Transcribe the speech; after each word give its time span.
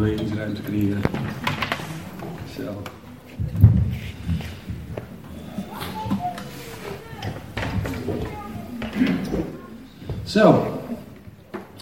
bewegingsruimte 0.00 0.62
creëren. 0.62 1.02
Zo. 2.56 2.82
Zo. 10.24 10.78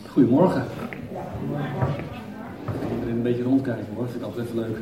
Goedemorgen. 0.09 0.65
Wil 3.05 3.09
een 3.09 3.23
beetje 3.23 3.43
rondkijken 3.43 3.95
hoor, 3.95 4.09
vind 4.09 4.17
ik 4.17 4.23
altijd 4.23 4.47
even 4.47 4.59
leuk. 4.59 4.79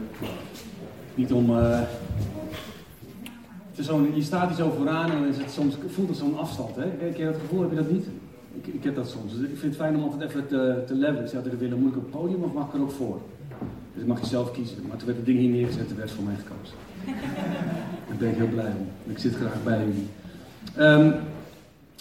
Niet 1.14 1.32
om. 1.32 1.50
Uh... 1.50 1.80
Het 3.71 3.79
is 3.79 3.87
zo'n, 3.87 4.14
je 4.14 4.23
staat 4.23 4.48
hier 4.48 4.57
zo 4.57 4.75
vooraan 4.77 5.11
en 5.11 5.18
dan 5.18 5.29
is 5.29 5.37
het 5.37 5.50
soms, 5.50 5.77
voelt 5.95 6.09
het 6.09 6.18
zo'n 6.18 6.39
afstand. 6.39 6.77
Hè? 6.77 6.84
Heb 6.98 7.16
je 7.16 7.25
dat 7.25 7.37
gevoel, 7.41 7.61
heb 7.61 7.71
je 7.71 7.77
dat 7.77 7.91
niet? 7.91 8.07
Ik, 8.57 8.66
ik 8.66 8.84
heb 8.84 8.95
dat 8.95 9.09
soms. 9.09 9.32
Dus 9.32 9.41
ik 9.41 9.59
vind 9.59 9.62
het 9.62 9.82
fijn 9.82 9.96
om 9.96 10.02
altijd 10.02 10.30
even 10.30 10.46
te, 10.46 10.82
te 10.86 10.95
levelen. 10.95 11.23
Ik 11.23 11.30
zou 11.30 11.43
willen, 11.43 11.59
willen, 11.59 11.79
moet 11.79 11.91
ik 11.91 11.96
op 11.96 12.02
het 12.02 12.11
podium 12.11 12.43
of 12.43 12.52
mag 12.52 12.66
ik 12.66 12.74
er 12.74 12.80
ook 12.80 12.91
voor? 12.91 13.20
Dus 13.92 14.02
ik 14.02 14.09
mag 14.09 14.20
je 14.20 14.27
zelf 14.27 14.52
kiezen. 14.52 14.77
Maar 14.88 14.97
toen 14.97 15.06
werd 15.06 15.19
het 15.19 15.27
ding 15.27 15.38
hier 15.38 15.51
neergezet 15.51 15.91
en 15.91 15.97
werd 15.97 16.10
voor 16.10 16.24
mij 16.24 16.34
gekozen. 16.37 16.77
Daar 18.09 18.16
ben 18.19 18.28
ik 18.28 18.37
heel 18.37 18.48
blij 18.48 18.73
om. 18.78 19.12
Ik 19.12 19.19
zit 19.19 19.34
graag 19.34 19.62
bij 19.64 19.78
jullie. 19.78 20.09
Um, 20.78 21.14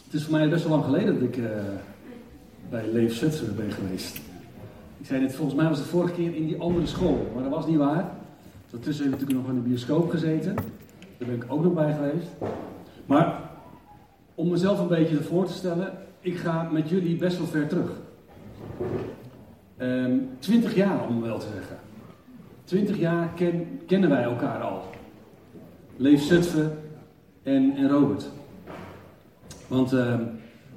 het 0.06 0.14
is 0.14 0.24
voor 0.24 0.32
mij 0.32 0.50
best 0.50 0.64
wel 0.64 0.72
lang 0.72 0.84
geleden 0.84 1.14
dat 1.14 1.24
ik 1.24 1.38
uh, 1.38 1.50
bij 2.70 2.92
Leef 2.92 3.16
Zutphen 3.16 3.56
ben 3.56 3.72
geweest. 3.72 4.18
Ik 5.00 5.06
zei 5.06 5.22
net, 5.22 5.36
volgens 5.36 5.58
mij 5.58 5.70
was 5.70 5.78
het 5.78 5.88
vorige 5.88 6.14
keer 6.14 6.36
in 6.36 6.46
die 6.46 6.60
andere 6.60 6.86
school, 6.86 7.32
maar 7.34 7.44
dat 7.44 7.52
was 7.52 7.68
niet 7.68 7.78
waar. 7.78 8.12
Daartussen 8.70 9.06
heb 9.06 9.14
ik 9.14 9.20
natuurlijk 9.20 9.48
nog 9.48 9.58
in 9.58 9.64
de 9.64 9.70
bioscoop 9.70 10.10
gezeten. 10.10 10.56
Daar 11.18 11.28
ben 11.28 11.36
ik 11.36 11.46
ook 11.48 11.64
nog 11.64 11.74
bij 11.74 11.94
geweest. 11.94 12.28
Maar 13.06 13.40
om 14.36 14.50
mezelf 14.50 14.80
een 14.80 14.88
beetje 14.88 15.24
voor 15.24 15.46
te 15.46 15.54
stellen, 15.54 15.94
ik 16.26 16.38
ga 16.38 16.70
met 16.72 16.90
jullie 16.90 17.16
best 17.16 17.38
wel 17.38 17.48
ver 17.48 17.68
terug. 17.68 17.92
Um, 19.78 20.30
twintig 20.40 20.76
jaar 20.76 21.08
om 21.08 21.22
wel 21.22 21.40
te 21.40 21.48
zeggen. 21.54 21.78
Twintig 22.64 22.98
jaar 22.98 23.30
ken, 23.36 23.82
kennen 23.88 24.10
wij 24.10 24.24
elkaar 24.24 24.62
al. 24.62 24.84
Leef 25.98 26.22
Zutphen 26.24 26.78
en, 27.44 27.76
en 27.76 27.90
Robert. 27.90 28.30
Want 29.68 29.94
uh, 29.94 30.20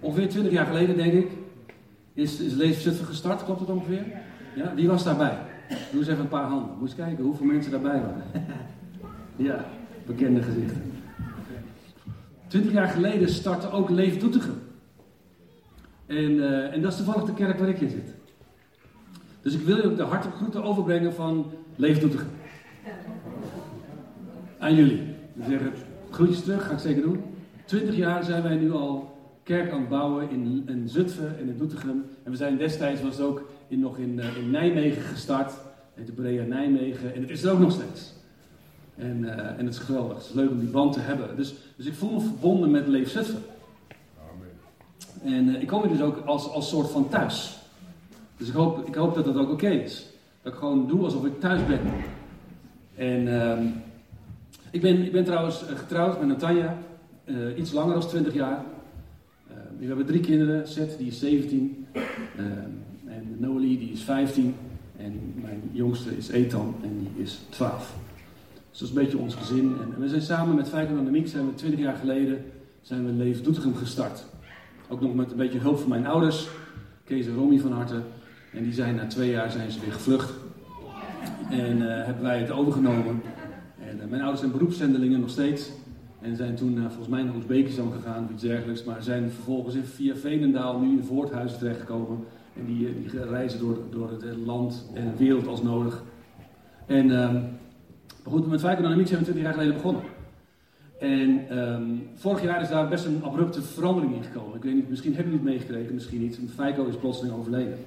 ongeveer 0.01 0.29
20 0.29 0.53
jaar 0.53 0.67
geleden, 0.67 0.97
denk 0.97 1.13
ik, 1.13 1.31
is, 2.15 2.41
is 2.41 2.55
Leef 2.55 2.81
Zutphen 2.81 3.07
gestart. 3.07 3.45
Klopt 3.45 3.61
het 3.61 3.71
ongeveer? 3.71 4.05
Ja? 4.55 4.75
Wie 4.75 4.89
was 4.89 5.05
daarbij? 5.05 5.39
Doe 5.91 6.01
eens 6.01 6.09
even 6.09 6.21
een 6.21 6.29
paar 6.29 6.49
handen. 6.49 6.71
Moet 6.79 6.89
eens 6.89 6.99
kijken 6.99 7.25
hoeveel 7.25 7.47
mensen 7.47 7.71
daarbij 7.71 8.01
waren. 8.01 8.23
ja, 9.49 9.65
bekende 10.07 10.43
gezichten. 10.43 10.93
20 12.47 12.73
jaar 12.73 12.89
geleden 12.89 13.29
startte 13.29 13.71
ook 13.71 13.91
Leef 13.91 14.19
Doetinchem. 14.19 14.67
En, 16.09 16.31
uh, 16.31 16.73
en 16.73 16.83
dat 16.83 16.91
is 16.91 16.97
toevallig 16.97 17.25
de 17.25 17.35
kerk 17.35 17.59
waar 17.59 17.69
ik 17.69 17.81
in 17.81 17.91
zit. 17.91 18.15
Dus 19.43 19.55
ik 19.55 19.61
wil 19.61 19.77
je 19.77 19.85
ook 19.85 19.97
de 19.97 20.03
hartelijke 20.03 20.39
groeten 20.39 20.63
overbrengen 20.63 21.15
van 21.15 21.51
Leef 21.77 21.99
Doetinchem. 21.99 22.31
Aan 24.59 24.75
jullie. 24.75 25.03
We 25.33 25.45
zeggen 25.49 25.73
groetjes 26.11 26.43
terug, 26.43 26.67
ga 26.67 26.73
ik 26.73 26.79
zeker 26.79 27.03
doen. 27.03 27.23
Twintig 27.65 27.97
jaar 27.97 28.25
zijn 28.25 28.43
wij 28.43 28.57
nu 28.57 28.73
al 28.73 29.19
kerk 29.43 29.71
aan 29.71 29.81
het 29.81 29.89
bouwen 29.89 30.31
in, 30.31 30.65
in 30.67 30.89
Zutphen 30.89 31.39
en 31.39 31.49
in 31.49 31.59
Doetinchem. 31.59 32.05
En 32.23 32.31
we 32.31 32.37
zijn 32.37 32.57
destijds 32.57 33.03
was 33.03 33.21
ook 33.21 33.51
in, 33.69 33.81
nog 33.81 33.99
in, 33.99 34.19
uh, 34.19 34.37
in 34.37 34.51
Nijmegen 34.51 35.03
gestart. 35.03 35.53
de 36.07 36.13
Brea 36.13 36.45
Nijmegen. 36.45 37.15
En 37.15 37.21
het 37.21 37.31
is 37.31 37.43
er 37.43 37.53
ook 37.53 37.59
nog 37.59 37.73
steeds. 37.73 38.13
En, 38.97 39.19
uh, 39.23 39.31
en 39.31 39.65
het 39.65 39.75
is 39.75 39.79
geweldig. 39.79 40.17
Het 40.17 40.27
is 40.27 40.33
leuk 40.33 40.51
om 40.51 40.59
die 40.59 40.69
band 40.69 40.93
te 40.93 41.01
hebben. 41.01 41.37
Dus, 41.37 41.55
dus 41.77 41.87
ik 41.87 41.95
voel 41.95 42.13
me 42.13 42.21
verbonden 42.21 42.71
met 42.71 42.87
Leef 42.87 43.11
Zutphen. 43.11 43.43
En 45.23 45.49
uh, 45.49 45.61
ik 45.61 45.67
kom 45.67 45.83
hier 45.83 45.91
dus 45.91 46.01
ook 46.01 46.23
als, 46.25 46.51
als 46.51 46.69
soort 46.69 46.91
van 46.91 47.09
thuis. 47.09 47.59
Dus 48.37 48.49
ik 48.49 48.55
hoop, 48.55 48.87
ik 48.87 48.95
hoop 48.95 49.15
dat 49.15 49.25
dat 49.25 49.37
ook 49.37 49.51
oké 49.51 49.69
is. 49.69 50.07
Dat 50.43 50.53
ik 50.53 50.59
gewoon 50.59 50.87
doe 50.87 51.05
alsof 51.05 51.25
ik 51.25 51.41
thuis 51.41 51.67
ben. 51.67 51.81
En 52.95 53.27
uh, 53.27 53.71
ik, 54.71 54.81
ben, 54.81 55.05
ik 55.05 55.13
ben 55.13 55.25
trouwens 55.25 55.63
getrouwd 55.75 56.19
met 56.19 56.29
Natanja. 56.29 56.79
Uh, 57.25 57.59
iets 57.59 57.73
langer 57.73 58.01
dan 58.01 58.09
20 58.09 58.35
jaar. 58.35 58.65
Uh, 59.51 59.57
we 59.79 59.87
hebben 59.87 60.07
drie 60.07 60.21
kinderen. 60.21 60.69
Seth, 60.69 60.99
die 60.99 61.07
is 61.07 61.19
17. 61.19 61.87
Uh, 61.93 62.03
en 63.07 63.37
Noelie, 63.39 63.79
die 63.79 63.93
is 63.93 64.03
15. 64.03 64.55
En 64.97 65.35
mijn 65.35 65.63
jongste 65.73 66.17
is 66.17 66.29
Ethan 66.29 66.75
en 66.83 66.99
die 66.99 67.23
is 67.23 67.41
12. 67.49 67.97
Dus 68.71 68.79
dat 68.79 68.89
is 68.89 68.95
een 68.95 69.03
beetje 69.03 69.19
ons 69.19 69.35
gezin. 69.35 69.77
En, 69.81 69.95
en 69.95 70.01
we 70.01 70.09
zijn 70.09 70.23
samen 70.23 70.55
met 70.55 70.69
Fijker 70.69 70.97
Dynamiek, 70.97 71.29
zijn 71.29 71.47
we 71.47 71.55
20 71.55 71.81
jaar 71.81 71.97
geleden, 71.97 72.45
zijn 72.83 73.07
we 73.07 73.13
Leven 73.13 73.45
Doetinchem 73.45 73.75
gestart. 73.75 74.25
Ook 74.91 75.01
nog 75.01 75.15
met 75.15 75.31
een 75.31 75.37
beetje 75.37 75.59
hulp 75.59 75.79
van 75.79 75.89
mijn 75.89 76.07
ouders, 76.07 76.49
Kees 77.05 77.27
en 77.27 77.35
Romy 77.35 77.59
van 77.59 77.73
harte. 77.73 78.01
En 78.53 78.63
die 78.63 78.73
zijn 78.73 78.95
na 78.95 79.07
twee 79.07 79.31
jaar 79.31 79.51
zijn 79.51 79.71
ze 79.71 79.81
weer 79.81 79.93
gevlucht. 79.93 80.33
En 81.51 81.77
uh, 81.77 81.87
hebben 81.87 82.23
wij 82.23 82.39
het 82.39 82.51
overgenomen. 82.51 83.23
En 83.79 83.97
uh, 83.97 84.05
mijn 84.09 84.21
ouders 84.21 84.41
zijn 84.41 84.53
beroepszendelingen 84.53 85.21
nog 85.21 85.31
steeds. 85.31 85.71
En 86.21 86.37
zijn 86.37 86.55
toen 86.55 86.77
uh, 86.77 86.85
volgens 86.87 87.09
mij 87.09 87.23
naar 87.23 87.35
Oezbekistan 87.35 87.93
gegaan 87.93 88.25
of 88.25 88.31
iets 88.31 88.43
dergelijks. 88.43 88.85
Maar 88.85 89.03
zijn 89.03 89.31
vervolgens 89.31 89.77
via 89.83 90.15
Veenendaal 90.15 90.79
nu 90.79 90.91
in 90.91 91.05
Voorthuizen 91.05 91.59
terechtgekomen. 91.59 92.19
En 92.57 92.67
die, 92.67 93.01
die 93.01 93.25
reizen 93.25 93.59
door, 93.59 93.79
door 93.91 94.11
het 94.11 94.37
land 94.45 94.91
en 94.95 95.11
de 95.11 95.25
wereld 95.25 95.47
als 95.47 95.63
nodig. 95.63 96.03
En 96.87 97.23
ehm, 97.23 97.37
goed, 98.25 98.47
met 98.47 98.61
Fijko 98.61 98.83
Dynamiek 98.83 99.07
zijn 99.07 99.19
we 99.19 99.25
20 99.25 99.45
jaar 99.45 99.55
geleden 99.55 99.75
begonnen. 99.75 100.03
En 100.99 101.59
um, 101.59 102.09
vorig 102.15 102.43
jaar 102.43 102.63
is 102.63 102.69
daar 102.69 102.89
best 102.89 103.05
een 103.05 103.23
abrupte 103.23 103.63
verandering 103.63 104.15
in 104.15 104.23
gekomen. 104.23 104.57
Ik 104.57 104.63
weet 104.63 104.75
niet, 104.75 104.89
misschien 104.89 105.15
hebben 105.15 105.33
jullie 105.33 105.49
het 105.49 105.57
meegekregen, 105.57 105.95
misschien 105.95 106.21
niet. 106.21 106.41
Fijko 106.55 106.87
is 106.87 106.97
plotseling 106.97 107.35
overleden. 107.35 107.79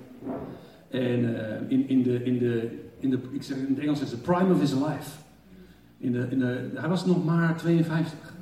En 0.89 1.19
uh, 1.19 1.39
in, 1.67 1.89
in, 1.89 2.03
de, 2.03 2.23
in, 2.23 2.37
de, 2.37 2.79
in, 2.99 3.09
de, 3.09 3.19
ik 3.31 3.43
zeg 3.43 3.57
in 3.57 3.65
het 3.67 3.79
Engels 3.79 4.01
is 4.01 4.09
the 4.09 4.17
prime 4.17 4.53
of 4.53 4.59
his 4.59 4.73
life. 4.73 5.19
In 5.97 6.11
de, 6.11 6.27
in 6.29 6.39
de, 6.39 6.69
hij 6.73 6.89
was 6.89 7.05
nog 7.05 7.25
maar 7.25 7.57
52. 7.57 8.33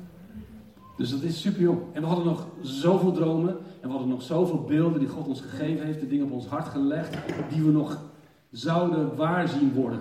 Dus 0.96 1.10
dat 1.10 1.22
is 1.22 1.40
super 1.40 1.60
jong. 1.60 1.78
En 1.92 2.00
we 2.00 2.06
hadden 2.06 2.24
nog 2.24 2.46
zoveel 2.62 3.12
dromen. 3.12 3.56
En 3.80 3.86
we 3.86 3.90
hadden 3.90 4.08
nog 4.08 4.22
zoveel 4.22 4.64
beelden 4.64 4.98
die 4.98 5.08
God 5.08 5.26
ons 5.26 5.40
gegeven 5.40 5.86
heeft. 5.86 6.00
De 6.00 6.08
dingen 6.08 6.24
op 6.24 6.32
ons 6.32 6.46
hart 6.46 6.68
gelegd. 6.68 7.16
Die 7.50 7.62
we 7.62 7.70
nog 7.70 8.02
zouden 8.50 9.16
waarzien 9.16 9.72
worden. 9.72 10.00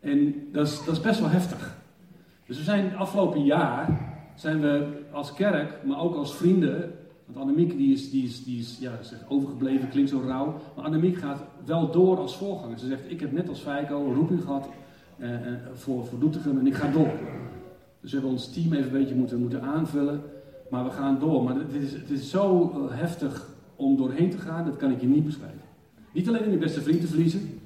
En 0.00 0.34
dat 0.52 0.66
is, 0.66 0.84
dat 0.84 0.94
is 0.94 1.00
best 1.00 1.20
wel 1.20 1.28
heftig. 1.28 1.81
Dus 2.52 2.60
we 2.60 2.66
zijn 2.66 2.96
afgelopen 2.96 3.44
jaar, 3.44 4.00
zijn 4.34 4.60
we 4.60 4.86
als 5.12 5.32
kerk, 5.32 5.84
maar 5.84 6.00
ook 6.00 6.14
als 6.14 6.34
vrienden, 6.34 6.92
want 7.26 7.38
Annemiek 7.38 7.76
die 7.76 7.92
is, 7.92 8.10
die 8.10 8.24
is, 8.24 8.44
die 8.44 8.58
is 8.58 8.78
ja, 8.80 8.92
zegt, 9.00 9.22
overgebleven, 9.28 9.88
klinkt 9.88 10.10
zo 10.10 10.22
rauw, 10.26 10.60
maar 10.76 10.84
Annemiek 10.84 11.16
gaat 11.16 11.38
wel 11.64 11.90
door 11.90 12.18
als 12.18 12.36
voorganger. 12.36 12.78
Ze 12.78 12.86
zegt, 12.86 13.10
ik 13.10 13.20
heb 13.20 13.32
net 13.32 13.48
als 13.48 13.60
Feiko 13.60 14.06
een 14.06 14.14
roeping 14.14 14.42
gehad 14.42 14.68
eh, 15.18 15.30
voor, 15.74 16.06
voor 16.06 16.18
Doetinchem 16.18 16.58
en 16.58 16.66
ik 16.66 16.74
ga 16.74 16.90
door. 16.90 17.12
Dus 18.00 18.10
we 18.10 18.16
hebben 18.16 18.30
ons 18.30 18.52
team 18.52 18.72
even 18.72 18.84
een 18.84 18.98
beetje 18.98 19.14
moeten, 19.14 19.38
moeten 19.38 19.62
aanvullen, 19.62 20.22
maar 20.70 20.84
we 20.84 20.90
gaan 20.90 21.18
door. 21.18 21.42
Maar 21.44 21.54
het 21.54 21.74
is, 21.74 21.92
het 21.92 22.10
is 22.10 22.30
zo 22.30 22.72
heftig 22.90 23.48
om 23.76 23.96
doorheen 23.96 24.30
te 24.30 24.38
gaan, 24.38 24.64
dat 24.64 24.76
kan 24.76 24.90
ik 24.90 25.00
je 25.00 25.06
niet 25.06 25.24
beschrijven. 25.24 25.60
Niet 26.12 26.28
alleen 26.28 26.44
om 26.44 26.50
je 26.50 26.58
beste 26.58 26.82
vriend 26.82 27.00
te 27.00 27.06
verliezen, 27.06 27.60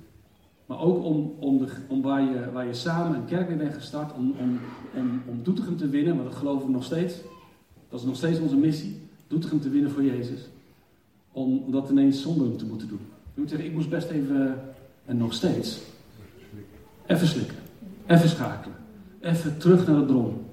maar 0.67 0.81
ook 0.81 1.05
om, 1.05 1.35
om, 1.39 1.59
de, 1.59 1.67
om 1.89 2.03
waar, 2.03 2.23
je, 2.23 2.51
waar 2.53 2.67
je 2.67 2.75
samen 2.75 3.17
een 3.17 3.25
kerk 3.25 3.49
mee 3.49 3.57
bent 3.57 3.75
gestart, 3.75 4.13
om, 4.13 4.35
om, 4.41 4.59
om, 4.95 5.23
om 5.27 5.77
te 5.77 5.89
winnen, 5.89 6.17
want 6.17 6.29
dat 6.29 6.39
geloven 6.39 6.67
we 6.67 6.73
nog 6.73 6.85
steeds. 6.85 7.15
Dat 7.89 8.01
is 8.01 8.07
nog 8.07 8.17
steeds 8.17 8.39
onze 8.39 8.57
missie, 8.57 9.01
Doetinchem 9.27 9.61
te 9.61 9.71
winnen 9.71 9.91
voor 9.91 10.05
Jezus. 10.05 10.49
Om, 11.33 11.71
dat 11.71 11.91
ineens 11.91 12.23
zonder 12.23 12.57
te 12.57 12.67
moeten 12.67 12.89
doen. 12.89 13.01
Ik 13.33 13.43
moet 13.43 13.49
zeggen, 13.49 13.69
ik 13.69 13.75
moest 13.75 13.89
best 13.89 14.09
even, 14.09 14.61
en 15.05 15.17
nog 15.17 15.33
steeds, 15.33 15.81
even 17.07 17.27
slikken. 17.27 17.57
Even 18.07 18.29
schakelen. 18.29 18.77
Even 19.21 19.59
terug 19.59 19.87
naar 19.87 19.97
de 19.97 20.05
bron. 20.05 20.45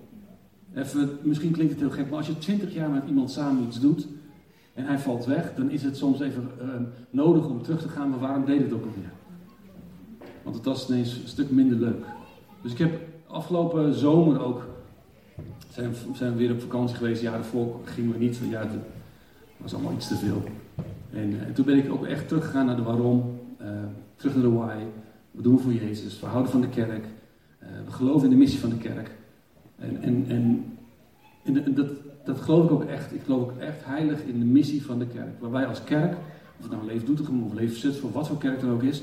Even, 0.74 1.18
misschien 1.22 1.52
klinkt 1.52 1.72
het 1.72 1.82
heel 1.82 1.92
gek, 1.92 2.10
maar 2.10 2.18
als 2.18 2.28
je 2.28 2.38
twintig 2.38 2.74
jaar 2.74 2.90
met 2.90 3.04
iemand 3.08 3.32
samen 3.32 3.64
iets 3.64 3.80
doet 3.80 4.08
en 4.74 4.86
hij 4.86 5.00
valt 5.00 5.26
weg, 5.26 5.56
dan 5.56 5.70
is 5.70 5.84
het 5.84 5.98
soms 5.98 6.20
even 6.20 6.50
uh, 6.62 6.68
nodig 7.10 7.48
om 7.48 7.62
terug 7.62 7.82
te 7.82 7.90
gaan, 7.90 8.10
maar 8.10 8.20
waarom 8.20 8.46
deed 8.46 8.62
het 8.62 8.74
ook 8.74 8.86
alweer? 8.86 9.12
Want 10.44 10.56
het 10.56 10.66
was 10.66 10.90
ineens 10.90 11.16
een 11.16 11.28
stuk 11.28 11.52
minder 11.52 11.78
leuk. 11.78 12.06
Dus 12.62 12.72
ik 12.72 12.78
heb 12.78 13.02
afgelopen 13.28 13.94
zomer 13.94 14.44
ook. 14.46 14.68
Zijn, 15.70 15.94
zijn 16.14 16.32
we 16.32 16.38
weer 16.38 16.52
op 16.52 16.62
vakantie 16.62 16.96
geweest. 16.96 17.22
Ja, 17.22 17.32
daarvoor 17.32 17.80
gingen 17.84 18.12
we 18.12 18.18
niet. 18.18 18.40
Ja, 18.50 18.60
het 18.60 18.72
was 19.58 19.74
allemaal 19.74 19.94
iets 19.94 20.08
te 20.08 20.16
veel. 20.16 20.44
En, 21.12 21.46
en 21.46 21.54
toen 21.54 21.66
ben 21.66 21.78
ik 21.78 21.92
ook 21.92 22.06
echt 22.06 22.28
teruggegaan 22.28 22.66
naar 22.66 22.76
de 22.76 22.84
waarom. 22.84 23.40
Uh, 23.62 23.68
terug 24.16 24.34
naar 24.34 24.44
de 24.44 24.52
why. 24.52 24.78
Wat 25.32 25.44
doen 25.44 25.56
we 25.56 25.62
voor 25.62 25.74
Jezus? 25.74 26.20
We 26.20 26.26
houden 26.26 26.52
van 26.52 26.62
de 26.62 26.70
kerk. 26.70 27.06
Uh, 27.64 27.70
we 27.86 27.92
geloven 27.92 28.24
in 28.24 28.30
de 28.30 28.36
missie 28.36 28.60
van 28.60 28.70
de 28.70 28.78
kerk. 28.78 29.12
En, 29.76 30.02
en, 30.02 30.26
en, 30.28 30.66
en 31.44 31.74
dat, 31.74 31.88
dat 32.26 32.40
geloof 32.40 32.66
ik 32.66 32.72
ook 32.72 32.84
echt. 32.84 33.14
Ik 33.14 33.22
geloof 33.26 33.42
ook 33.42 33.58
echt 33.58 33.86
heilig 33.86 34.24
in 34.24 34.40
de 34.40 34.46
missie 34.46 34.86
van 34.86 35.00
de 35.00 35.08
kerk. 35.08 35.40
Waar 35.40 35.52
wij 35.52 35.66
als 35.66 35.84
kerk, 35.84 36.14
of 36.58 36.70
het 36.70 36.72
nou 36.72 36.86
Leef 36.86 37.10
of 37.10 37.54
Leef 37.54 38.04
of 38.04 38.14
wat 38.14 38.28
voor 38.28 38.38
kerk 38.38 38.60
dan 38.60 38.72
ook 38.72 38.84
is, 38.84 39.02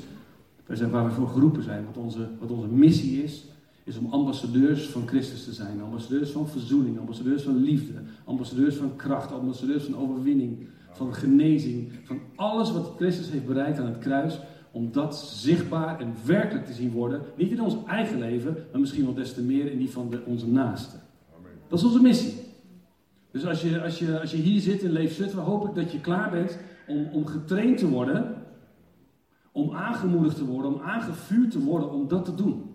wij 0.71 0.79
zijn 0.79 0.91
waar 0.91 1.05
we 1.05 1.11
voor 1.11 1.29
geroepen 1.29 1.63
zijn. 1.63 1.85
Wat 1.85 1.97
onze, 1.97 2.29
wat 2.39 2.51
onze 2.51 2.69
missie 2.69 3.23
is, 3.23 3.45
is 3.85 3.99
om 3.99 4.07
ambassadeurs 4.13 4.87
van 4.87 5.09
Christus 5.09 5.45
te 5.45 5.53
zijn. 5.53 5.83
Ambassadeurs 5.83 6.31
van 6.31 6.49
verzoening, 6.49 6.99
ambassadeurs 6.99 7.43
van 7.43 7.57
liefde, 7.57 7.93
ambassadeurs 8.25 8.75
van 8.75 8.97
kracht, 8.97 9.33
ambassadeurs 9.33 9.85
van 9.85 9.97
overwinning, 9.97 10.59
van 10.91 11.15
genezing. 11.15 11.93
Van 12.03 12.19
alles 12.37 12.73
wat 12.73 12.93
Christus 12.97 13.31
heeft 13.31 13.47
bereikt 13.47 13.79
aan 13.79 13.87
het 13.87 13.99
kruis, 13.99 14.41
om 14.71 14.93
dat 14.93 15.17
zichtbaar 15.17 16.01
en 16.01 16.15
werkelijk 16.27 16.67
te 16.67 16.73
zien 16.73 16.91
worden. 16.91 17.21
Niet 17.37 17.51
in 17.51 17.63
ons 17.63 17.77
eigen 17.87 18.19
leven, 18.19 18.57
maar 18.71 18.81
misschien 18.81 19.05
wel 19.05 19.15
des 19.15 19.35
te 19.35 19.43
meer 19.43 19.73
in 19.73 19.79
die 19.79 19.91
van 19.91 20.11
de, 20.11 20.23
onze 20.27 20.49
naasten. 20.49 21.01
Dat 21.69 21.79
is 21.79 21.85
onze 21.85 22.03
missie. 22.03 22.35
Dus 23.31 23.47
als 23.47 23.63
je, 23.63 23.83
als 23.83 23.99
je, 23.99 24.21
als 24.21 24.31
je 24.31 24.37
hier 24.37 24.61
zit 24.61 24.83
in 24.83 24.93
Leef 24.93 25.15
Zutphen, 25.15 25.43
hoop 25.43 25.69
ik 25.69 25.75
dat 25.75 25.93
je 25.93 26.01
klaar 26.01 26.31
bent 26.31 26.59
om, 26.89 27.09
om 27.13 27.27
getraind 27.27 27.79
te 27.79 27.89
worden. 27.89 28.40
Om 29.53 29.75
aangemoedigd 29.75 30.37
te 30.37 30.45
worden, 30.45 30.75
om 30.75 30.81
aangevuurd 30.81 31.51
te 31.51 31.61
worden 31.61 31.91
om 31.91 32.09
dat 32.09 32.25
te 32.25 32.35
doen. 32.35 32.75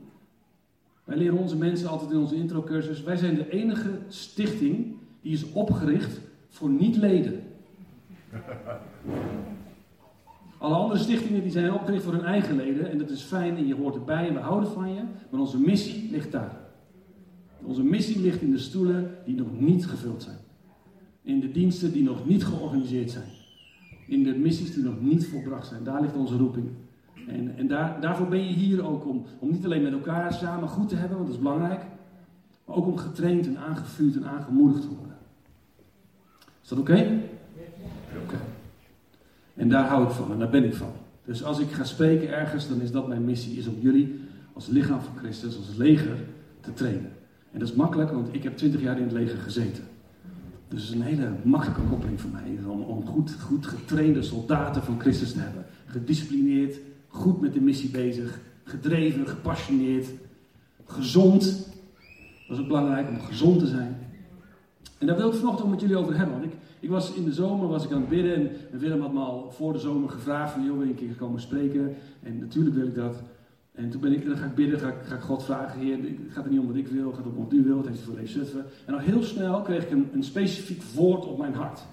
Wij 1.04 1.18
leren 1.18 1.38
onze 1.38 1.57
mensen 1.57 1.89
altijd 1.89 2.12
in 2.12 2.18
onze 2.18 2.36
introcursus. 2.36 3.04
Wij 3.04 3.16
zijn 3.16 3.36
de 3.36 3.50
enige 3.50 4.00
stichting 4.07 4.95
die 5.22 5.33
is 5.33 5.51
opgericht 5.51 6.22
voor 6.50 6.69
niet-leden. 6.69 7.44
Alle 10.57 10.75
andere 10.75 11.00
stichtingen 11.00 11.42
die 11.42 11.51
zijn 11.51 11.74
opgericht 11.74 12.04
voor 12.04 12.13
hun 12.13 12.25
eigen 12.25 12.56
leden. 12.56 12.92
En 12.92 12.98
dat 12.98 13.10
is 13.10 13.21
fijn 13.21 13.57
en 13.57 13.68
je 13.68 13.75
hoort 13.75 13.95
erbij 13.95 14.28
en 14.28 14.33
we 14.33 14.39
houden 14.39 14.69
van 14.69 14.94
je. 14.94 15.01
Maar 15.30 15.39
onze 15.39 15.60
missie 15.60 16.12
ligt 16.12 16.31
daar. 16.31 16.57
Onze 17.62 17.83
missie 17.83 18.21
ligt 18.21 18.42
in 18.42 18.51
de 18.51 18.57
stoelen 18.57 19.18
die 19.25 19.36
nog 19.36 19.60
niet 19.60 19.86
gevuld 19.86 20.24
zijn. 20.24 20.38
In 21.21 21.39
de 21.39 21.51
diensten 21.51 21.92
die 21.92 22.04
nog 22.04 22.25
niet 22.25 22.45
georganiseerd 22.45 23.12
zijn. 23.12 23.30
In 24.07 24.24
de 24.24 24.36
missies 24.36 24.74
die 24.74 24.84
nog 24.84 25.02
niet 25.02 25.28
volbracht 25.28 25.68
zijn. 25.68 25.84
Daar 25.84 26.02
ligt 26.02 26.16
onze 26.16 26.38
roeping. 26.38 26.68
En, 27.28 27.57
en 27.57 27.68
daar, 27.68 28.02
daarvoor 28.02 28.28
ben 28.28 28.48
je 28.48 28.54
hier 28.54 28.88
ook 28.88 29.07
om, 29.07 29.25
om 29.40 29.52
niet 29.52 29.66
alleen 29.66 29.84
met 29.84 29.92
elkaar 29.92 30.34
samen 30.34 30.69
goed 30.69 30.90
te 30.90 30.96
hebben, 30.96 31.18
want 31.18 31.30
dat 31.30 31.38
is 31.38 31.44
belangrijk. 31.44 31.81
Maar 32.66 32.75
ook 32.75 32.86
om 32.86 32.98
getraind 32.98 33.48
en 33.48 33.57
aangevuurd 33.57 34.16
en 34.16 34.25
aangemoedigd 34.25 34.81
te 34.81 34.88
worden. 34.88 35.16
Is 36.63 36.69
dat 36.69 36.80
oké? 36.80 37.19
Oké. 38.24 38.38
En 39.54 39.69
daar 39.69 39.88
hou 39.88 40.04
ik 40.04 40.10
van 40.10 40.31
en 40.31 40.40
daar 40.40 40.50
ben 40.50 40.63
ik 40.63 40.74
van. 40.74 40.92
Dus 41.25 41.44
als 41.44 41.60
ik 41.60 41.72
ga 41.72 41.84
spreken 41.84 42.30
ergens, 42.30 42.68
dan 42.68 42.81
is 42.81 42.92
dat 42.92 43.07
mijn 43.07 43.25
missie, 43.25 43.57
is 43.57 43.68
om 43.68 43.75
jullie 43.80 44.19
als 44.54 44.68
lichaam 44.68 45.02
van 45.02 45.18
Christus, 45.18 45.57
als 45.57 45.75
leger, 45.75 46.18
te 46.60 46.74
trainen. 46.74 47.12
En 47.52 47.60
dat 47.60 47.69
is 47.69 47.75
makkelijk, 47.75 48.12
want 48.12 48.34
ik 48.34 48.44
heb 48.44 48.57
twintig 48.57 48.81
jaar 48.81 48.98
in 48.98 49.04
het 49.04 49.12
leger 49.12 49.38
gezeten. 49.38 49.84
Dus 50.68 50.82
het 50.82 50.90
is 50.90 50.96
een 50.96 51.06
hele 51.06 51.32
makkelijke 51.44 51.82
koppeling 51.82 52.22
voor 52.22 52.30
mij, 52.30 52.58
om, 52.68 52.82
om 52.82 53.06
goed, 53.06 53.36
goed 53.42 53.66
getrainde 53.66 54.24
soldaten 54.24 54.84
van 54.84 55.00
Christus 55.00 55.32
te 55.32 55.40
hebben. 55.40 55.66
Gedisciplineerd, 55.86 56.80
goed 57.08 57.42
met 57.42 57.54
de 57.54 57.62
missie 57.62 57.90
bezig, 57.90 58.40
gedreven, 58.64 59.28
gepassioneerd, 59.28 60.08
gezond. 60.86 61.68
Dat 62.48 62.58
is 62.58 62.64
ook 62.64 62.68
belangrijk 62.68 63.10
om 63.10 63.20
gezond 63.20 63.60
te 63.60 63.68
zijn. 63.68 63.98
En 64.98 65.08
daar 65.08 65.18
wil 65.18 65.28
ik 65.28 65.34
vanochtend 65.34 65.70
met 65.70 65.82
jullie 65.82 65.98
over 65.98 66.18
hebben. 66.18 66.40
Want 66.40 66.54
ik, 66.54 66.60
ik 66.80 66.90
was 66.90 67.14
in 67.14 67.26
de 67.26 67.34
zomer 67.34 67.68
was 67.68 67.84
ik 67.84 67.92
aan 67.92 68.00
het 68.00 68.10
bidden 68.10 68.36
en 68.72 68.80
Willem 68.80 69.02
had 69.02 69.14
me 69.14 69.20
al 69.20 69.52
voor 69.52 69.74
de 69.74 69.80
zomer 69.80 70.10
gevraagd 70.10 70.54
van, 70.54 70.66
joh, 70.66 70.78
wil 70.78 70.88
een 70.88 70.96
keer 70.96 71.16
komen 71.16 71.42
spreken? 71.42 71.96
En 72.24 72.40
natuurlijk 72.40 72.76
wil 72.76 72.88
ik 72.88 72.96
dat. 72.96 73.16
En 73.75 73.89
toen 73.89 74.01
ben 74.01 74.13
ik, 74.13 74.25
dan 74.25 74.38
ga 74.38 74.45
ik 74.45 74.56
bidden, 74.56 74.80
ga 74.80 74.88
ik, 74.88 74.95
ga 75.04 75.16
ik 75.16 75.22
God 75.22 75.44
vragen, 75.44 75.80
Heer, 75.80 75.98
het 75.98 76.33
gaat 76.33 76.45
er 76.45 76.51
niet 76.51 76.60
om 76.60 76.68
wat 76.68 76.75
ik 76.75 76.88
wil, 76.88 77.07
het 77.07 77.16
gaat 77.16 77.25
om 77.25 77.36
wat 77.36 77.54
u 77.54 77.63
wilt, 77.63 77.86
het 77.86 77.88
heeft 77.88 78.01
voor 78.01 78.19
Zutphen. 78.24 78.66
En 78.86 78.94
al 78.94 79.00
heel 79.00 79.24
snel 79.24 79.62
kreeg 79.62 79.83
ik 79.83 79.92
een, 79.92 80.10
een 80.13 80.24
specifiek 80.24 80.83
woord 80.83 81.25
op 81.25 81.38
mijn 81.38 81.54
hart. 81.54 81.86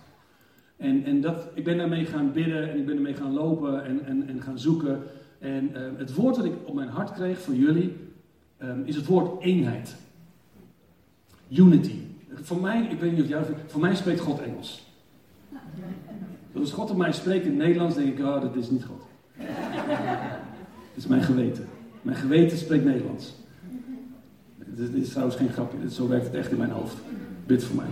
En, 0.76 1.04
en 1.04 1.20
dat, 1.20 1.48
ik 1.54 1.64
ben 1.64 1.76
daarmee 1.76 2.04
gaan 2.04 2.32
bidden 2.32 2.70
en 2.70 2.78
ik 2.78 2.86
ben 2.86 2.96
ermee 2.96 3.14
gaan 3.14 3.32
lopen 3.32 3.84
en, 3.84 4.04
en, 4.06 4.28
en 4.28 4.42
gaan 4.42 4.58
zoeken. 4.58 5.02
En 5.38 5.70
uh, 5.70 5.78
het 5.96 6.14
woord 6.14 6.34
dat 6.34 6.44
ik 6.44 6.52
op 6.64 6.74
mijn 6.74 6.88
hart 6.88 7.12
kreeg 7.12 7.38
voor 7.38 7.54
jullie 7.54 7.96
um, 8.62 8.82
is 8.84 8.96
het 8.96 9.06
woord 9.06 9.42
eenheid. 9.42 9.96
Unity. 11.48 11.98
Voor 12.32 12.60
mij, 12.60 12.86
ik 12.90 13.00
weet 13.00 13.12
niet 13.12 13.22
of 13.22 13.28
jij, 13.28 13.42
voor 13.66 13.80
mij 13.80 13.94
spreekt 13.94 14.20
God 14.20 14.40
Engels. 14.40 14.86
Dus 16.52 16.60
als 16.60 16.72
God 16.72 16.90
op 16.90 16.96
mij 16.96 17.12
spreekt 17.12 17.44
in 17.44 17.50
het 17.50 17.60
Nederlands, 17.60 17.94
denk 17.94 18.18
ik, 18.18 18.24
oh, 18.24 18.40
dat 18.40 18.56
is 18.56 18.70
niet 18.70 18.84
God. 18.84 19.02
Dat 20.94 21.02
is 21.02 21.06
mijn 21.06 21.22
geweten. 21.22 21.68
Mijn 22.02 22.16
geweten 22.16 22.58
spreekt 22.58 22.84
Nederlands. 22.84 23.34
Dit 24.56 24.94
is 24.94 25.08
trouwens 25.08 25.36
geen 25.36 25.52
grapje, 25.52 25.90
zo 25.90 26.08
werkt 26.08 26.26
het 26.26 26.34
echt 26.34 26.50
in 26.50 26.58
mijn 26.58 26.70
hoofd. 26.70 26.96
Bid 27.46 27.64
voor 27.64 27.76
mij. 27.76 27.86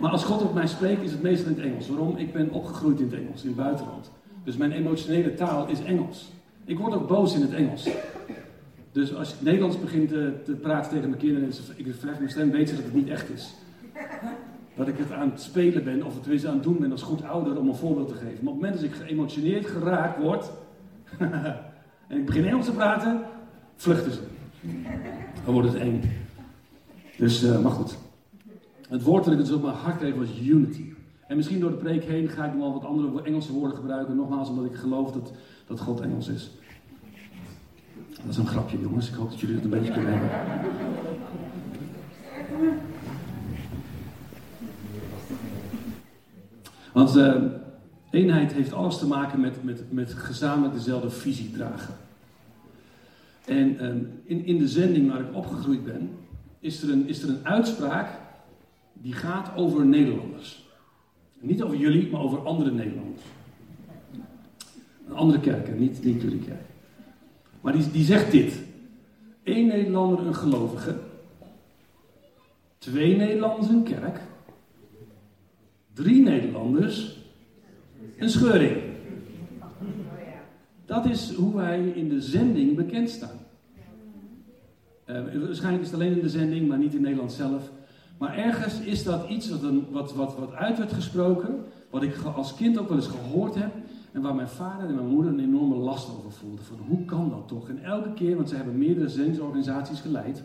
Maar 0.00 0.10
als 0.10 0.24
God 0.24 0.42
op 0.42 0.54
mij 0.54 0.66
spreekt, 0.66 1.02
is 1.02 1.10
het 1.10 1.22
meestal 1.22 1.50
in 1.50 1.56
het 1.56 1.64
Engels. 1.64 1.88
Waarom? 1.88 2.16
Ik 2.16 2.32
ben 2.32 2.50
opgegroeid 2.50 3.00
in 3.00 3.04
het 3.10 3.20
Engels, 3.20 3.42
in 3.42 3.48
het 3.48 3.56
buitenland. 3.56 4.10
Dus 4.44 4.56
mijn 4.56 4.72
emotionele 4.72 5.34
taal 5.34 5.68
is 5.68 5.82
Engels. 5.82 6.32
Ik 6.64 6.78
word 6.78 6.94
ook 6.94 7.08
boos 7.08 7.34
in 7.34 7.40
het 7.40 7.52
Engels. 7.52 7.88
Dus 8.92 9.14
als 9.14 9.32
ik 9.32 9.40
Nederlands 9.40 9.80
begin 9.80 10.06
te, 10.06 10.32
te 10.44 10.52
praten 10.52 10.90
tegen 10.90 11.08
mijn 11.08 11.20
kinderen 11.20 11.48
en 11.48 11.54
ik 11.76 11.94
verhef 11.98 12.18
mijn 12.18 12.30
stem, 12.30 12.50
weet 12.50 12.68
ze 12.68 12.74
dat 12.74 12.84
het 12.84 12.94
niet 12.94 13.08
echt 13.08 13.30
is. 13.30 13.54
Dat 14.76 14.88
ik 14.88 14.98
het 14.98 15.12
aan 15.12 15.30
het 15.30 15.40
spelen 15.40 15.84
ben, 15.84 16.02
of 16.02 16.14
het 16.24 16.46
aan 16.46 16.54
het 16.54 16.62
doen 16.62 16.78
ben 16.78 16.92
als 16.92 17.02
goed 17.02 17.24
ouder 17.24 17.58
om 17.58 17.68
een 17.68 17.74
voorbeeld 17.74 18.08
te 18.08 18.14
geven. 18.14 18.44
Maar 18.44 18.52
op 18.52 18.62
het 18.62 18.70
moment 18.70 18.74
dat 18.74 18.82
ik 18.82 18.94
geëmotioneerd 18.94 19.66
geraakt 19.66 20.22
word, 20.22 20.50
en 22.08 22.18
ik 22.18 22.26
begin 22.26 22.44
Engels 22.44 22.64
te 22.64 22.72
praten, 22.72 23.20
vluchten 23.76 24.12
ze. 24.12 24.20
Dan 25.44 25.54
wordt 25.54 25.68
het 25.68 25.76
eng. 25.76 26.02
Dus, 27.16 27.44
uh, 27.44 27.60
maar 27.60 27.72
goed. 27.72 27.96
Het 28.88 29.02
woord 29.02 29.24
dat 29.24 29.32
ik 29.32 29.38
dus 29.38 29.52
op 29.52 29.62
mijn 29.62 29.74
hart 29.74 29.96
kreeg 29.96 30.14
was 30.14 30.40
unity. 30.40 30.92
En 31.26 31.36
misschien 31.36 31.60
door 31.60 31.70
de 31.70 31.76
preek 31.76 32.04
heen 32.04 32.28
ga 32.28 32.44
ik 32.44 32.52
nog 32.52 32.60
wel 32.60 32.72
wat 32.72 32.84
andere 32.84 33.22
Engelse 33.22 33.52
woorden 33.52 33.76
gebruiken. 33.76 34.16
Nogmaals, 34.16 34.48
omdat 34.48 34.64
ik 34.64 34.74
geloof 34.74 35.12
dat, 35.12 35.32
dat 35.66 35.80
God 35.80 36.00
Engels 36.00 36.28
is. 36.28 36.50
Dat 38.10 38.30
is 38.30 38.36
een 38.36 38.46
grapje, 38.46 38.80
jongens. 38.80 39.08
Ik 39.08 39.14
hoop 39.14 39.30
dat 39.30 39.40
jullie 39.40 39.54
het 39.54 39.64
een 39.64 39.70
beetje 39.70 39.92
kunnen 39.92 40.12
hebben. 40.12 40.30
Want 46.92 47.16
uh, 47.16 47.34
eenheid 48.10 48.52
heeft 48.52 48.72
alles 48.72 48.98
te 48.98 49.06
maken 49.06 49.40
met, 49.40 49.64
met, 49.64 49.92
met 49.92 50.12
gezamenlijk 50.12 50.74
dezelfde 50.74 51.10
visie 51.10 51.50
dragen. 51.50 51.94
En 53.44 53.74
uh, 53.74 53.88
in, 54.24 54.44
in 54.44 54.58
de 54.58 54.68
zending 54.68 55.10
waar 55.10 55.20
ik 55.20 55.34
opgegroeid 55.34 55.84
ben, 55.84 56.10
is 56.60 56.82
er, 56.82 56.90
een, 56.90 57.08
is 57.08 57.22
er 57.22 57.28
een 57.28 57.46
uitspraak 57.46 58.10
die 58.92 59.12
gaat 59.12 59.56
over 59.56 59.86
Nederlanders. 59.86 60.66
Niet 61.40 61.62
over 61.62 61.76
jullie, 61.76 62.10
maar 62.10 62.20
over 62.20 62.38
andere 62.38 62.70
Nederlanders. 62.70 63.22
Andere 65.12 65.40
kerken, 65.40 65.78
niet, 65.78 66.04
niet 66.04 66.22
jullie 66.22 66.44
kerk. 66.44 66.66
Maar 67.60 67.72
die, 67.72 67.90
die 67.90 68.04
zegt 68.04 68.30
dit. 68.30 68.62
Eén 69.44 69.66
Nederlander 69.66 70.26
een 70.26 70.34
gelovige. 70.34 70.98
Twee 72.78 73.16
Nederlanders 73.16 73.68
een 73.68 73.82
kerk. 73.82 74.20
Drie 75.92 76.22
Nederlanders 76.22 77.17
een 78.18 78.30
scheuring. 78.30 78.76
Dat 80.84 81.06
is 81.06 81.34
hoe 81.34 81.54
wij 81.54 81.88
in 81.88 82.08
de 82.08 82.20
zending 82.20 82.76
bekend 82.76 83.10
staan. 83.10 83.36
Uh, 85.06 85.14
waarschijnlijk 85.46 85.84
is 85.84 85.90
het 85.90 86.00
alleen 86.00 86.16
in 86.16 86.22
de 86.22 86.28
zending, 86.28 86.68
maar 86.68 86.78
niet 86.78 86.94
in 86.94 87.00
Nederland 87.00 87.32
zelf. 87.32 87.70
Maar 88.18 88.36
ergens 88.36 88.80
is 88.80 89.04
dat 89.04 89.28
iets 89.28 89.50
wat, 89.50 89.72
wat, 89.90 90.14
wat, 90.14 90.38
wat 90.38 90.52
uit 90.52 90.78
werd 90.78 90.92
gesproken, 90.92 91.64
wat 91.90 92.02
ik 92.02 92.16
als 92.34 92.54
kind 92.54 92.78
ook 92.78 92.88
wel 92.88 92.96
eens 92.96 93.06
gehoord 93.06 93.54
heb. 93.54 93.72
En 94.12 94.22
waar 94.22 94.34
mijn 94.34 94.48
vader 94.48 94.88
en 94.88 94.94
mijn 94.94 95.06
moeder 95.06 95.32
een 95.32 95.40
enorme 95.40 95.76
last 95.76 96.08
over 96.18 96.32
voelden. 96.32 96.64
Van 96.64 96.78
hoe 96.88 97.04
kan 97.04 97.30
dat 97.30 97.48
toch? 97.48 97.68
En 97.68 97.82
elke 97.84 98.12
keer, 98.12 98.36
want 98.36 98.48
ze 98.48 98.56
hebben 98.56 98.78
meerdere 98.78 99.08
zendelsorganisaties 99.08 100.00
geleid. 100.00 100.42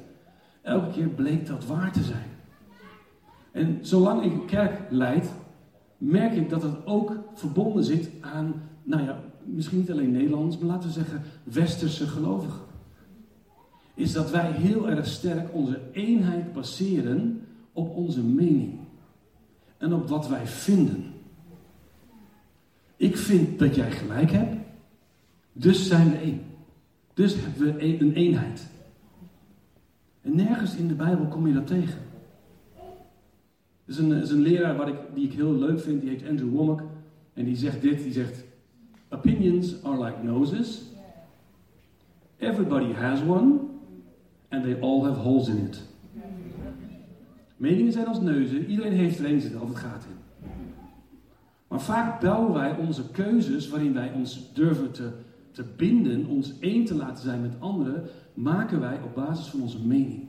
Elke 0.62 0.90
keer 0.92 1.08
bleek 1.08 1.48
dat 1.48 1.66
waar 1.66 1.92
te 1.92 2.04
zijn. 2.04 2.32
En 3.52 3.78
zolang 3.82 4.24
ik 4.24 4.32
een 4.32 4.46
kerk 4.46 4.80
leid, 4.90 5.34
merk 5.98 6.34
ik 6.34 6.50
dat 6.50 6.64
het 6.64 6.86
ook 6.86 7.23
verbonden 7.34 7.84
zit 7.84 8.10
aan, 8.22 8.54
nou 8.84 9.04
ja, 9.04 9.24
misschien 9.44 9.78
niet 9.78 9.92
alleen 9.92 10.12
Nederlands, 10.12 10.58
maar 10.58 10.68
laten 10.68 10.88
we 10.88 10.94
zeggen 10.94 11.22
westerse 11.44 12.08
gelovigen. 12.08 12.62
Is 13.94 14.12
dat 14.12 14.32
wij 14.32 14.52
heel 14.52 14.90
erg 14.90 15.06
sterk 15.06 15.54
onze 15.54 15.80
eenheid 15.92 16.54
baseren 16.54 17.42
op 17.74 17.96
onze 17.96 18.24
mening 18.24 18.80
en 19.78 19.94
op 19.94 20.08
wat 20.08 20.28
wij 20.28 20.48
vinden. 20.48 21.06
Ik 22.96 23.18
vind 23.18 23.60
dat 23.60 23.76
jij 23.76 23.92
gelijk 23.92 24.32
hebt, 24.32 24.56
dus 25.54 25.88
zijn 25.88 26.10
we 26.10 26.18
één. 26.18 26.42
Dus 27.14 27.36
hebben 27.36 27.76
we 27.76 28.00
een 28.00 28.14
eenheid. 28.14 28.68
En 30.22 30.36
nergens 30.36 30.76
in 30.76 30.88
de 30.88 30.94
Bijbel 30.94 31.26
kom 31.26 31.48
je 31.48 31.54
dat 31.54 31.68
tegen. 31.68 32.00
Er 33.86 33.92
is 33.92 33.98
een, 33.98 34.12
is 34.12 34.30
een 34.30 34.42
leraar 34.42 34.88
ik, 34.88 34.96
die 35.14 35.26
ik 35.26 35.34
heel 35.34 35.54
leuk 35.54 35.80
vind, 35.80 36.02
die 36.02 36.10
heet 36.10 36.28
Andrew 36.30 36.50
Womack. 36.50 36.82
En 37.34 37.46
die 37.46 37.56
zegt 37.56 37.82
dit, 37.82 38.04
die 38.04 38.14
zegt... 38.14 38.44
Opinions 39.10 39.84
are 39.84 40.04
like 40.04 40.24
noses. 40.24 40.82
Everybody 42.38 42.94
has 42.94 43.22
one. 43.22 43.60
And 44.50 44.64
they 44.64 44.80
all 44.82 45.04
have 45.04 45.20
holes 45.20 45.48
in 45.48 45.58
it. 45.58 45.82
Meningen 47.58 47.92
zijn 47.92 48.08
als 48.08 48.22
neuzen. 48.22 48.66
Iedereen 48.66 48.94
heeft 48.94 49.20
er 49.20 49.26
een, 49.26 49.42
zit 49.42 49.56
altijd 49.56 49.78
gaat 49.78 50.04
in. 50.04 50.48
Maar 51.68 51.82
vaak 51.82 52.22
bouwen 52.22 52.54
wij 52.54 52.76
onze 52.78 53.12
keuzes, 53.12 53.70
waarin 53.70 53.94
wij 53.94 54.12
ons 54.12 54.54
durven 54.54 54.92
te, 54.92 55.12
te 55.52 55.64
binden, 55.78 56.26
ons 56.26 56.60
één 56.60 56.86
te 56.86 56.96
laten 56.96 57.24
zijn 57.24 57.42
met 57.42 57.60
anderen, 57.60 58.04
maken 58.34 58.80
wij 58.80 59.00
op 59.04 59.16
basis 59.16 59.46
van 59.46 59.62
onze 59.62 59.86
mening. 59.86 60.28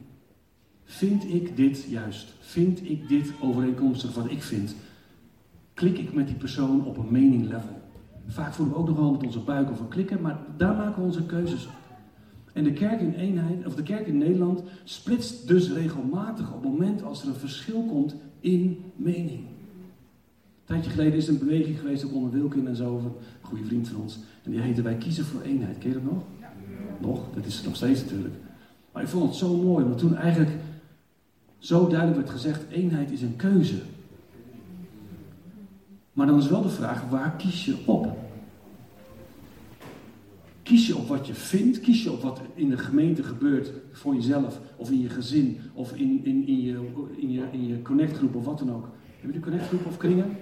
Vind 0.84 1.24
ik 1.24 1.56
dit 1.56 1.86
juist? 1.88 2.34
Vind 2.38 2.88
ik 2.90 3.08
dit 3.08 3.32
overeenkomstig 3.40 4.14
wat 4.14 4.30
ik 4.30 4.42
vind? 4.42 4.74
Klik 5.74 5.98
ik 5.98 6.14
met 6.14 6.26
die 6.26 6.36
persoon 6.36 6.84
op 6.84 6.96
een 6.96 7.12
mening 7.12 7.42
level? 7.42 7.82
Vaak 8.26 8.52
voelen 8.52 8.74
we 8.74 8.80
ook 8.80 8.88
nog 8.88 8.96
wel 8.96 9.10
met 9.10 9.22
onze 9.22 9.40
buik 9.40 9.70
over 9.70 9.86
klikken, 9.86 10.20
maar 10.20 10.38
daar 10.56 10.74
maken 10.74 11.00
we 11.00 11.06
onze 11.06 11.26
keuzes 11.26 11.66
op. 11.66 11.72
En 12.52 12.64
de 12.64 12.72
kerk 12.72 13.00
in 13.00 13.12
eenheid, 13.12 13.66
of 13.66 13.74
de 13.74 13.82
kerk 13.82 14.06
in 14.06 14.18
Nederland, 14.18 14.62
splitst 14.84 15.48
dus 15.48 15.72
regelmatig 15.72 16.52
op 16.52 16.62
het 16.62 16.70
moment 16.70 17.02
als 17.02 17.22
er 17.22 17.28
een 17.28 17.34
verschil 17.34 17.84
komt 17.84 18.14
in 18.40 18.92
mening. 18.96 19.40
Een 19.40 20.64
tijdje 20.64 20.90
geleden 20.90 21.14
is 21.14 21.26
er 21.26 21.32
een 21.32 21.38
beweging 21.38 21.78
geweest, 21.78 22.04
ook 22.04 22.14
onder 22.14 22.30
Wilkin 22.30 22.68
en 22.68 22.76
zo, 22.76 22.96
een 22.96 23.12
goede 23.40 23.64
vriend 23.64 23.88
van 23.88 24.00
ons. 24.00 24.18
En 24.42 24.50
die 24.50 24.60
heette 24.60 24.82
Wij 24.82 24.96
kiezen 24.96 25.24
voor 25.24 25.40
eenheid. 25.40 25.78
Ken 25.78 25.88
je 25.88 25.94
dat 25.94 26.12
nog? 26.12 26.22
Nog, 27.00 27.20
dat 27.34 27.46
is 27.46 27.62
nog 27.62 27.76
steeds 27.76 28.00
natuurlijk. 28.00 28.34
Maar 28.92 29.02
ik 29.02 29.08
vond 29.08 29.24
het 29.24 29.34
zo 29.34 29.56
mooi, 29.62 29.84
want 29.84 29.98
toen 29.98 30.16
eigenlijk 30.16 30.52
zo 31.58 31.86
duidelijk 31.86 32.18
werd 32.18 32.30
gezegd: 32.30 32.70
eenheid 32.70 33.10
is 33.10 33.22
een 33.22 33.36
keuze. 33.36 33.80
Maar 36.14 36.26
dan 36.26 36.38
is 36.38 36.48
wel 36.48 36.62
de 36.62 36.68
vraag: 36.68 37.08
waar 37.10 37.36
kies 37.36 37.64
je 37.64 37.76
op? 37.84 38.18
Kies 40.62 40.86
je 40.86 40.96
op 40.96 41.08
wat 41.08 41.26
je 41.26 41.34
vindt? 41.34 41.80
Kies 41.80 42.02
je 42.02 42.12
op 42.12 42.22
wat 42.22 42.40
in 42.54 42.68
de 42.68 42.78
gemeente 42.78 43.22
gebeurt 43.22 43.70
voor 43.92 44.14
jezelf 44.14 44.60
of 44.76 44.90
in 44.90 45.00
je 45.00 45.08
gezin 45.08 45.60
of 45.72 45.92
in, 45.92 46.24
in, 46.24 46.46
in, 46.46 46.62
je, 46.62 46.90
in, 47.16 47.32
je, 47.32 47.42
in 47.50 47.66
je 47.66 47.82
connectgroep 47.82 48.34
of 48.34 48.44
wat 48.44 48.58
dan 48.58 48.72
ook? 48.72 48.88
Heb 49.20 49.30
je 49.30 49.36
een 49.36 49.42
connectgroep 49.42 49.86
of 49.86 49.96
kringen? 49.96 50.36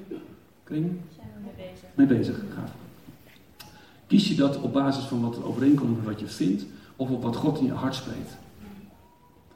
Kringen? 0.64 1.00
Zijn 1.16 1.28
we 1.34 1.40
mee 1.44 1.70
bezig. 1.70 1.88
Mee 1.94 2.06
bezig, 2.06 2.44
gaaf. 2.54 2.74
Kies 4.06 4.28
je 4.28 4.34
dat 4.34 4.60
op 4.60 4.72
basis 4.72 5.04
van 5.04 5.20
wat 5.20 5.44
overeenkomt 5.44 5.96
met 5.96 6.04
wat 6.04 6.20
je 6.20 6.26
vindt 6.26 6.66
of 6.96 7.10
op 7.10 7.22
wat 7.22 7.36
God 7.36 7.58
in 7.58 7.64
je 7.64 7.72
hart 7.72 7.94
spreekt? 7.94 8.36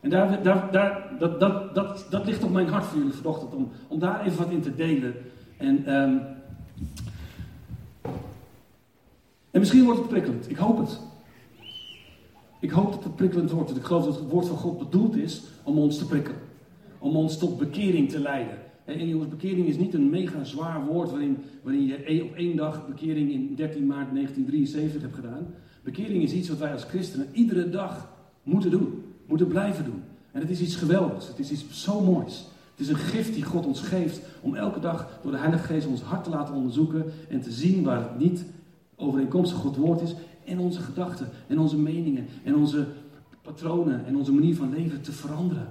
En 0.00 0.10
daar, 0.10 0.42
daar, 0.42 0.72
daar, 0.72 1.10
dat, 1.18 1.40
dat, 1.40 1.74
dat, 1.74 2.06
dat 2.10 2.26
ligt 2.26 2.44
op 2.44 2.52
mijn 2.52 2.68
hart 2.68 2.84
voor 2.84 2.98
jullie 2.98 3.12
vanochtend, 3.12 3.54
om, 3.54 3.68
om 3.88 3.98
daar 3.98 4.26
even 4.26 4.38
wat 4.38 4.50
in 4.50 4.62
te 4.62 4.74
delen. 4.74 5.14
En, 5.56 5.86
ehm, 5.86 6.16
en 9.50 9.60
misschien 9.60 9.84
wordt 9.84 9.98
het 9.98 10.08
prikkelend. 10.08 10.50
Ik 10.50 10.56
hoop 10.56 10.78
het. 10.78 11.00
Ik 12.60 12.70
hoop 12.70 12.92
dat 12.92 13.04
het 13.04 13.16
prikkelend 13.16 13.50
wordt. 13.50 13.68
Want 13.68 13.80
ik 13.80 13.86
geloof 13.86 14.04
dat 14.04 14.18
het 14.18 14.30
woord 14.30 14.46
van 14.46 14.56
God 14.56 14.78
bedoeld 14.78 15.16
is 15.16 15.42
om 15.62 15.78
ons 15.78 15.98
te 15.98 16.06
prikkelen. 16.06 16.38
Om 16.98 17.16
ons 17.16 17.38
tot 17.38 17.58
bekering 17.58 18.10
te 18.10 18.20
leiden. 18.20 18.58
En 18.84 19.08
jongens, 19.08 19.28
bekering 19.28 19.66
is 19.66 19.76
niet 19.76 19.94
een 19.94 20.10
mega 20.10 20.44
zwaar 20.44 20.84
woord 20.84 21.10
waarin, 21.10 21.38
waarin 21.62 21.86
je 21.86 22.12
e- 22.12 22.20
op 22.20 22.34
één 22.34 22.56
dag 22.56 22.86
bekering 22.86 23.32
in 23.32 23.54
13 23.54 23.86
maart 23.86 24.12
1973 24.12 25.02
hebt 25.02 25.14
gedaan. 25.14 25.46
Bekering 25.82 26.22
is 26.22 26.32
iets 26.32 26.48
wat 26.48 26.58
wij 26.58 26.72
als 26.72 26.84
christenen 26.84 27.28
iedere 27.32 27.70
dag 27.70 28.08
moeten 28.42 28.70
doen. 28.70 29.04
Moeten 29.26 29.48
blijven 29.48 29.84
doen. 29.84 30.02
En 30.32 30.40
het 30.40 30.50
is 30.50 30.60
iets 30.60 30.76
geweldigs. 30.76 31.28
Het 31.28 31.38
is 31.38 31.50
iets 31.50 31.82
zo 31.82 32.00
moois. 32.00 32.46
Het 32.76 32.86
is 32.86 32.92
een 32.92 32.98
gift 32.98 33.34
die 33.34 33.42
God 33.42 33.66
ons 33.66 33.80
geeft 33.80 34.20
om 34.40 34.54
elke 34.54 34.80
dag 34.80 35.18
door 35.22 35.32
de 35.32 35.38
Heilige 35.38 35.64
Geest 35.64 35.86
ons 35.86 36.00
hart 36.00 36.24
te 36.24 36.30
laten 36.30 36.54
onderzoeken 36.54 37.04
en 37.28 37.40
te 37.40 37.52
zien 37.52 37.82
waar 37.82 37.98
het 37.98 38.18
niet 38.18 38.44
overeenkomstig 38.96 39.58
God 39.58 39.76
woord 39.76 40.00
is. 40.00 40.14
En 40.44 40.58
onze 40.58 40.80
gedachten 40.80 41.28
en 41.46 41.58
onze 41.58 41.78
meningen 41.78 42.26
en 42.44 42.56
onze 42.56 42.86
patronen 43.42 44.06
en 44.06 44.16
onze 44.16 44.32
manier 44.32 44.56
van 44.56 44.70
leven 44.70 45.00
te 45.00 45.12
veranderen. 45.12 45.68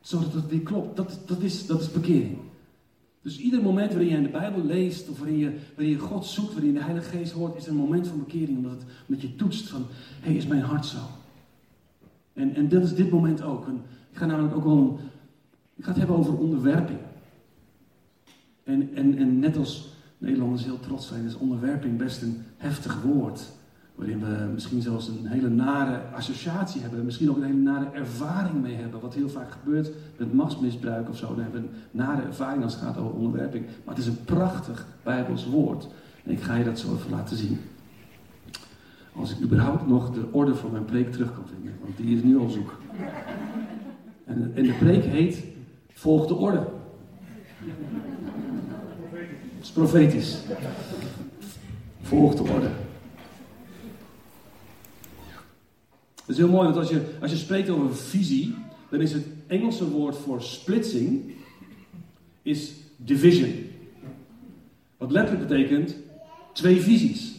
Zodat 0.00 0.32
het 0.32 0.48
weer 0.48 0.60
klopt. 0.60 0.96
Dat, 0.96 1.18
dat, 1.26 1.42
is, 1.42 1.66
dat 1.66 1.80
is 1.80 1.92
bekering. 1.92 2.36
Dus 3.22 3.38
ieder 3.38 3.62
moment 3.62 3.90
waarin 3.90 4.10
je 4.10 4.16
in 4.16 4.22
de 4.22 4.28
Bijbel 4.28 4.64
leest 4.64 5.08
of 5.08 5.18
waarin 5.18 5.38
je, 5.38 5.52
waarin 5.74 5.94
je 5.94 5.98
God 5.98 6.26
zoekt, 6.26 6.52
waarin 6.52 6.72
je 6.72 6.78
de 6.78 6.84
Heilige 6.84 7.16
Geest 7.16 7.32
hoort, 7.32 7.56
is 7.56 7.66
een 7.66 7.76
moment 7.76 8.08
van 8.08 8.18
bekering. 8.18 8.56
Omdat, 8.56 8.72
het, 8.72 8.82
omdat 9.08 9.22
je 9.22 9.36
toetst 9.36 9.68
van, 9.68 9.86
hé, 10.20 10.32
is 10.32 10.46
mijn 10.46 10.62
hart 10.62 10.86
zo? 10.86 10.98
En, 12.32 12.54
en 12.54 12.68
dat 12.68 12.82
is 12.82 12.94
dit 12.94 13.10
moment 13.10 13.42
ook. 13.42 13.68
Ik 14.10 14.18
ga 14.20 14.26
namelijk 14.26 14.56
ook 14.56 14.64
wel, 14.64 14.98
ik 15.76 15.84
ga 15.84 15.88
het 15.88 15.98
hebben 15.98 16.16
over 16.16 16.38
onderwerping. 16.38 16.98
En, 18.64 18.94
en, 18.94 19.18
en 19.18 19.38
net 19.38 19.56
als 19.56 19.92
Nederlanders 20.18 20.64
heel 20.64 20.80
trots 20.80 21.08
zijn, 21.08 21.24
is 21.24 21.36
onderwerping 21.36 21.98
best 21.98 22.22
een 22.22 22.42
heftig 22.56 23.02
woord. 23.02 23.52
Waarin 23.94 24.20
we 24.20 24.50
misschien 24.52 24.82
zelfs 24.82 25.08
een 25.08 25.26
hele 25.26 25.48
nare 25.48 26.00
associatie 26.14 26.80
hebben. 26.80 27.04
Misschien 27.04 27.30
ook 27.30 27.36
een 27.36 27.42
hele 27.42 27.56
nare 27.56 27.90
ervaring 27.92 28.62
mee 28.62 28.74
hebben. 28.74 29.00
Wat 29.00 29.14
heel 29.14 29.28
vaak 29.28 29.50
gebeurt 29.50 29.90
met 30.16 30.32
machtsmisbruik 30.32 31.08
of 31.08 31.16
zo. 31.16 31.26
Dan 31.26 31.42
hebben 31.42 31.62
we 31.62 31.66
een 31.66 31.74
nare 31.90 32.22
ervaring 32.22 32.62
als 32.62 32.74
het 32.74 32.82
gaat 32.82 32.96
over 32.96 33.14
onderwerping. 33.14 33.64
Maar 33.84 33.94
het 33.94 34.04
is 34.04 34.10
een 34.10 34.24
prachtig 34.24 34.86
Bijbels 35.02 35.46
woord. 35.46 35.88
En 36.24 36.30
ik 36.30 36.40
ga 36.40 36.54
je 36.54 36.64
dat 36.64 36.78
zo 36.78 36.94
even 36.94 37.10
laten 37.10 37.36
zien. 37.36 37.58
Als 39.12 39.30
ik 39.30 39.42
überhaupt 39.42 39.86
nog 39.86 40.10
de 40.10 40.28
orde 40.30 40.54
van 40.54 40.70
mijn 40.70 40.84
preek 40.84 41.12
terug 41.12 41.34
kan 41.34 41.44
vinden. 41.54 41.72
Want 41.82 41.96
die 41.96 42.16
is 42.16 42.22
nu 42.22 42.38
al 42.38 42.48
zoek. 42.48 42.78
En, 44.24 44.52
en 44.54 44.62
de 44.62 44.76
preek 44.78 45.04
heet 45.04 45.44
Volg 45.94 46.26
de 46.26 46.34
orde. 46.34 46.66
Het 49.54 49.62
is 49.62 49.70
profetisch. 49.70 50.38
Volg 52.02 52.34
de 52.34 52.42
orde. 52.42 52.70
Dat 56.14 56.28
is 56.28 56.36
heel 56.36 56.48
mooi, 56.48 56.64
want 56.64 56.76
als 56.76 56.88
je, 56.88 57.02
als 57.20 57.30
je 57.30 57.36
spreekt 57.36 57.68
over 57.68 57.96
visie, 57.96 58.54
dan 58.90 59.00
is 59.00 59.12
het 59.12 59.26
Engelse 59.46 59.90
woord 59.90 60.16
voor 60.16 60.42
splitsing 60.42 61.32
is 62.42 62.72
division. 62.96 63.52
Wat 64.96 65.10
letterlijk 65.10 65.48
betekent 65.48 65.96
twee 66.52 66.80
visies. 66.80 67.32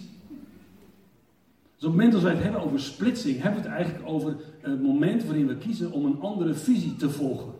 Dus 1.75 1.83
op 1.85 1.91
het 1.91 1.91
moment 1.91 2.11
dat 2.11 2.21
wij 2.21 2.33
het 2.33 2.43
hebben 2.43 2.61
over 2.61 2.79
splitsing, 2.79 3.41
hebben 3.41 3.61
we 3.61 3.67
het 3.67 3.77
eigenlijk 3.77 4.09
over 4.09 4.35
het 4.61 4.81
moment 4.81 5.25
waarin 5.25 5.47
we 5.47 5.57
kiezen 5.57 5.91
om 5.91 6.05
een 6.05 6.19
andere 6.19 6.53
visie 6.53 6.95
te 6.95 7.09
volgen. 7.09 7.53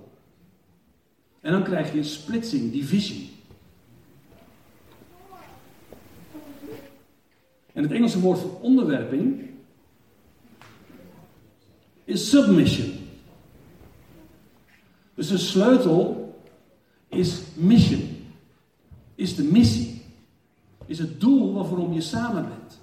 En 1.45 1.51
dan 1.51 1.63
krijg 1.63 1.93
je 1.93 2.03
splitsing, 2.03 2.71
division. 2.71 3.27
En 7.73 7.83
het 7.83 7.91
Engelse 7.91 8.19
woord 8.19 8.39
voor 8.39 8.59
onderwerping 8.61 9.49
is 12.03 12.29
submission. 12.29 12.93
Dus 15.13 15.27
de 15.27 15.37
sleutel 15.37 16.35
is 17.07 17.41
mission. 17.55 18.17
Is 19.15 19.35
de 19.35 19.43
missie. 19.43 20.01
Is 20.85 20.99
het 20.99 21.19
doel 21.19 21.53
waarom 21.53 21.93
je 21.93 22.01
samen 22.01 22.47
bent. 22.47 22.79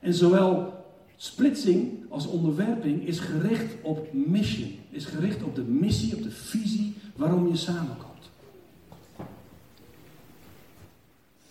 En 0.00 0.14
zowel 0.14 0.84
splitsing 1.16 1.99
als 2.10 2.26
onderwerping 2.26 3.06
is 3.06 3.18
gericht 3.18 3.74
op 3.82 4.12
mission. 4.12 4.70
Is 4.90 5.04
gericht 5.04 5.42
op 5.42 5.54
de 5.54 5.62
missie, 5.62 6.16
op 6.16 6.22
de 6.22 6.30
visie 6.30 6.94
waarom 7.16 7.48
je 7.48 7.56
samenkomt. 7.56 8.30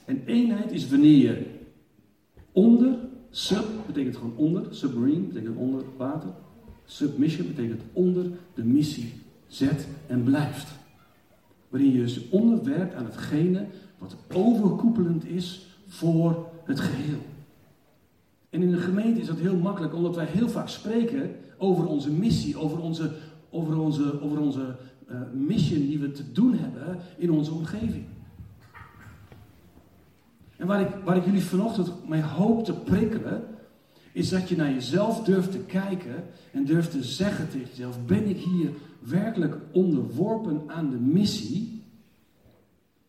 En 0.06 0.24
eenheid 0.26 0.72
is 0.72 0.90
wanneer 0.90 1.18
je 1.18 1.46
onder, 2.52 2.98
sub 3.30 3.66
betekent 3.86 4.16
gewoon 4.16 4.36
onder, 4.36 4.76
submarine 4.76 5.28
betekent 5.28 5.58
onder 5.58 5.84
water. 5.98 6.30
Submission 6.86 7.48
betekent 7.48 7.82
onder 7.94 8.26
de 8.54 8.64
missie 8.64 9.14
zet 9.48 9.88
en 10.08 10.24
blijft. 10.24 10.68
Waarin 11.70 11.92
je 11.92 12.08
je 12.08 12.28
onderwerpt 12.30 12.94
aan 12.94 13.06
hetgene 13.06 13.66
wat 13.98 14.16
overkoepelend 14.34 15.26
is 15.26 15.68
voor 15.88 16.50
het 16.64 16.80
geheel. 16.80 17.20
En 18.50 18.62
in 18.62 18.72
de 18.72 18.78
gemeente 18.78 19.20
is 19.20 19.28
dat 19.28 19.38
heel 19.38 19.58
makkelijk, 19.58 19.94
omdat 19.94 20.16
wij 20.16 20.26
heel 20.26 20.50
vaak 20.50 20.70
spreken 20.70 21.36
over 21.58 21.86
onze 21.86 22.12
missie, 22.12 22.58
over 22.58 22.80
onze, 22.80 23.12
over 23.50 23.80
onze, 23.80 24.22
over 24.22 24.40
onze 24.40 24.76
uh, 25.12 25.22
mission 25.34 25.88
die 25.88 26.00
we 26.00 26.12
te 26.12 26.32
doen 26.32 26.54
hebben 26.54 26.98
in 27.18 27.32
onze 27.32 27.54
omgeving. 27.54 28.06
En 30.58 30.68
waar 30.68 30.82
ik, 30.82 30.90
waar 31.04 31.18
ik 31.18 31.26
jullie 31.26 31.42
vanochtend 31.42 32.08
mee 32.08 32.22
hoop 32.22 32.66
te 32.66 32.74
prikkelen, 32.74 33.44
is 34.12 34.30
dat 34.30 34.50
je 34.50 34.56
naar 34.56 34.74
jezelf 34.74 35.24
durft 35.24 35.52
te 35.52 35.60
kijken 35.60 36.24
en 36.52 36.66
durft 36.66 36.92
te 36.92 37.04
zeggen 37.04 37.50
tegen 37.50 37.68
jezelf: 37.70 38.06
ben 38.06 38.30
ik 38.30 38.38
hier 38.38 38.70
werkelijk 39.00 39.58
onderworpen 39.72 40.62
aan 40.68 40.90
de 40.90 41.00
missie? 41.00 41.82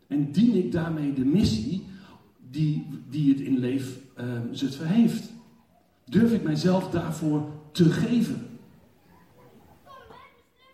En 0.07 0.33
dien 0.33 0.55
ik 0.55 0.73
daarmee 0.73 1.13
de 1.13 1.25
missie 1.25 1.87
die, 2.51 2.87
die 3.09 3.33
het 3.33 3.41
in 3.41 3.59
leef 3.59 3.99
uh, 4.21 4.41
Zutphen 4.51 4.87
heeft? 4.87 5.31
Durf 6.05 6.33
ik 6.33 6.43
mijzelf 6.43 6.91
daarvoor 6.91 7.43
te 7.73 7.85
geven? 7.85 8.51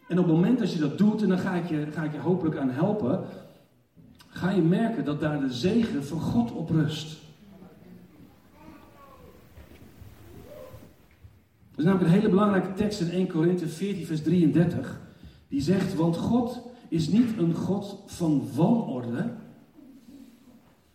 En 0.09 0.19
op 0.19 0.25
het 0.25 0.35
moment 0.35 0.59
dat 0.59 0.73
je 0.73 0.79
dat 0.79 0.99
doet, 0.99 1.23
en 1.23 1.29
dan 1.29 1.39
ga 1.39 1.55
ik 1.55 1.69
je, 1.69 1.87
ga 1.93 2.03
ik 2.03 2.13
je 2.13 2.19
hopelijk 2.19 2.57
aan 2.57 2.71
helpen, 2.71 3.25
ga 4.29 4.51
je 4.51 4.63
merken 4.63 5.05
dat 5.05 5.21
daar 5.21 5.41
de 5.41 5.53
zegen 5.53 6.05
van 6.05 6.21
God 6.21 6.53
op 6.53 6.71
rust. 6.71 7.25
Dat 11.71 11.85
is 11.85 11.85
namelijk 11.85 12.11
een 12.11 12.21
hele 12.21 12.29
belangrijke 12.29 12.73
tekst 12.73 13.01
in 13.01 13.11
1 13.11 13.27
Korinthe 13.27 13.69
14, 13.69 14.07
vers 14.07 14.23
33. 14.23 15.01
Die 15.49 15.61
zegt, 15.61 15.95
want 15.95 16.17
God 16.17 16.61
is 16.89 17.09
niet 17.09 17.39
een 17.39 17.55
God 17.55 18.03
van 18.07 18.49
wanorde, 18.55 19.31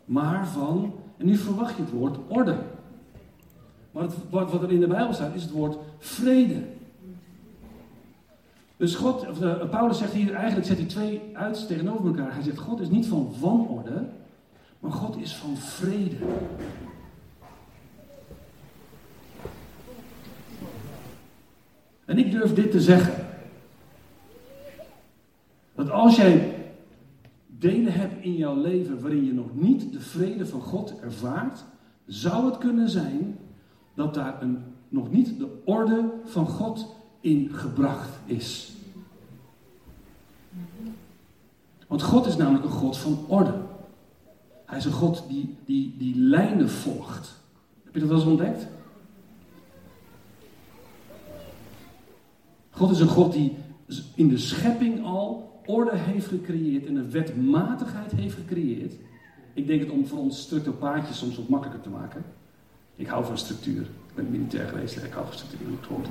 maar 0.05 0.47
van, 0.47 0.93
en 1.21 1.27
nu 1.27 1.37
verwacht 1.37 1.75
je 1.75 1.81
het 1.81 1.91
woord 1.91 2.17
orde. 2.27 2.55
Maar 3.91 4.03
het, 4.03 4.13
wat, 4.29 4.51
wat 4.51 4.63
er 4.63 4.71
in 4.71 4.79
de 4.79 4.87
Bijbel 4.87 5.13
staat 5.13 5.35
is 5.35 5.41
het 5.41 5.51
woord 5.51 5.77
vrede. 5.99 6.63
Dus 8.77 8.95
God, 8.95 9.29
of, 9.29 9.41
eh, 9.41 9.69
Paulus 9.69 9.97
zegt 9.97 10.13
hier 10.13 10.33
eigenlijk, 10.33 10.67
zet 10.67 10.77
hij 10.77 10.87
twee 10.87 11.21
uit 11.33 11.67
tegenover 11.67 12.05
elkaar. 12.05 12.33
Hij 12.33 12.43
zegt, 12.43 12.57
God 12.57 12.79
is 12.79 12.89
niet 12.89 13.07
van 13.07 13.33
wanorde, 13.39 14.05
maar 14.79 14.91
God 14.91 15.17
is 15.17 15.35
van 15.35 15.57
vrede. 15.57 16.15
En 22.05 22.17
ik 22.17 22.31
durf 22.31 22.53
dit 22.53 22.71
te 22.71 22.81
zeggen. 22.81 23.27
Dat 25.75 25.89
als 25.89 26.15
jij 26.15 26.60
delen 27.61 27.93
hebt 27.93 28.23
in 28.23 28.33
jouw 28.33 28.55
leven 28.55 29.01
waarin 29.01 29.25
je 29.25 29.33
nog 29.33 29.53
niet 29.53 29.93
de 29.93 29.99
vrede 29.99 30.45
van 30.45 30.61
God 30.61 30.99
ervaart, 30.99 31.63
zou 32.05 32.45
het 32.45 32.57
kunnen 32.57 32.89
zijn 32.89 33.37
dat 33.93 34.13
daar 34.13 34.41
een, 34.41 34.63
nog 34.89 35.11
niet 35.11 35.39
de 35.39 35.61
orde 35.65 36.09
van 36.25 36.47
God 36.47 36.95
in 37.19 37.49
gebracht 37.53 38.19
is. 38.25 38.71
Want 41.87 42.01
God 42.01 42.25
is 42.25 42.37
namelijk 42.37 42.63
een 42.63 42.71
God 42.71 42.97
van 42.97 43.25
orde. 43.27 43.53
Hij 44.65 44.77
is 44.77 44.85
een 44.85 44.91
God 44.91 45.23
die, 45.27 45.57
die, 45.65 45.95
die 45.97 46.15
lijnen 46.15 46.69
volgt. 46.69 47.39
Heb 47.83 47.93
je 47.93 47.99
dat 47.99 48.09
wel 48.09 48.17
eens 48.17 48.27
ontdekt? 48.27 48.67
God 52.69 52.91
is 52.91 52.99
een 52.99 53.07
God 53.07 53.33
die 53.33 53.57
in 54.15 54.27
de 54.27 54.37
schepping 54.37 55.05
al 55.05 55.50
orde 55.71 55.97
heeft 55.97 56.27
gecreëerd 56.27 56.85
en 56.85 56.95
een 56.95 57.11
wetmatigheid 57.11 58.11
heeft 58.11 58.35
gecreëerd. 58.35 58.93
Ik 59.53 59.67
denk 59.67 59.79
het 59.79 59.89
om 59.89 60.07
voor 60.07 60.19
ons 60.19 60.41
structuurpaadjes 60.41 61.17
soms 61.17 61.35
wat 61.35 61.49
makkelijker 61.49 61.81
te 61.83 61.89
maken. 61.89 62.23
Ik 62.95 63.07
hou 63.07 63.25
van 63.25 63.37
structuur. 63.37 63.81
Ik 63.81 64.15
ben 64.15 64.31
militair 64.31 64.67
geweest, 64.67 64.97
ik 64.97 65.11
hou 65.11 65.25
van 65.25 65.35
structuur. 65.35 65.67
Goed. 65.87 66.07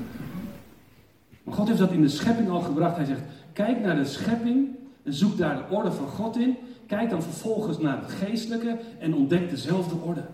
Maar 1.45 1.55
God 1.55 1.67
heeft 1.67 1.79
dat 1.79 1.93
in 1.93 2.01
de 2.01 2.09
schepping 2.09 2.49
al 2.49 2.61
gebracht. 2.61 2.97
Hij 2.97 3.05
zegt, 3.05 3.23
kijk 3.53 3.81
naar 3.81 3.97
de 3.97 4.05
schepping 4.05 4.69
en 5.03 5.15
zoek 5.15 5.37
daar 5.37 5.57
de 5.57 5.75
orde 5.75 5.93
van 5.93 6.09
God 6.09 6.37
in. 6.37 6.57
Kijk 6.87 7.11
dan 7.11 7.23
vervolgens 7.23 7.79
naar 7.79 8.01
het 8.01 8.11
geestelijke 8.11 8.79
en 8.99 9.15
ontdek 9.15 9.51
dezelfde 9.51 9.97
orde. 9.97 10.25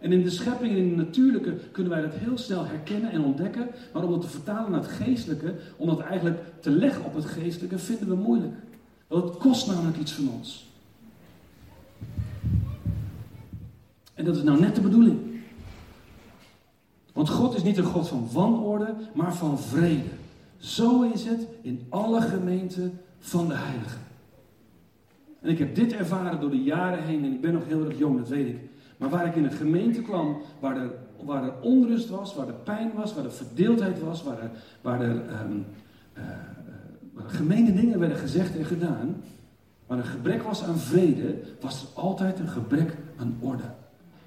En 0.00 0.12
in 0.12 0.22
de 0.22 0.30
schepping 0.30 0.72
en 0.72 0.78
in 0.78 0.88
het 0.88 0.96
natuurlijke 0.96 1.56
kunnen 1.72 1.92
wij 1.92 2.02
dat 2.02 2.14
heel 2.14 2.38
snel 2.38 2.64
herkennen 2.64 3.10
en 3.10 3.24
ontdekken. 3.24 3.68
Maar 3.92 4.04
om 4.04 4.12
het 4.12 4.20
te 4.20 4.28
vertalen 4.28 4.70
naar 4.70 4.80
het 4.80 4.90
geestelijke, 4.90 5.54
om 5.76 5.86
dat 5.86 6.00
eigenlijk 6.00 6.40
te 6.60 6.70
leggen 6.70 7.04
op 7.04 7.14
het 7.14 7.24
geestelijke, 7.24 7.78
vinden 7.78 8.08
we 8.08 8.14
moeilijk. 8.14 8.54
Want 9.06 9.24
het 9.24 9.36
kost 9.36 9.66
namelijk 9.66 9.98
iets 9.98 10.12
van 10.12 10.28
ons. 10.28 10.66
En 14.14 14.24
dat 14.24 14.36
is 14.36 14.42
nou 14.42 14.60
net 14.60 14.74
de 14.74 14.80
bedoeling. 14.80 15.18
Want 17.12 17.28
God 17.28 17.56
is 17.56 17.62
niet 17.62 17.76
een 17.76 17.84
God 17.84 18.08
van 18.08 18.28
wanorde, 18.32 18.94
maar 19.14 19.34
van 19.34 19.58
vrede. 19.58 20.08
Zo 20.56 21.02
is 21.02 21.24
het 21.24 21.46
in 21.62 21.86
alle 21.88 22.20
gemeenten 22.20 23.00
van 23.18 23.48
de 23.48 23.54
heiligen. 23.54 24.00
En 25.40 25.50
ik 25.50 25.58
heb 25.58 25.74
dit 25.74 25.92
ervaren 25.92 26.40
door 26.40 26.50
de 26.50 26.62
jaren 26.62 27.04
heen 27.04 27.24
en 27.24 27.32
ik 27.32 27.40
ben 27.40 27.52
nog 27.52 27.66
heel 27.66 27.84
erg 27.84 27.98
jong, 27.98 28.18
dat 28.18 28.28
weet 28.28 28.48
ik. 28.48 28.58
Maar 28.98 29.08
waar 29.08 29.26
ik 29.26 29.34
in 29.34 29.44
een 29.44 29.52
gemeente 29.52 30.02
kwam, 30.02 30.36
waar 30.60 30.76
er, 30.76 30.90
waar 31.24 31.44
er 31.44 31.60
onrust 31.60 32.08
was, 32.08 32.34
waar 32.34 32.48
er 32.48 32.54
pijn 32.54 32.90
was, 32.94 33.14
waar 33.14 33.24
er 33.24 33.32
verdeeldheid 33.32 34.00
was, 34.00 34.22
waar 34.22 34.38
er, 34.42 34.50
waar 34.80 35.00
er 35.00 35.22
um, 35.42 35.66
dingen 37.74 37.98
werden 37.98 38.18
gezegd 38.18 38.56
en 38.56 38.64
gedaan, 38.64 39.22
waar 39.86 39.98
een 39.98 40.04
gebrek 40.04 40.42
was 40.42 40.64
aan 40.64 40.78
vrede, 40.78 41.38
was 41.60 41.82
er 41.82 42.02
altijd 42.02 42.38
een 42.38 42.48
gebrek 42.48 42.96
aan 43.16 43.36
orde. 43.40 43.70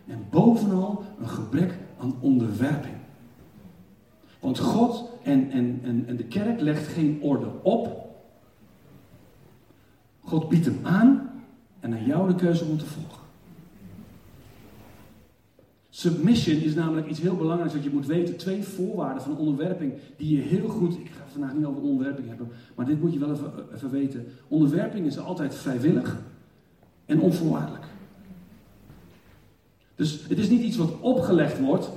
En 0.08 0.26
bovenal 0.30 1.04
een 1.20 1.30
gebrek 1.30 1.78
aan 2.00 2.16
onderwerping. 2.20 2.96
Want 4.40 4.60
God 4.60 5.10
en, 5.24 5.52
en, 5.52 5.80
en, 5.84 6.04
en 6.08 6.16
de 6.16 6.24
kerk 6.24 6.62
legt 6.62 6.88
geen 6.88 7.20
orde 7.22 7.48
op. 7.62 8.10
God 10.20 10.50
biedt 10.50 10.66
hem 10.66 10.80
aan 10.84 11.30
en 11.80 11.94
aan 11.94 12.06
jou 12.06 12.28
de 12.28 12.36
keuze 12.36 12.66
om 12.66 12.78
te 12.78 12.86
volgen. 12.86 13.21
Submission 15.94 16.58
is 16.58 16.76
namelijk 16.76 17.08
iets 17.08 17.20
heel 17.20 17.36
belangrijks 17.36 17.74
wat 17.74 17.84
je 17.84 17.90
moet 17.90 18.06
weten. 18.06 18.38
Twee 18.38 18.64
voorwaarden 18.64 19.24
van 19.24 19.38
onderwerping 19.38 19.94
die 20.18 20.36
je 20.36 20.42
heel 20.42 20.68
goed. 20.68 20.98
Ik 20.98 21.12
ga 21.18 21.24
vandaag 21.32 21.54
niet 21.54 21.66
over 21.66 21.82
onderwerping 21.82 22.28
hebben, 22.28 22.48
maar 22.76 22.86
dit 22.86 23.02
moet 23.02 23.14
je 23.14 23.20
wel 23.20 23.32
even, 23.32 23.52
even 23.76 23.90
weten. 23.90 24.26
Onderwerping 24.48 25.06
is 25.06 25.20
altijd 25.20 25.56
vrijwillig 25.56 26.18
en 27.06 27.20
onvoorwaardelijk. 27.20 27.86
Dus 29.96 30.26
het 30.28 30.38
is 30.38 30.50
niet 30.50 30.62
iets 30.62 30.78
wat 30.78 31.00
opgelegd 31.00 31.60
wordt. 31.60 31.90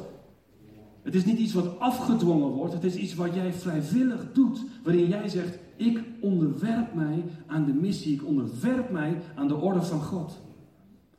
Het 1.02 1.14
is 1.14 1.24
niet 1.24 1.38
iets 1.38 1.52
wat 1.52 1.80
afgedwongen 1.80 2.48
wordt. 2.48 2.74
Het 2.74 2.84
is 2.84 2.94
iets 2.94 3.14
wat 3.14 3.34
jij 3.34 3.52
vrijwillig 3.52 4.26
doet. 4.32 4.60
Waarin 4.82 5.08
jij 5.08 5.28
zegt: 5.28 5.58
Ik 5.76 6.00
onderwerp 6.20 6.94
mij 6.94 7.24
aan 7.46 7.64
de 7.64 7.72
missie. 7.72 8.14
Ik 8.14 8.26
onderwerp 8.26 8.90
mij 8.90 9.18
aan 9.34 9.48
de 9.48 9.56
orde 9.56 9.82
van 9.82 10.02
God. 10.02 10.40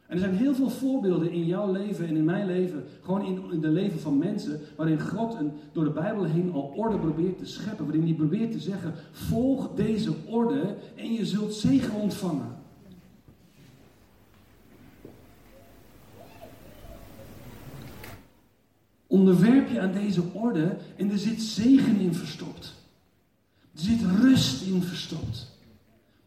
En 0.08 0.14
er 0.14 0.20
zijn 0.20 0.36
heel 0.36 0.56
veel 0.56 0.70
voorbeelden 0.70 1.32
in 1.32 1.46
jouw 1.46 1.72
leven 1.72 2.08
en 2.08 2.16
in 2.16 2.24
mijn 2.24 2.46
leven, 2.46 2.84
gewoon 3.02 3.52
in, 3.52 3.60
de 3.60 3.68
leven 3.68 4.00
van 4.00 4.18
mensen, 4.18 4.60
waarin 4.76 5.02
God 5.02 5.34
een, 5.34 5.52
door 5.72 5.84
de 5.84 5.90
Bijbel 5.90 6.24
heen 6.24 6.54
al 6.54 6.74
orde 6.76 6.98
probeert 6.98 7.38
te 7.38 7.46
scheppen. 7.46 7.86
Waarin 7.86 8.04
hij 8.04 8.14
probeert 8.14 8.52
te 8.52 8.60
zeggen: 8.60 8.94
volg 9.12 9.70
deze 9.76 10.14
orde 10.26 10.76
en 10.96 11.14
je 11.14 11.26
zult 11.26 11.54
zegen 11.54 11.94
ontvangen. 11.94 12.56
Onderwerp 19.08 19.70
je 19.70 19.82
aan 19.82 19.94
deze 19.94 20.22
orde 20.34 20.78
en 20.96 21.12
er 21.12 21.18
zit 21.18 21.42
zegen 21.42 22.00
in 22.00 22.14
verstopt. 22.14 22.74
Er 23.74 23.82
zit 23.82 24.02
rust 24.22 24.62
in 24.62 24.82
verstopt. 24.82 25.55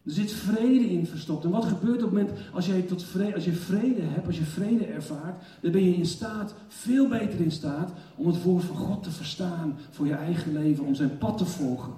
Er 0.08 0.14
zit 0.14 0.32
vrede 0.32 0.90
in 0.90 1.06
verstopt. 1.06 1.44
En 1.44 1.50
wat 1.50 1.64
gebeurt 1.64 2.02
op 2.02 2.10
het 2.10 2.10
moment 2.10 2.30
als, 2.52 2.66
jij 2.66 2.82
tot 2.82 3.02
vrede, 3.02 3.34
als 3.34 3.44
je 3.44 3.52
vrede 3.52 4.02
hebt, 4.02 4.26
als 4.26 4.38
je 4.38 4.44
vrede 4.44 4.86
ervaart, 4.86 5.42
dan 5.60 5.72
ben 5.72 5.84
je 5.84 5.94
in 5.94 6.06
staat, 6.06 6.54
veel 6.68 7.08
beter 7.08 7.40
in 7.40 7.50
staat, 7.50 7.92
om 8.16 8.26
het 8.26 8.42
woord 8.42 8.64
van 8.64 8.76
God 8.76 9.02
te 9.02 9.10
verstaan 9.10 9.78
voor 9.90 10.06
je 10.06 10.14
eigen 10.14 10.52
leven, 10.52 10.84
om 10.84 10.94
zijn 10.94 11.18
pad 11.18 11.38
te 11.38 11.44
volgen, 11.44 11.92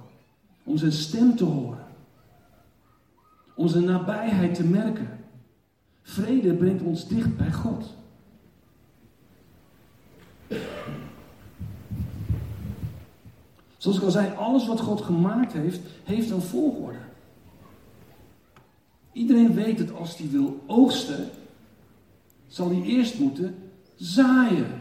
om 0.65 0.77
zijn 0.77 0.93
stem 0.93 1.37
te 1.37 1.45
horen, 1.45 1.85
om 3.55 3.69
zijn 3.69 3.85
nabijheid 3.85 4.55
te 4.55 4.65
merken. 4.65 5.09
Vrede 6.03 6.55
brengt 6.55 6.83
ons 6.83 7.09
dicht 7.09 7.37
bij 7.37 7.53
God. 7.53 7.95
Zoals 13.77 13.97
ik 13.97 14.03
al 14.03 14.11
zei, 14.11 14.35
alles 14.37 14.67
wat 14.67 14.81
God 14.81 15.01
gemaakt 15.01 15.53
heeft, 15.53 15.81
heeft 16.05 16.31
een 16.31 16.43
volgorde. 16.43 17.09
Iedereen 19.13 19.55
weet 19.55 19.79
dat 19.79 19.93
als 19.93 20.17
hij 20.17 20.29
wil 20.31 20.63
oogsten, 20.67 21.29
zal 22.47 22.69
hij 22.71 22.83
eerst 22.83 23.19
moeten 23.19 23.55
zaaien. 23.97 24.81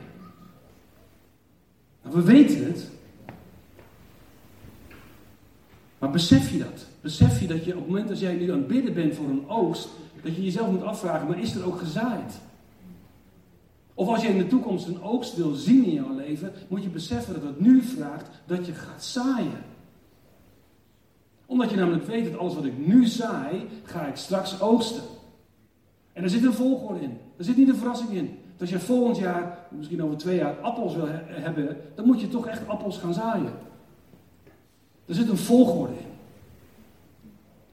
Nou, 2.04 2.16
we 2.16 2.22
weten 2.22 2.66
het. 2.66 2.90
Maar 6.00 6.12
besef 6.12 6.52
je 6.52 6.58
dat? 6.58 6.86
Besef 7.02 7.40
je 7.42 7.48
dat 7.48 7.66
je 7.66 7.72
op 7.72 7.80
het 7.80 7.88
moment 7.88 8.08
dat 8.08 8.20
jij 8.20 8.36
nu 8.36 8.52
aan 8.52 8.58
het 8.58 8.68
bidden 8.68 8.94
bent 8.94 9.16
voor 9.16 9.30
een 9.30 9.50
oogst, 9.50 9.88
dat 10.24 10.36
je 10.36 10.44
jezelf 10.44 10.72
moet 10.72 10.84
afvragen, 10.84 11.28
maar 11.28 11.40
is 11.40 11.56
er 11.56 11.66
ook 11.66 11.80
gezaaid? 11.80 12.40
Of 13.94 14.08
als 14.08 14.22
je 14.22 14.28
in 14.28 14.38
de 14.38 14.48
toekomst 14.48 14.88
een 14.88 15.02
oogst 15.02 15.36
wil 15.36 15.54
zien 15.54 15.86
in 15.86 15.94
jouw 15.94 16.16
leven, 16.16 16.54
moet 16.68 16.84
je 16.84 16.90
beseffen 16.90 17.34
dat 17.34 17.44
het 17.44 17.60
nu 17.60 17.82
vraagt 17.82 18.28
dat 18.46 18.66
je 18.66 18.74
gaat 18.74 19.04
zaaien 19.04 19.64
omdat 21.60 21.74
je 21.74 21.80
namelijk 21.80 22.06
weet 22.06 22.32
dat 22.32 22.40
alles 22.40 22.56
wat 22.56 22.66
ik 22.66 22.88
nu 22.88 23.06
zaai, 23.06 23.68
ga 23.84 24.06
ik 24.06 24.16
straks 24.16 24.62
oogsten. 24.62 25.04
En 26.14 26.24
er 26.24 26.30
zit 26.30 26.44
een 26.44 26.54
volgorde 26.54 27.02
in. 27.02 27.18
Er 27.38 27.44
zit 27.44 27.58
niet 27.58 27.70
een 27.70 27.76
verrassing 27.76 28.10
in. 28.10 28.26
Dat 28.26 28.62
als 28.62 28.70
je 28.70 28.80
volgend 28.80 29.18
jaar, 29.18 29.58
misschien 29.70 30.04
over 30.04 30.18
twee 30.18 30.36
jaar, 30.38 30.60
appels 30.62 30.96
wil 30.96 31.08
hebben, 31.28 31.78
dan 31.96 32.06
moet 32.06 32.22
je 32.22 32.28
toch 32.28 32.48
echt 32.48 32.68
appels 32.68 32.98
gaan 32.98 33.14
zaaien. 33.14 33.54
Er 35.06 35.16
zit 35.16 35.30
een 35.30 35.38
volgorde 35.38 35.94
in. 35.94 36.08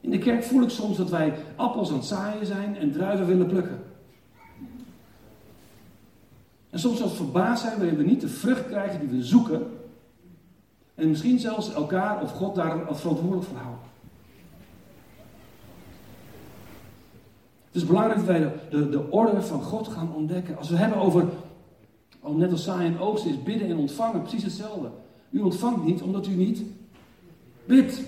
In 0.00 0.10
de 0.10 0.18
kerk 0.18 0.44
voel 0.44 0.62
ik 0.62 0.70
soms 0.70 0.96
dat 0.96 1.10
wij 1.10 1.34
appels 1.56 1.90
aan 1.90 1.96
het 1.96 2.04
zaaien 2.04 2.46
zijn 2.46 2.76
en 2.76 2.92
druiven 2.92 3.26
willen 3.26 3.46
plukken. 3.46 3.82
En 6.70 6.78
soms 6.78 6.98
zelfs 6.98 7.16
verbaasd 7.16 7.62
zijn 7.62 7.78
wanneer 7.78 7.96
we 7.96 8.04
niet 8.04 8.20
de 8.20 8.28
vrucht 8.28 8.66
krijgen 8.66 9.00
die 9.00 9.18
we 9.18 9.24
zoeken. 9.24 9.66
En 10.96 11.08
misschien 11.08 11.38
zelfs 11.38 11.72
elkaar 11.72 12.22
of 12.22 12.30
God 12.30 12.54
daar 12.54 12.96
verantwoordelijk 12.96 13.46
voor 13.46 13.56
houden. 13.56 13.84
Het 17.66 17.84
is 17.84 17.86
belangrijk 17.86 18.18
dat 18.18 18.26
wij 18.26 18.38
de, 18.38 18.50
de, 18.70 18.88
de 18.88 19.10
orde 19.10 19.42
van 19.42 19.62
God 19.62 19.88
gaan 19.88 20.14
ontdekken. 20.14 20.56
Als 20.56 20.68
we 20.68 20.76
hebben 20.76 20.98
over, 20.98 21.24
net 22.34 22.50
als 22.50 22.62
saai 22.62 22.86
en 22.86 22.98
oogsten 22.98 23.30
is 23.30 23.42
bidden 23.42 23.68
en 23.68 23.76
ontvangen, 23.76 24.22
precies 24.22 24.42
hetzelfde. 24.42 24.90
U 25.30 25.40
ontvangt 25.40 25.84
niet 25.84 26.02
omdat 26.02 26.26
u 26.26 26.34
niet 26.34 26.62
bidt. 27.64 28.00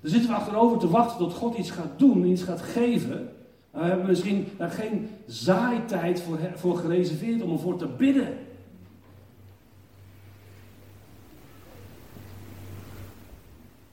Dan 0.00 0.10
zitten 0.10 0.30
we 0.30 0.36
achterover 0.36 0.78
te 0.78 0.88
wachten 0.88 1.18
tot 1.18 1.34
God 1.34 1.58
iets 1.58 1.70
gaat 1.70 1.98
doen, 1.98 2.26
iets 2.26 2.42
gaat 2.42 2.62
geven. 2.62 3.35
We 3.76 3.82
hebben 3.82 4.06
misschien 4.06 4.46
daar 4.56 4.70
geen 4.70 5.08
zaaitijd 5.26 6.20
voor, 6.20 6.38
voor 6.54 6.76
gereserveerd 6.76 7.42
om 7.42 7.52
ervoor 7.52 7.76
te 7.76 7.86
bidden. 7.86 8.38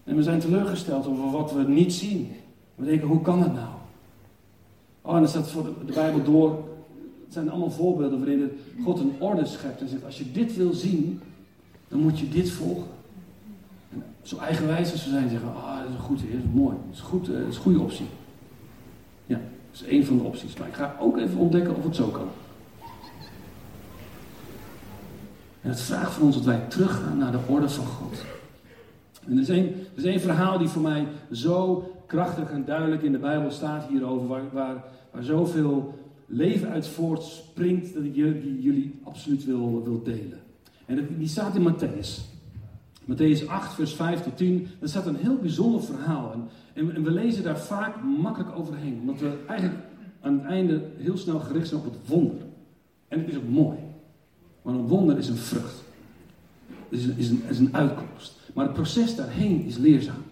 En 0.04 0.16
we 0.16 0.24
zijn 0.24 0.40
teleurgesteld 0.40 1.06
over 1.06 1.32
wat 1.32 1.54
we 1.54 1.64
niet 1.64 1.94
zien. 1.94 2.32
We 2.76 2.86
denken, 2.86 3.08
hoe 3.08 3.22
kan 3.22 3.40
dat 3.40 3.54
nou? 3.54 3.74
Oh, 5.02 5.14
en 5.14 5.20
dan 5.20 5.30
staat 5.30 5.50
voor 5.50 5.64
de, 5.86 5.94
Bijbel 5.94 6.24
door. 6.24 6.50
Het 7.24 7.34
zijn 7.34 7.50
allemaal 7.50 7.72
voorbeelden 7.72 8.20
waarin 8.20 8.52
God 8.84 9.00
een 9.00 9.14
orde 9.20 9.46
schept 9.46 9.82
en 9.82 9.88
zegt: 9.88 10.06
Als 10.06 10.18
je 10.18 10.32
dit 10.32 10.56
wil 10.56 10.74
zien, 10.74 11.22
dan 11.88 12.00
moet 12.00 12.20
je 12.20 12.30
dit 12.30 12.50
volgen. 12.50 12.88
En 13.92 14.04
zo 14.22 14.38
eigenwijs 14.38 14.92
als 14.92 15.04
we 15.04 15.10
zijn, 15.10 15.30
zeggen: 15.30 15.56
Ah, 15.56 15.78
dat 15.78 15.88
is 15.88 15.94
een 15.94 16.02
goed, 16.02 16.20
dat 16.20 16.28
is 16.28 16.54
mooi, 16.54 16.76
dat 16.86 16.96
is, 16.96 17.00
goed, 17.00 17.28
eh, 17.28 17.34
dat 17.40 17.48
is 17.48 17.56
een 17.56 17.62
goede 17.62 17.80
optie. 17.80 18.06
Ja, 19.26 19.42
dat 19.74 19.82
is 19.82 19.88
één 19.88 20.06
van 20.06 20.18
de 20.18 20.24
opties. 20.24 20.58
Maar 20.58 20.68
ik 20.68 20.74
ga 20.74 20.96
ook 21.00 21.18
even 21.18 21.38
ontdekken 21.38 21.76
of 21.76 21.84
het 21.84 21.96
zo 21.96 22.08
kan. 22.08 22.28
En 25.62 25.70
het 25.70 25.82
vraagt 25.82 26.14
van 26.14 26.24
ons 26.24 26.36
dat 26.36 26.46
wij 26.46 26.62
teruggaan 26.68 27.18
naar 27.18 27.32
de 27.32 27.40
orde 27.48 27.70
van 27.70 27.86
God. 27.86 28.26
En 29.28 29.36
er 29.36 29.42
is 29.42 29.50
één, 29.50 29.76
er 29.96 30.06
is 30.06 30.22
verhaal 30.22 30.58
die 30.58 30.68
voor 30.68 30.82
mij 30.82 31.08
zo 31.32 31.92
krachtig 32.06 32.52
en 32.52 32.66
duidelijk 32.66 33.02
in 33.02 33.12
de 33.12 33.18
Bijbel 33.18 33.52
staat 33.52 33.88
hierover, 33.90 34.28
waar, 34.28 34.44
waar, 34.52 34.84
waar 35.12 35.24
zoveel 35.24 35.94
leven 36.26 36.70
uit 36.70 36.88
voortspringt, 36.88 37.94
dat 37.94 38.04
ik 38.04 38.16
jullie 38.16 39.00
absoluut 39.04 39.46
wil, 39.46 39.84
wil 39.84 40.04
delen. 40.04 40.40
En 40.86 41.08
die 41.18 41.28
staat 41.28 41.56
in 41.56 41.74
Matthäus. 41.74 42.33
Matthäus 43.06 43.48
8, 43.48 43.74
vers 43.74 43.94
5 43.94 44.24
tot 44.24 44.38
10. 44.38 44.68
Dat 44.80 44.90
staat 44.90 45.06
een 45.06 45.16
heel 45.16 45.38
bijzonder 45.38 45.84
verhaal. 45.84 46.34
En, 46.74 46.96
en, 46.96 47.04
we 47.04 47.12
lezen 47.12 47.44
daar 47.44 47.60
vaak 47.60 48.04
makkelijk 48.04 48.58
overheen. 48.58 48.98
Omdat 49.00 49.20
we 49.20 49.38
eigenlijk 49.48 49.80
aan 50.22 50.34
het 50.34 50.44
einde 50.44 50.82
heel 50.98 51.18
snel 51.18 51.40
gericht 51.40 51.68
zijn 51.68 51.82
op 51.82 51.86
het 51.86 52.08
wonder. 52.08 52.36
En 53.08 53.20
het 53.20 53.30
is 53.30 53.38
ook 53.38 53.50
mooi. 53.50 53.78
Maar 54.62 54.74
een 54.74 54.88
wonder 54.88 55.18
is 55.18 55.28
een 55.28 55.36
vrucht. 55.36 55.84
Het 56.90 57.00
is 57.00 57.06
een, 57.06 57.18
is 57.18 57.30
een, 57.30 57.44
is 57.50 57.60
een 57.60 57.76
uitkomst. 57.76 58.40
Maar 58.54 58.66
het 58.66 58.74
proces 58.74 59.16
daarheen 59.16 59.66
is 59.66 59.78
leerzaam. 59.78 60.24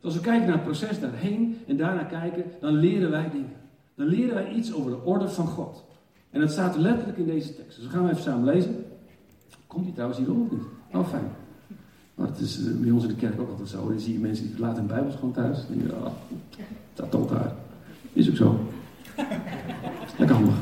Dus 0.00 0.04
als 0.04 0.14
we 0.14 0.20
kijken 0.20 0.46
naar 0.46 0.56
het 0.56 0.64
proces 0.64 1.00
daarheen 1.00 1.58
en 1.66 1.76
daarna 1.76 2.02
kijken, 2.02 2.44
dan 2.60 2.74
leren 2.74 3.10
wij 3.10 3.30
dingen. 3.30 3.52
Dan 3.94 4.06
leren 4.06 4.34
wij 4.34 4.52
iets 4.52 4.72
over 4.72 4.90
de 4.90 5.02
orde 5.04 5.28
van 5.28 5.46
God. 5.46 5.84
En 6.30 6.40
dat 6.40 6.50
staat 6.50 6.76
letterlijk 6.76 7.18
in 7.18 7.26
deze 7.26 7.54
tekst. 7.54 7.76
Dus 7.76 7.86
we 7.86 7.90
gaan 7.90 8.08
even 8.08 8.22
samen 8.22 8.44
lezen. 8.44 8.84
Komt 9.66 9.84
die 9.84 9.92
trouwens 9.92 10.20
hierop 10.20 10.40
of 10.40 10.50
niet? 10.50 10.60
Oh, 10.92 11.08
fijn. 11.08 11.30
Maar 12.20 12.28
het 12.28 12.40
is 12.40 12.66
eh, 12.66 12.72
bij 12.72 12.90
ons 12.90 13.02
in 13.02 13.08
de 13.08 13.14
kerk 13.14 13.40
ook 13.40 13.50
altijd 13.50 13.68
zo. 13.68 13.88
Dan 13.88 14.00
zie 14.00 14.12
je 14.12 14.18
mensen 14.18 14.46
die 14.46 14.58
laten 14.58 14.76
hun 14.76 14.86
Bijbels 14.86 15.14
gewoon 15.14 15.32
thuis. 15.32 15.58
Dan 15.66 15.78
denk 15.78 15.90
je, 15.90 15.96
oh, 15.96 16.12
staat 16.92 17.10
toch 17.10 17.30
daar. 17.30 17.54
Is 18.12 18.28
ook 18.28 18.36
zo. 18.36 18.60
Lekker 20.18 20.36
handig. 20.36 20.54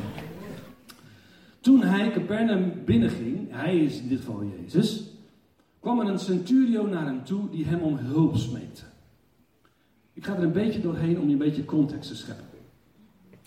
Toen 1.60 1.82
hij 1.82 2.10
Capernaum 2.10 2.72
binnenging, 2.84 3.46
hij 3.50 3.78
is 3.78 4.00
in 4.00 4.08
dit 4.08 4.18
geval 4.18 4.44
Jezus, 4.60 5.04
kwam 5.80 6.00
er 6.00 6.06
een 6.06 6.18
centurio 6.18 6.86
naar 6.86 7.04
hem 7.04 7.24
toe 7.24 7.50
die 7.50 7.64
hem 7.64 7.80
om 7.80 7.96
hulp 7.96 8.36
smeekte. 8.36 8.82
Ik 10.12 10.24
ga 10.24 10.36
er 10.36 10.42
een 10.42 10.52
beetje 10.52 10.80
doorheen 10.80 11.20
om 11.20 11.26
je 11.26 11.32
een 11.32 11.38
beetje 11.38 11.64
context 11.64 12.08
te 12.08 12.16
scheppen. 12.16 12.44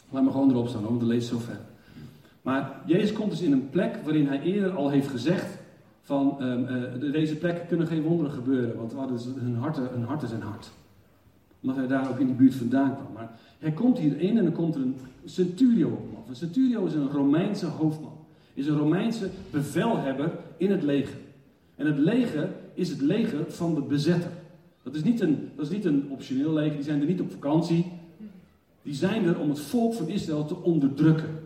Laat 0.10 0.24
me 0.24 0.32
gewoon 0.32 0.50
erop 0.50 0.68
staan, 0.68 0.84
want 0.84 1.00
de 1.00 1.06
leest 1.06 1.28
zo 1.28 1.38
ver. 1.38 1.60
Maar 2.42 2.82
Jezus 2.86 3.14
komt 3.14 3.30
dus 3.30 3.42
in 3.42 3.52
een 3.52 3.70
plek 3.70 3.96
waarin 4.04 4.28
hij 4.28 4.42
eerder 4.42 4.72
al 4.72 4.90
heeft 4.90 5.08
gezegd 5.08 5.61
van 6.02 6.38
um, 6.42 6.68
uh, 7.04 7.12
deze 7.12 7.36
plekken 7.36 7.68
kunnen 7.68 7.88
geen 7.88 8.02
wonderen 8.02 8.32
gebeuren, 8.32 8.76
want 8.76 9.10
dus 9.10 9.26
hun, 9.40 9.56
harten, 9.56 9.90
hun 9.92 10.04
harten 10.04 10.28
zijn 10.28 10.42
hard. 10.42 10.72
Omdat 11.62 11.78
hij 11.78 11.88
daar 11.88 12.10
ook 12.10 12.20
in 12.20 12.26
die 12.26 12.36
buurt 12.36 12.56
vandaan 12.56 12.96
kwam. 12.96 13.14
Maar 13.14 13.40
hij 13.60 13.72
komt 13.72 13.98
hierin 13.98 14.38
en 14.38 14.44
dan 14.44 14.54
komt 14.54 14.76
er 14.76 14.82
een 14.82 14.96
centurio 15.26 15.88
op. 15.88 16.30
Een 16.30 16.36
centurio 16.36 16.86
is 16.86 16.94
een 16.94 17.10
Romeinse 17.10 17.66
hoofdman. 17.66 18.18
Is 18.54 18.68
een 18.68 18.78
Romeinse 18.78 19.30
bevelhebber 19.52 20.32
in 20.58 20.72
het 20.72 20.84
leger. 20.84 21.18
En 21.76 21.86
het 21.86 21.98
leger 21.98 22.50
is 22.74 22.90
het 22.90 23.02
leger 23.02 23.52
van 23.52 23.76
de 23.76 23.82
bezetter. 23.82 24.32
Dat 24.84 24.96
is, 24.96 25.04
niet 25.04 25.22
een, 25.22 25.50
dat 25.56 25.66
is 25.66 25.72
niet 25.72 25.86
een 25.86 26.06
optioneel 26.10 26.54
leger, 26.54 26.76
die 26.76 26.84
zijn 26.84 27.02
er 27.02 27.08
niet 27.08 27.22
op 27.22 27.32
vakantie. 27.32 27.92
Die 28.82 28.94
zijn 28.94 29.26
er 29.26 29.40
om 29.40 29.50
het 29.50 29.60
volk 29.60 29.94
van 29.94 30.08
Israël 30.08 30.46
te 30.46 30.62
onderdrukken. 30.62 31.40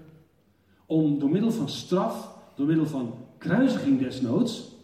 Om 0.86 1.20
door 1.20 1.30
middel 1.30 1.52
van 1.52 1.70
straf, 1.70 2.32
door 2.56 2.68
middel 2.68 2.86
van 2.86 3.13
kruisiging 3.38 4.00
desnoods, 4.00 4.76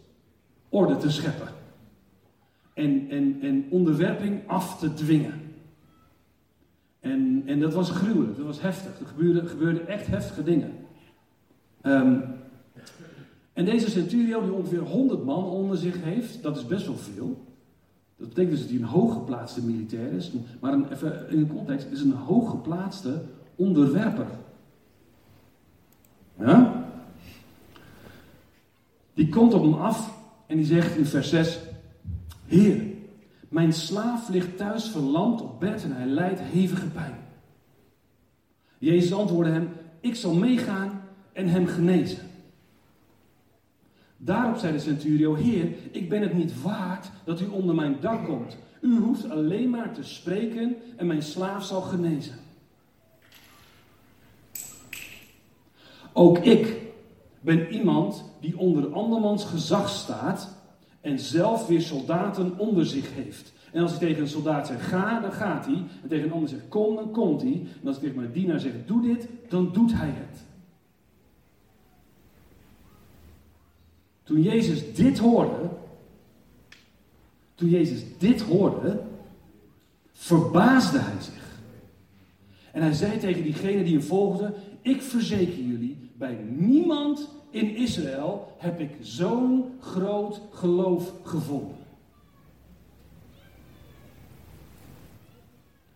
orde 0.68 0.96
te 0.96 1.10
scheppen. 1.10 1.48
En, 2.74 3.10
en, 3.10 3.38
en 3.42 3.66
onderwerping 3.70 4.48
af 4.48 4.78
te 4.78 4.94
dwingen. 4.94 5.40
En, 7.00 7.42
en 7.46 7.60
dat 7.60 7.74
was 7.74 7.90
gruwelijk, 7.90 8.36
dat 8.36 8.46
was 8.46 8.60
heftig. 8.60 9.00
Er 9.00 9.06
gebeurden 9.06 9.48
gebeurde 9.48 9.80
echt 9.80 10.06
heftige 10.06 10.42
dingen. 10.42 10.72
Um, 11.82 12.22
en 13.52 13.64
deze 13.64 13.90
centurio, 13.90 14.42
die 14.42 14.52
ongeveer 14.52 14.80
100 14.80 15.24
man 15.24 15.44
onder 15.44 15.76
zich 15.76 16.02
heeft, 16.02 16.42
dat 16.42 16.56
is 16.56 16.66
best 16.66 16.86
wel 16.86 16.96
veel. 16.96 17.44
Dat 18.16 18.28
betekent 18.28 18.50
dus 18.50 18.60
dat 18.60 18.70
hij 18.70 18.78
een 18.78 18.84
hooggeplaatste 18.84 19.64
militair 19.64 20.12
is. 20.12 20.32
Maar 20.60 20.72
een, 20.72 20.92
even 20.92 21.30
in 21.30 21.38
de 21.38 21.54
context, 21.54 21.86
is 21.90 22.00
een 22.00 22.12
hooggeplaatste 22.12 23.22
onderwerper. 23.56 24.26
Ja? 26.38 26.81
Die 29.14 29.28
komt 29.28 29.54
op 29.54 29.62
hem 29.62 29.74
af 29.74 30.18
en 30.46 30.56
die 30.56 30.66
zegt 30.66 30.96
in 30.96 31.06
vers 31.06 31.28
6: 31.28 31.58
Heer, 32.46 32.82
mijn 33.48 33.72
slaaf 33.72 34.28
ligt 34.28 34.56
thuis 34.56 34.88
verlamd 34.88 35.40
op 35.40 35.60
bed 35.60 35.84
en 35.84 35.92
hij 35.92 36.06
lijdt 36.06 36.40
hevige 36.40 36.86
pijn. 36.86 37.14
Jezus 38.78 39.12
antwoordde 39.12 39.52
hem: 39.52 39.68
Ik 40.00 40.14
zal 40.14 40.34
meegaan 40.34 41.02
en 41.32 41.48
hem 41.48 41.66
genezen. 41.66 42.30
Daarop 44.16 44.56
zei 44.56 44.72
de 44.72 44.78
centurio: 44.78 45.34
Heer, 45.34 45.68
ik 45.90 46.08
ben 46.08 46.22
het 46.22 46.34
niet 46.34 46.62
waard 46.62 47.10
dat 47.24 47.40
u 47.40 47.46
onder 47.46 47.74
mijn 47.74 47.96
dak 48.00 48.24
komt. 48.24 48.56
U 48.80 48.98
hoeft 48.98 49.30
alleen 49.30 49.70
maar 49.70 49.92
te 49.92 50.02
spreken 50.02 50.76
en 50.96 51.06
mijn 51.06 51.22
slaaf 51.22 51.64
zal 51.64 51.80
genezen. 51.80 52.34
Ook 56.12 56.38
ik 56.38 56.81
ben 57.42 57.72
iemand 57.72 58.24
die 58.40 58.58
onder 58.58 58.92
andermans 58.92 59.44
gezag 59.44 59.88
staat 59.88 60.56
en 61.00 61.18
zelf 61.18 61.66
weer 61.66 61.80
soldaten 61.80 62.58
onder 62.58 62.86
zich 62.86 63.14
heeft. 63.14 63.52
En 63.72 63.82
als 63.82 63.92
ik 63.92 63.98
tegen 63.98 64.22
een 64.22 64.28
soldaat 64.28 64.66
zeg 64.66 64.88
ga, 64.88 65.20
dan 65.20 65.32
gaat 65.32 65.66
hij. 65.66 65.84
En 66.02 66.08
tegen 66.08 66.24
een 66.24 66.32
ander 66.32 66.48
zeg 66.48 66.68
kom, 66.68 66.94
dan 66.94 67.10
komt 67.10 67.42
hij. 67.42 67.62
En 67.80 67.86
als 67.86 67.96
ik 67.96 68.02
tegen 68.02 68.16
mijn 68.16 68.32
dienaar 68.32 68.60
zeg 68.60 68.72
doe 68.86 69.02
dit, 69.02 69.28
dan 69.48 69.72
doet 69.72 69.92
hij 69.92 70.10
het. 70.14 70.40
Toen 74.22 74.42
Jezus 74.42 74.94
dit 74.94 75.18
hoorde, 75.18 75.68
toen 77.54 77.68
Jezus 77.68 78.04
dit 78.18 78.40
hoorde, 78.40 79.00
verbaasde 80.12 80.98
hij 80.98 81.20
zich. 81.22 81.60
En 82.72 82.82
hij 82.82 82.92
zei 82.92 83.18
tegen 83.18 83.42
diegenen 83.42 83.84
die 83.84 83.96
hem 83.96 84.02
volgden: 84.02 84.54
Ik 84.82 85.02
verzeker 85.02 85.62
jullie, 85.62 85.91
bij 86.22 86.38
niemand 86.56 87.28
in 87.50 87.76
Israël 87.76 88.52
heb 88.56 88.80
ik 88.80 88.90
zo'n 89.00 89.64
groot 89.80 90.40
geloof 90.50 91.12
gevonden. 91.22 91.76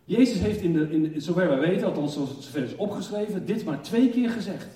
Jezus 0.05 0.39
heeft 0.39 0.61
in 0.61 0.73
de, 0.73 0.91
in 0.91 1.21
zover 1.21 1.47
wij 1.47 1.59
weten, 1.59 1.87
althans 1.87 2.13
zover 2.13 2.63
is 2.63 2.75
opgeschreven, 2.75 3.45
dit 3.45 3.65
maar 3.65 3.81
twee 3.81 4.09
keer 4.09 4.29
gezegd. 4.29 4.67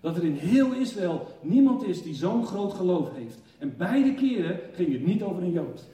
Dat 0.00 0.16
er 0.16 0.24
in 0.24 0.34
heel 0.34 0.72
Israël 0.72 1.26
niemand 1.40 1.84
is 1.84 2.02
die 2.02 2.14
zo'n 2.14 2.46
groot 2.46 2.72
geloof 2.72 3.14
heeft. 3.14 3.38
En 3.58 3.74
beide 3.76 4.14
keren 4.14 4.60
ging 4.72 4.92
het 4.92 5.06
niet 5.06 5.22
over 5.22 5.42
een 5.42 5.52
Jood. 5.52 5.84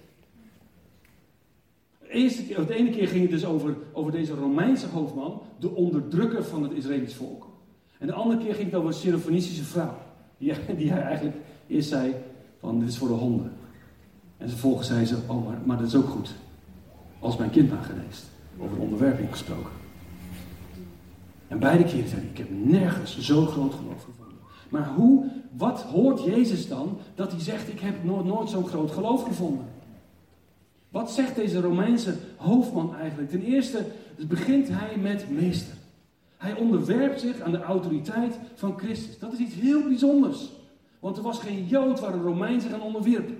Eerste, 2.09 2.65
de 2.67 2.75
ene 2.75 2.91
keer 2.91 3.09
ging 3.09 3.23
het 3.23 3.31
dus 3.31 3.45
over, 3.45 3.77
over 3.93 4.13
deze 4.13 4.35
Romeinse 4.35 4.87
hoofdman, 4.87 5.43
de 5.59 5.71
onderdrukker 5.75 6.45
van 6.45 6.63
het 6.63 6.73
Israëlisch 6.73 7.15
volk. 7.15 7.50
En 8.01 8.07
de 8.07 8.13
andere 8.13 8.45
keer 8.45 8.55
ging 8.55 8.67
het 8.67 8.75
over 8.75 8.89
een 8.89 8.95
Syrophonistische 8.95 9.65
vrouw. 9.65 9.95
Die, 10.39 10.55
die 10.77 10.93
hij 10.93 11.03
eigenlijk 11.03 11.37
eerst 11.67 11.89
zei 11.89 12.15
van 12.61 12.79
dit 12.81 12.89
is 12.89 12.99
voor 12.99 13.09
de 13.09 13.15
honden. 13.15 13.53
En 14.37 14.49
vervolgens 14.49 14.87
zei 14.87 15.05
ze, 15.05 15.17
oh 15.27 15.47
maar, 15.47 15.59
maar 15.65 15.77
dat 15.77 15.87
is 15.87 15.95
ook 15.95 16.09
goed. 16.09 16.35
Als 17.19 17.37
mijn 17.37 17.51
kind 17.51 17.71
maar 17.71 17.83
geneest. 17.83 18.25
Over 18.59 18.79
onderwerping 18.79 19.31
gesproken. 19.31 19.73
En 21.49 21.59
beide 21.59 21.85
keren 21.85 22.09
zei 22.09 22.21
hij, 22.21 22.31
ik 22.31 22.39
heb 22.39 22.49
nergens 22.51 23.19
zo'n 23.19 23.47
groot 23.47 23.75
geloof 23.75 24.05
gevonden. 24.05 24.37
Maar 24.69 24.89
hoe, 24.89 25.31
wat 25.57 25.83
hoort 25.83 26.25
Jezus 26.25 26.69
dan 26.69 26.99
dat 27.15 27.33
hij 27.33 27.41
zegt, 27.41 27.69
ik 27.69 27.81
heb 27.81 28.05
nooit, 28.05 28.25
nooit 28.25 28.51
zo'n 28.51 28.69
groot 28.69 28.91
geloof 28.91 29.23
gevonden? 29.23 29.65
Wat 30.89 31.11
zegt 31.11 31.35
deze 31.35 31.61
Romeinse 31.61 32.15
hoofdman 32.37 32.95
eigenlijk? 32.97 33.31
Ten 33.31 33.43
eerste 33.43 33.85
begint 34.29 34.69
hij 34.69 34.97
met 34.97 35.31
meester. 35.31 35.75
Hij 36.41 36.55
onderwerpt 36.57 37.21
zich 37.21 37.41
aan 37.41 37.53
de 37.53 37.63
autoriteit 37.63 38.39
van 38.55 38.79
Christus. 38.79 39.19
Dat 39.19 39.33
is 39.33 39.39
iets 39.39 39.55
heel 39.55 39.83
bijzonders. 39.83 40.51
Want 40.99 41.17
er 41.17 41.23
was 41.23 41.39
geen 41.39 41.67
Jood 41.67 42.01
waar 42.01 42.15
een 42.15 42.23
Romein 42.23 42.61
zich 42.61 42.73
aan 42.73 42.81
onderwierp. 42.81 43.31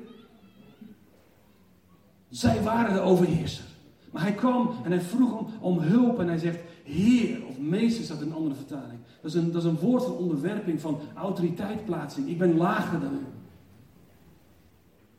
Zij 2.29 2.63
waren 2.63 2.95
de 2.95 3.01
overheerser. 3.01 3.65
Maar 4.11 4.23
hij 4.23 4.33
kwam 4.33 4.71
en 4.85 4.91
hij 4.91 5.01
vroeg 5.01 5.39
hem 5.39 5.47
om 5.61 5.79
hulp 5.79 6.19
en 6.19 6.29
hij 6.29 6.39
zegt: 6.39 6.59
Heer 6.85 7.47
of 7.47 7.59
meester 7.59 8.05
staat 8.05 8.21
in 8.21 8.27
een 8.27 8.35
andere 8.35 8.55
vertaling. 8.55 9.01
Dat 9.23 9.31
is 9.31 9.37
een, 9.37 9.53
dat 9.53 9.63
is 9.63 9.69
een 9.69 9.79
woord 9.79 10.05
van 10.05 10.17
onderwerping, 10.17 10.81
van 10.81 11.01
autoriteitplaatsing. 11.15 12.29
Ik 12.29 12.39
ben 12.39 12.57
lager 12.57 13.01
dan 13.01 13.15
u. 13.15 13.27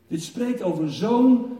Dit 0.08 0.22
spreekt 0.22 0.62
over 0.62 0.92
zo'n 0.92 1.58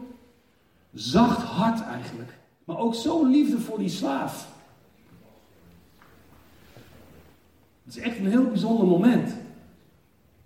zacht 0.93 1.41
hart 1.41 1.81
eigenlijk. 1.81 2.39
Maar 2.63 2.77
ook 2.77 2.95
zo'n 2.95 3.29
liefde 3.29 3.59
voor 3.59 3.77
die 3.77 3.89
slaaf. 3.89 4.52
Het 7.83 7.95
is 7.95 8.01
echt 8.01 8.17
een 8.17 8.27
heel 8.27 8.47
bijzonder 8.47 8.87
moment. 8.87 9.35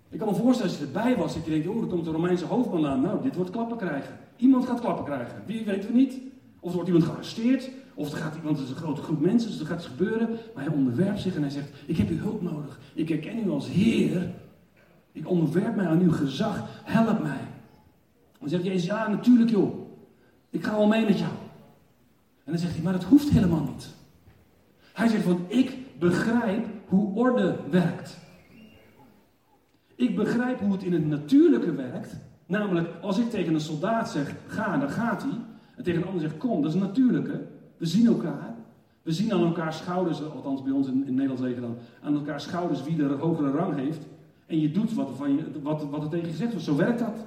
Ik 0.08 0.18
kan 0.18 0.28
me 0.28 0.34
voorstellen 0.34 0.70
als 0.70 0.80
je 0.80 0.86
erbij 0.86 1.16
was, 1.16 1.34
dat 1.34 1.44
je 1.44 1.50
denkt, 1.50 1.66
oh, 1.66 1.82
er 1.82 1.88
komt 1.88 2.06
een 2.06 2.12
Romeinse 2.12 2.44
hoofdman 2.44 2.86
aan. 2.86 3.00
Nou, 3.00 3.22
dit 3.22 3.34
wordt 3.34 3.50
klappen 3.50 3.76
krijgen. 3.76 4.18
Iemand 4.36 4.66
gaat 4.66 4.80
klappen 4.80 5.04
krijgen. 5.04 5.42
Wie 5.46 5.64
weten 5.64 5.90
we 5.90 5.96
niet. 5.96 6.18
Of 6.60 6.68
er 6.68 6.74
wordt 6.74 6.88
iemand 6.88 7.04
gearresteerd. 7.04 7.70
Of 7.94 8.12
er 8.12 8.18
gaat 8.18 8.36
iemand, 8.36 8.56
het 8.56 8.66
is 8.66 8.74
een 8.74 8.80
grote 8.80 9.02
groep 9.02 9.20
mensen, 9.20 9.50
dus 9.50 9.60
er 9.60 9.66
gaat 9.66 9.78
iets 9.78 9.86
gebeuren. 9.86 10.28
Maar 10.54 10.64
hij 10.64 10.72
onderwerpt 10.72 11.20
zich 11.20 11.36
en 11.36 11.40
hij 11.40 11.50
zegt, 11.50 11.68
ik 11.86 11.96
heb 11.96 12.08
uw 12.08 12.18
hulp 12.18 12.42
nodig. 12.42 12.80
Ik 12.94 13.08
herken 13.08 13.46
u 13.46 13.50
als 13.50 13.68
Heer. 13.68 14.30
Ik 15.12 15.28
onderwerp 15.28 15.76
mij 15.76 15.86
aan 15.86 16.00
uw 16.00 16.12
gezag. 16.12 16.82
Help 16.84 17.22
mij. 17.22 17.40
Dan 18.38 18.48
zegt 18.48 18.64
Jezus, 18.64 18.84
ja, 18.84 19.08
natuurlijk 19.08 19.50
joh. 19.50 19.74
Ik 20.50 20.64
ga 20.64 20.76
wel 20.76 20.86
mee 20.86 21.04
met 21.04 21.18
jou. 21.18 21.32
En 22.44 22.52
dan 22.52 22.58
zegt 22.58 22.74
hij, 22.74 22.82
maar 22.82 22.92
dat 22.92 23.04
hoeft 23.04 23.30
helemaal 23.30 23.64
niet. 23.74 23.88
Hij 24.92 25.08
zegt 25.08 25.24
van, 25.24 25.44
ik 25.48 25.76
begrijp 25.98 26.66
hoe 26.88 27.14
orde 27.14 27.56
werkt. 27.70 28.18
Ik 29.94 30.16
begrijp 30.16 30.60
hoe 30.60 30.72
het 30.72 30.82
in 30.82 30.92
het 30.92 31.06
natuurlijke 31.06 31.74
werkt. 31.74 32.16
Namelijk, 32.46 32.88
als 33.00 33.18
ik 33.18 33.30
tegen 33.30 33.54
een 33.54 33.60
soldaat 33.60 34.10
zeg, 34.10 34.34
ga, 34.46 34.78
dan 34.78 34.90
gaat 34.90 35.22
hij. 35.22 35.38
En 35.76 35.84
tegen 35.84 36.00
een 36.00 36.06
ander 36.08 36.20
zeg, 36.20 36.36
kom, 36.36 36.62
dat 36.62 36.74
is 36.74 36.80
het 36.80 36.88
natuurlijke. 36.88 37.46
We 37.76 37.86
zien 37.86 38.06
elkaar. 38.06 38.54
We 39.02 39.12
zien 39.12 39.32
aan 39.32 39.44
elkaar 39.44 39.72
schouders, 39.72 40.22
althans 40.22 40.62
bij 40.62 40.72
ons 40.72 40.88
in, 40.88 41.06
in 41.06 41.14
Nederland 41.14 41.40
zeggen 41.40 41.62
dan, 41.62 41.76
aan 42.02 42.14
elkaar 42.14 42.40
schouders 42.40 42.84
wie 42.84 42.96
de 42.96 43.04
hogere 43.04 43.50
rang 43.50 43.76
heeft. 43.76 44.06
En 44.46 44.60
je 44.60 44.70
doet 44.70 44.94
wat, 44.94 45.10
van 45.16 45.36
je, 45.36 45.44
wat, 45.62 45.84
wat 45.90 46.02
er 46.02 46.08
tegen 46.08 46.26
je 46.26 46.32
gezegd 46.32 46.50
wordt. 46.50 46.66
Zo 46.66 46.76
werkt 46.76 46.98
dat. 46.98 47.26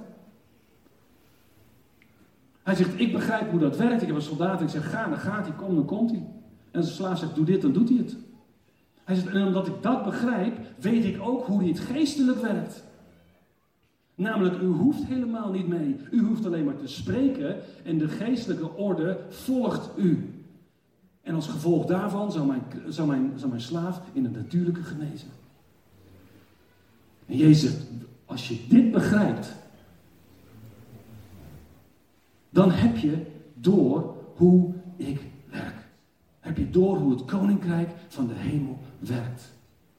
Hij 2.62 2.74
zegt, 2.74 3.00
ik 3.00 3.12
begrijp 3.12 3.50
hoe 3.50 3.60
dat 3.60 3.76
werkt. 3.76 4.00
Ik 4.00 4.06
heb 4.06 4.16
een 4.16 4.22
soldaat 4.22 4.58
en 4.58 4.64
ik 4.64 4.70
zeg, 4.70 4.90
ga, 4.90 5.08
dan 5.08 5.18
gaat 5.18 5.46
hij, 5.46 5.56
kom, 5.56 5.74
dan 5.74 5.84
komt 5.84 6.10
hij. 6.10 6.26
En 6.70 6.82
zijn 6.82 6.94
slaaf 6.94 7.18
zegt, 7.18 7.34
doe 7.34 7.44
dit, 7.44 7.62
dan 7.62 7.72
doet 7.72 7.88
hij 7.88 7.98
het. 7.98 8.16
Hij 9.04 9.14
zegt, 9.14 9.26
en 9.26 9.46
omdat 9.46 9.66
ik 9.66 9.82
dat 9.82 10.04
begrijp, 10.04 10.58
weet 10.78 11.04
ik 11.04 11.20
ook 11.20 11.46
hoe 11.46 11.62
dit 11.62 11.80
geestelijk 11.80 12.40
werkt. 12.40 12.84
Namelijk, 14.14 14.60
u 14.60 14.66
hoeft 14.66 15.04
helemaal 15.04 15.50
niet 15.50 15.68
mee. 15.68 15.96
U 16.10 16.22
hoeft 16.22 16.46
alleen 16.46 16.64
maar 16.64 16.76
te 16.76 16.88
spreken 16.88 17.56
en 17.84 17.98
de 17.98 18.08
geestelijke 18.08 18.70
orde 18.76 19.18
volgt 19.28 19.90
u. 19.98 20.30
En 21.22 21.34
als 21.34 21.48
gevolg 21.48 21.86
daarvan 21.86 22.32
zou 22.32 22.46
mijn, 22.46 22.62
mijn, 23.06 23.32
mijn 23.48 23.60
slaaf 23.60 24.00
in 24.12 24.24
het 24.24 24.34
natuurlijke 24.34 24.82
genezen. 24.82 25.28
En 27.26 27.36
Jezus 27.36 27.76
als 28.24 28.48
je 28.48 28.58
dit 28.68 28.92
begrijpt, 28.92 29.54
dan 32.50 32.70
heb 32.70 32.96
je 32.96 33.26
door 33.54 34.16
hoe 34.36 34.72
ik 34.96 35.20
werk. 35.50 35.74
Heb 36.40 36.56
je 36.56 36.70
door 36.70 36.96
hoe 36.96 37.10
het 37.10 37.24
koninkrijk 37.24 37.90
van 38.08 38.26
de 38.26 38.34
hemel 38.34 38.78
werkt. 39.08 39.52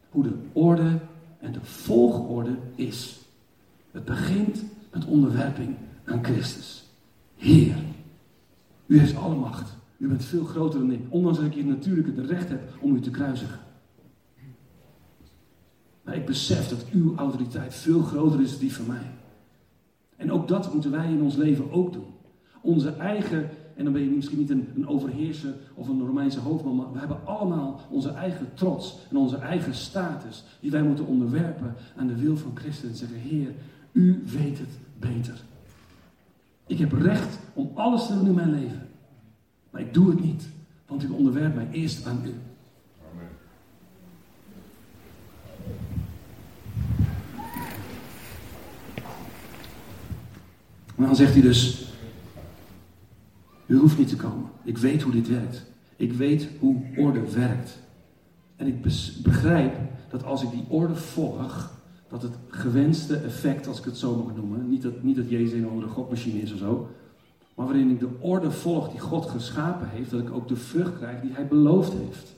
Hoe 0.09 0.23
de 0.23 0.33
orde 0.53 0.99
en 1.39 1.51
de 1.51 1.63
volgorde 1.63 2.57
is. 2.75 3.19
Het 3.91 4.05
begint 4.05 4.63
met 4.91 5.05
onderwerping 5.05 5.75
aan 6.05 6.23
Christus. 6.23 6.83
Heer, 7.35 7.75
u 8.85 8.99
heeft 8.99 9.15
alle 9.15 9.35
macht. 9.35 9.75
U 9.97 10.07
bent 10.07 10.25
veel 10.25 10.45
groter 10.45 10.79
dan 10.79 10.91
ik. 10.91 11.01
Ondanks 11.09 11.37
dat 11.37 11.47
ik 11.47 11.53
hier 11.53 11.65
natuurlijk 11.65 12.15
het 12.15 12.29
recht 12.29 12.49
heb 12.49 12.77
om 12.79 12.95
u 12.95 12.99
te 12.99 13.11
kruisigen. 13.11 13.59
Maar 16.03 16.15
ik 16.15 16.25
besef 16.25 16.67
dat 16.67 16.85
uw 16.91 17.15
autoriteit 17.15 17.73
veel 17.73 18.01
groter 18.01 18.41
is 18.41 18.49
dan 18.51 18.59
die 18.59 18.73
van 18.73 18.85
mij. 18.87 19.11
En 20.15 20.31
ook 20.31 20.47
dat 20.47 20.73
moeten 20.73 20.91
wij 20.91 21.11
in 21.11 21.21
ons 21.21 21.35
leven 21.35 21.71
ook 21.71 21.93
doen. 21.93 22.13
Onze 22.61 22.89
eigen 22.89 23.49
en 23.75 23.83
dan 23.83 23.93
ben 23.93 24.01
je 24.01 24.09
misschien 24.09 24.37
niet 24.37 24.49
een, 24.49 24.67
een 24.75 24.87
overheerser 24.87 25.53
of 25.73 25.87
een 25.87 26.05
Romeinse 26.05 26.39
hoofdman, 26.39 26.75
maar 26.75 26.91
we 26.91 26.99
hebben 26.99 27.25
allemaal 27.25 27.81
onze 27.89 28.09
eigen 28.09 28.47
trots 28.53 28.97
en 29.09 29.17
onze 29.17 29.37
eigen 29.37 29.73
status, 29.73 30.43
die 30.59 30.71
wij 30.71 30.83
moeten 30.83 31.05
onderwerpen 31.05 31.75
aan 31.97 32.07
de 32.07 32.15
wil 32.15 32.37
van 32.37 32.51
Christus 32.53 32.89
en 32.89 32.95
zeggen, 32.95 33.17
Heer, 33.17 33.51
u 33.91 34.23
weet 34.25 34.59
het 34.59 34.79
beter. 34.99 35.41
Ik 36.67 36.79
heb 36.79 36.91
recht 36.91 37.39
om 37.53 37.71
alles 37.73 38.07
te 38.07 38.13
doen 38.13 38.27
in 38.27 38.33
mijn 38.33 38.51
leven, 38.51 38.87
maar 39.69 39.81
ik 39.81 39.93
doe 39.93 40.09
het 40.09 40.23
niet, 40.23 40.49
want 40.87 41.03
ik 41.03 41.13
onderwerp 41.13 41.55
mij 41.55 41.69
eerst 41.71 42.05
aan 42.05 42.21
u. 42.25 42.33
En 50.95 51.03
dan 51.09 51.15
zegt 51.15 51.33
hij 51.33 51.41
dus, 51.41 51.92
u 53.65 53.77
hoeft 53.77 53.97
niet 53.97 54.09
te 54.09 54.15
komen. 54.15 54.49
Ik 54.63 54.77
weet 54.77 55.01
hoe 55.01 55.11
dit 55.11 55.27
werkt. 55.27 55.65
Ik 55.95 56.13
weet 56.13 56.47
hoe 56.59 56.83
orde 56.97 57.31
werkt. 57.31 57.79
En 58.55 58.67
ik 58.67 58.81
begrijp 59.23 59.75
dat 60.09 60.23
als 60.23 60.43
ik 60.43 60.51
die 60.51 60.65
orde 60.67 60.95
volg, 60.95 61.71
dat 62.07 62.21
het 62.21 62.37
gewenste 62.47 63.15
effect, 63.15 63.67
als 63.67 63.79
ik 63.79 63.85
het 63.85 63.97
zo 63.97 64.23
mag 64.23 64.35
noemen, 64.35 64.69
niet 64.69 64.81
dat, 64.81 65.03
niet 65.03 65.15
dat 65.15 65.29
Jezus 65.29 65.51
een 65.51 65.69
andere 65.69 65.87
godmachine 65.87 66.41
is 66.41 66.51
of 66.51 66.57
zo, 66.57 66.89
maar 67.55 67.65
waarin 67.65 67.89
ik 67.89 67.99
de 67.99 68.09
orde 68.19 68.51
volg 68.51 68.89
die 68.89 68.99
God 68.99 69.25
geschapen 69.25 69.89
heeft, 69.89 70.11
dat 70.11 70.19
ik 70.19 70.31
ook 70.31 70.47
de 70.47 70.55
vrucht 70.55 70.97
krijg 70.97 71.21
die 71.21 71.33
Hij 71.33 71.47
beloofd 71.47 71.93
heeft. 71.93 72.35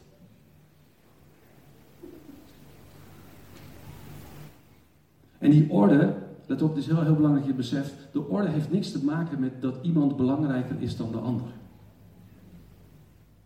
En 5.38 5.52
die 5.52 5.70
orde, 5.70 6.16
let 6.47 6.62
op, 6.62 6.69
het 6.69 6.77
is 6.77 6.86
heel, 6.86 7.01
heel 7.01 7.15
belangrijk 7.15 7.45
dat 7.45 7.55
je 7.55 7.62
beseft, 7.62 7.93
de 8.12 8.27
orde 8.27 8.49
heeft 8.49 8.71
niks 8.71 8.91
te 8.91 9.05
maken 9.05 9.39
met 9.39 9.62
dat 9.62 9.75
iemand 9.81 10.17
belangrijker 10.17 10.75
is 10.79 10.97
dan 10.97 11.12
de 11.12 11.17
ander. 11.17 11.47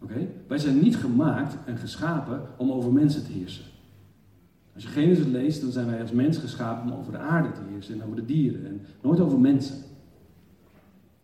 Oké? 0.01 0.27
Wij 0.47 0.57
zijn 0.57 0.79
niet 0.79 0.97
gemaakt 0.97 1.57
en 1.65 1.77
geschapen 1.77 2.41
om 2.57 2.71
over 2.71 2.93
mensen 2.93 3.25
te 3.25 3.31
heersen. 3.31 3.65
Als 4.73 4.83
je 4.83 4.89
Genesis 4.89 5.25
leest, 5.25 5.61
dan 5.61 5.71
zijn 5.71 5.87
wij 5.87 6.01
als 6.01 6.11
mens 6.11 6.37
geschapen 6.37 6.91
om 6.91 6.99
over 6.99 7.11
de 7.11 7.17
aarde 7.17 7.51
te 7.51 7.61
heersen 7.69 7.93
en 7.93 8.03
over 8.03 8.15
de 8.15 8.25
dieren 8.25 8.65
en 8.65 8.81
nooit 9.01 9.19
over 9.19 9.39
mensen. 9.39 9.75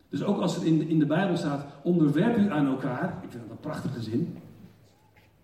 Dus 0.10 0.24
ook 0.24 0.42
als 0.42 0.58
er 0.58 0.66
in 0.66 0.78
de, 0.78 0.88
in 0.88 1.00
de 1.00 1.06
Bijbel 1.06 1.38
staat, 1.38 1.66
onderwerp 1.84 2.38
u 2.38 2.52
aan 2.52 2.68
elkaar, 2.68 3.20
ik 3.24 3.30
vind 3.30 3.44
dat 3.44 3.52
een 3.52 3.60
prachtige 3.60 4.02
zin. 4.02 4.38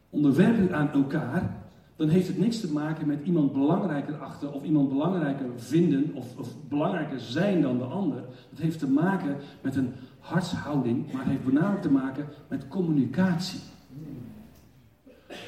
Onderwerp 0.09 0.57
u 0.57 0.73
aan 0.73 0.91
elkaar, 0.91 1.60
dan 2.01 2.09
heeft 2.09 2.27
het 2.27 2.37
niks 2.37 2.59
te 2.59 2.71
maken 2.71 3.07
met 3.07 3.19
iemand 3.23 3.53
belangrijker 3.53 4.15
achter 4.15 4.51
of 4.51 4.63
iemand 4.63 4.89
belangrijker 4.89 5.45
vinden 5.55 6.11
of, 6.13 6.37
of 6.37 6.47
belangrijker 6.69 7.19
zijn 7.19 7.61
dan 7.61 7.77
de 7.77 7.83
ander. 7.83 8.23
Het 8.49 8.59
heeft 8.59 8.79
te 8.79 8.87
maken 8.87 9.35
met 9.61 9.75
een 9.75 9.93
hartshouding, 10.19 11.11
maar 11.11 11.21
het 11.21 11.31
heeft 11.31 11.43
voornamelijk 11.43 11.81
te 11.81 11.91
maken 11.91 12.27
met 12.47 12.67
communicatie. 12.67 13.59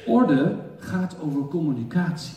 Orde 0.06 0.56
gaat 0.78 1.16
over 1.20 1.48
communicatie. 1.48 2.36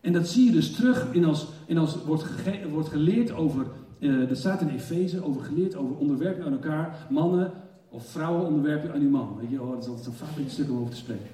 En 0.00 0.12
dat 0.12 0.28
zie 0.28 0.44
je 0.44 0.50
dus 0.50 0.72
terug 0.72 1.12
in 1.12 1.24
als, 1.24 1.48
in 1.66 1.78
als 1.78 2.04
wordt, 2.04 2.24
wordt 2.70 2.88
geleerd 2.88 3.32
over, 3.32 3.66
uh, 3.98 4.30
er 4.30 4.36
staat 4.36 4.60
in 4.60 4.68
Efeze, 4.68 5.24
over 5.24 5.42
geleerd 5.42 5.76
over 5.76 5.96
onderwerpen 5.96 6.44
aan 6.44 6.52
elkaar, 6.52 7.06
mannen, 7.10 7.52
of 7.88 8.06
vrouwen 8.06 8.46
onderwerpen 8.46 8.92
aan 8.92 9.00
uw 9.00 9.10
man. 9.10 9.36
Weet 9.40 9.50
je, 9.50 9.62
oh, 9.62 9.70
dat 9.70 9.82
is 9.82 9.88
altijd 9.88 10.06
een 10.06 10.12
favoriet 10.12 10.50
stuk 10.50 10.70
om 10.70 10.78
over 10.78 10.90
te 10.90 10.96
spreken. 10.96 11.26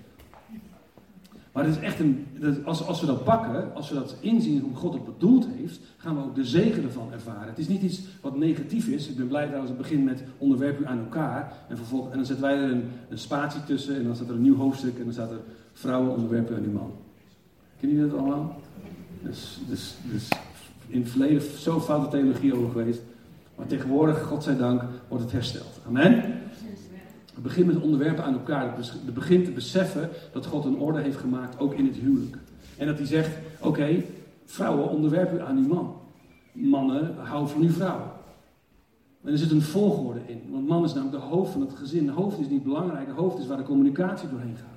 Maar 1.55 1.65
het 1.65 1.77
is 1.77 1.83
echt 1.83 2.01
een, 2.01 2.27
als, 2.65 2.87
als 2.87 3.01
we 3.01 3.07
dat 3.07 3.25
pakken, 3.25 3.75
als 3.75 3.89
we 3.89 3.95
dat 3.95 4.17
inzien 4.21 4.61
hoe 4.61 4.75
God 4.75 4.95
het 4.95 5.05
bedoeld 5.05 5.47
heeft, 5.57 5.81
gaan 5.97 6.17
we 6.17 6.23
ook 6.23 6.35
de 6.35 6.45
zegen 6.45 6.83
ervan 6.83 7.13
ervaren. 7.13 7.49
Het 7.49 7.59
is 7.59 7.69
niet 7.69 7.83
iets 7.83 8.01
wat 8.21 8.37
negatief 8.37 8.89
is. 8.89 9.09
Ik 9.09 9.17
ben 9.17 9.29
blij 9.29 9.45
trouwens, 9.45 9.71
het 9.71 9.81
begint 9.81 10.05
met 10.05 10.23
onderwerp 10.39 10.81
u 10.81 10.87
aan 10.87 10.99
elkaar. 10.99 11.53
En, 11.69 11.77
vervolgens, 11.77 12.11
en 12.11 12.17
dan 12.17 12.27
zetten 12.27 12.45
wij 12.45 12.57
er 12.57 12.71
een, 12.71 12.85
een 13.09 13.19
spatie 13.19 13.65
tussen 13.65 13.97
en 13.97 14.05
dan 14.05 14.15
staat 14.15 14.29
er 14.29 14.35
een 14.35 14.43
nieuw 14.43 14.57
hoofdstuk 14.57 14.99
en 14.99 15.05
dan 15.05 15.13
staat 15.13 15.31
er 15.31 15.41
vrouwen 15.73 16.15
onderwerpen 16.15 16.57
aan 16.57 16.65
uw 16.65 16.73
man. 16.73 16.93
Kennen 17.81 17.97
jullie 17.97 18.13
dat 18.13 18.21
allemaal? 18.21 18.61
Dus, 19.23 19.61
dus, 19.69 19.95
dus 20.11 20.29
in 20.87 21.01
het 21.01 21.11
verleden 21.11 21.43
zo 21.43 21.81
foute 21.81 22.09
theologie 22.09 22.55
over 22.55 22.71
geweest. 22.71 23.03
Maar 23.55 23.67
tegenwoordig, 23.67 24.23
God 24.23 24.43
zij 24.43 24.57
dank, 24.57 24.83
wordt 25.09 25.25
het 25.25 25.33
hersteld. 25.33 25.81
Amen. 25.87 26.43
Begint 27.43 27.67
met 27.67 27.81
onderwerpen 27.81 28.25
aan 28.25 28.33
elkaar. 28.33 28.77
Het 28.77 29.15
begint 29.15 29.45
te 29.45 29.51
beseffen 29.51 30.11
dat 30.33 30.47
God 30.47 30.65
een 30.65 30.79
orde 30.79 31.01
heeft 31.01 31.17
gemaakt, 31.17 31.59
ook 31.59 31.75
in 31.75 31.87
het 31.87 31.97
huwelijk. 31.97 32.39
En 32.77 32.87
dat 32.87 32.99
hij 32.99 33.07
zegt, 33.07 33.37
oké, 33.61 34.03
vrouwen 34.45 34.89
onderwerp 34.89 35.33
u 35.33 35.41
aan 35.41 35.57
uw 35.57 35.67
man. 35.67 35.97
Mannen, 36.53 37.15
hou 37.17 37.49
van 37.49 37.63
uw 37.63 37.71
vrouw. 37.71 38.13
En 39.25 39.33
er 39.33 39.39
zit 39.39 39.51
een 39.51 39.63
volgorde 39.63 40.21
in. 40.27 40.43
Want 40.51 40.69
man 40.69 40.85
is 40.85 40.95
namelijk 40.95 41.21
de 41.23 41.29
hoofd 41.29 41.53
van 41.53 41.61
het 41.61 41.75
gezin. 41.75 42.07
De 42.07 42.13
hoofd 42.13 42.39
is 42.39 42.49
niet 42.49 42.65
belangrijk. 42.65 43.07
De 43.07 43.13
hoofd 43.13 43.39
is 43.39 43.47
waar 43.47 43.57
de 43.57 43.63
communicatie 43.63 44.29
doorheen 44.29 44.57
gaat. 44.57 44.75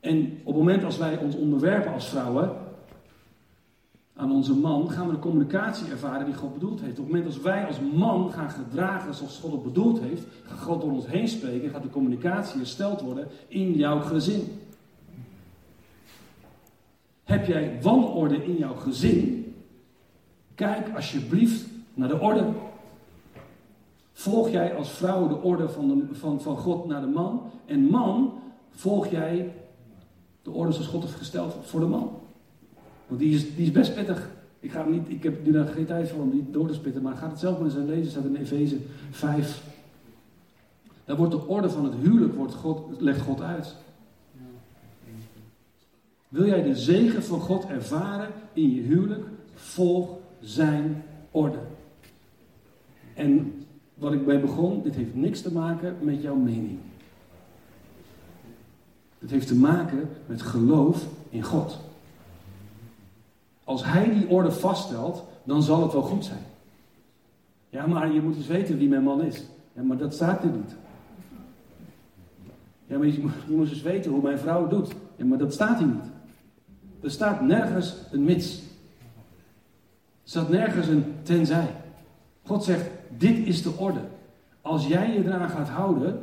En 0.00 0.38
op 0.44 0.54
het 0.54 0.56
moment 0.56 0.84
als 0.84 0.98
wij 0.98 1.18
ons 1.18 1.36
onderwerpen 1.36 1.92
als 1.92 2.08
vrouwen, 2.08 2.50
aan 4.16 4.32
onze 4.32 4.54
man, 4.54 4.90
gaan 4.90 5.06
we 5.06 5.12
de 5.12 5.18
communicatie 5.18 5.90
ervaren 5.90 6.26
die 6.26 6.34
God 6.34 6.52
bedoeld 6.52 6.80
heeft. 6.80 6.98
Op 6.98 7.04
het 7.04 7.06
moment 7.06 7.26
als 7.26 7.40
wij 7.40 7.66
als 7.66 7.80
man 7.94 8.32
gaan 8.32 8.50
gedragen 8.50 9.14
zoals 9.14 9.38
God 9.38 9.52
het 9.52 9.62
bedoeld 9.62 10.00
heeft, 10.00 10.22
gaat 10.44 10.58
God 10.58 10.80
door 10.80 10.92
ons 10.92 11.06
heen 11.06 11.28
spreken 11.28 11.64
en 11.64 11.70
gaat 11.70 11.82
de 11.82 11.90
communicatie 11.90 12.58
hersteld 12.58 13.00
worden 13.00 13.28
in 13.48 13.72
jouw 13.72 14.00
gezin. 14.00 14.60
Heb 17.24 17.46
jij 17.46 17.78
wanorde 17.82 18.44
in 18.44 18.56
jouw 18.56 18.74
gezin? 18.74 19.54
Kijk 20.54 20.94
alsjeblieft 20.94 21.64
naar 21.94 22.08
de 22.08 22.20
orde. 22.20 22.52
volg 24.12 24.50
jij 24.50 24.76
als 24.76 24.90
vrouw 24.90 25.28
de 25.28 25.42
orde 25.42 25.68
van, 25.68 26.08
van, 26.12 26.40
van 26.40 26.56
God 26.56 26.86
naar 26.86 27.00
de 27.00 27.06
man. 27.06 27.42
En 27.64 27.80
man, 27.84 28.32
volg 28.70 29.06
jij 29.06 29.54
de 30.42 30.50
orde 30.50 30.72
zoals 30.72 30.88
God 30.88 31.02
heeft 31.02 31.14
gesteld 31.14 31.56
voor 31.62 31.80
de 31.80 31.86
man. 31.86 32.10
Want 33.06 33.20
die 33.20 33.34
is, 33.56 33.72
best 33.72 33.94
pittig. 33.94 34.30
Ik, 34.60 34.70
ga 34.70 34.84
niet, 34.84 35.08
ik 35.08 35.22
heb 35.22 35.44
nu 35.44 35.52
daar 35.52 35.66
geen 35.66 35.86
tijd 35.86 36.08
voor 36.08 36.22
om 36.22 36.30
die 36.30 36.50
door 36.50 36.68
te 36.68 36.74
spitten, 36.74 37.02
maar 37.02 37.16
ga 37.16 37.28
het 37.28 37.38
zelf 37.38 37.58
maar 37.58 37.66
eens 37.66 37.88
lezen. 37.88 38.10
staat 38.10 38.24
in 38.24 38.36
Efeze 38.36 38.76
5. 39.10 39.62
Daar 41.04 41.16
wordt 41.16 41.32
de 41.32 41.46
orde 41.46 41.70
van 41.70 41.84
het 41.84 41.94
huwelijk, 42.02 42.34
wordt 42.34 42.54
God, 42.54 43.00
legt 43.00 43.20
God 43.20 43.40
uit. 43.40 43.74
Wil 46.28 46.46
jij 46.46 46.62
de 46.62 46.76
zegen 46.76 47.22
van 47.22 47.40
God 47.40 47.66
ervaren 47.66 48.28
in 48.52 48.74
je 48.74 48.80
huwelijk? 48.80 49.24
Volg 49.54 50.10
zijn 50.40 51.04
orde. 51.30 51.58
En 53.14 53.64
wat 53.94 54.12
ik 54.12 54.26
bij 54.26 54.40
begon, 54.40 54.82
dit 54.82 54.94
heeft 54.94 55.14
niks 55.14 55.40
te 55.40 55.52
maken 55.52 55.96
met 56.00 56.22
jouw 56.22 56.34
mening. 56.34 56.78
Het 59.18 59.30
heeft 59.30 59.46
te 59.46 59.56
maken 59.56 60.08
met 60.26 60.42
geloof 60.42 61.06
in 61.30 61.42
God. 61.42 61.78
Als 63.66 63.84
Hij 63.84 64.10
die 64.10 64.28
orde 64.28 64.50
vaststelt, 64.50 65.24
dan 65.44 65.62
zal 65.62 65.82
het 65.82 65.92
wel 65.92 66.02
goed 66.02 66.24
zijn. 66.24 66.44
Ja, 67.68 67.86
maar 67.86 68.12
je 68.12 68.20
moet 68.20 68.36
eens 68.36 68.46
weten 68.46 68.78
wie 68.78 68.88
mijn 68.88 69.02
man 69.02 69.22
is. 69.22 69.44
Ja, 69.72 69.82
maar 69.82 69.96
dat 69.96 70.14
staat 70.14 70.42
er 70.42 70.50
niet. 70.50 70.76
Ja, 72.86 72.98
maar 72.98 73.06
je, 73.06 73.12
je 73.48 73.56
moet 73.56 73.70
eens 73.70 73.82
weten 73.82 74.10
hoe 74.10 74.22
mijn 74.22 74.38
vrouw 74.38 74.68
doet. 74.68 74.92
Ja, 75.16 75.24
maar 75.24 75.38
dat 75.38 75.52
staat 75.52 75.78
hier 75.78 75.86
niet. 75.86 76.10
Er 77.00 77.10
staat 77.10 77.40
nergens 77.40 77.96
een 78.10 78.24
mits. 78.24 78.62
Er 80.22 80.30
staat 80.30 80.48
nergens 80.48 80.86
een 80.88 81.14
tenzij. 81.22 81.74
God 82.42 82.64
zegt, 82.64 82.90
dit 83.16 83.46
is 83.46 83.62
de 83.62 83.72
orde. 83.76 84.00
Als 84.60 84.86
jij 84.86 85.12
je 85.12 85.24
eraan 85.24 85.48
gaat 85.48 85.68
houden, 85.68 86.22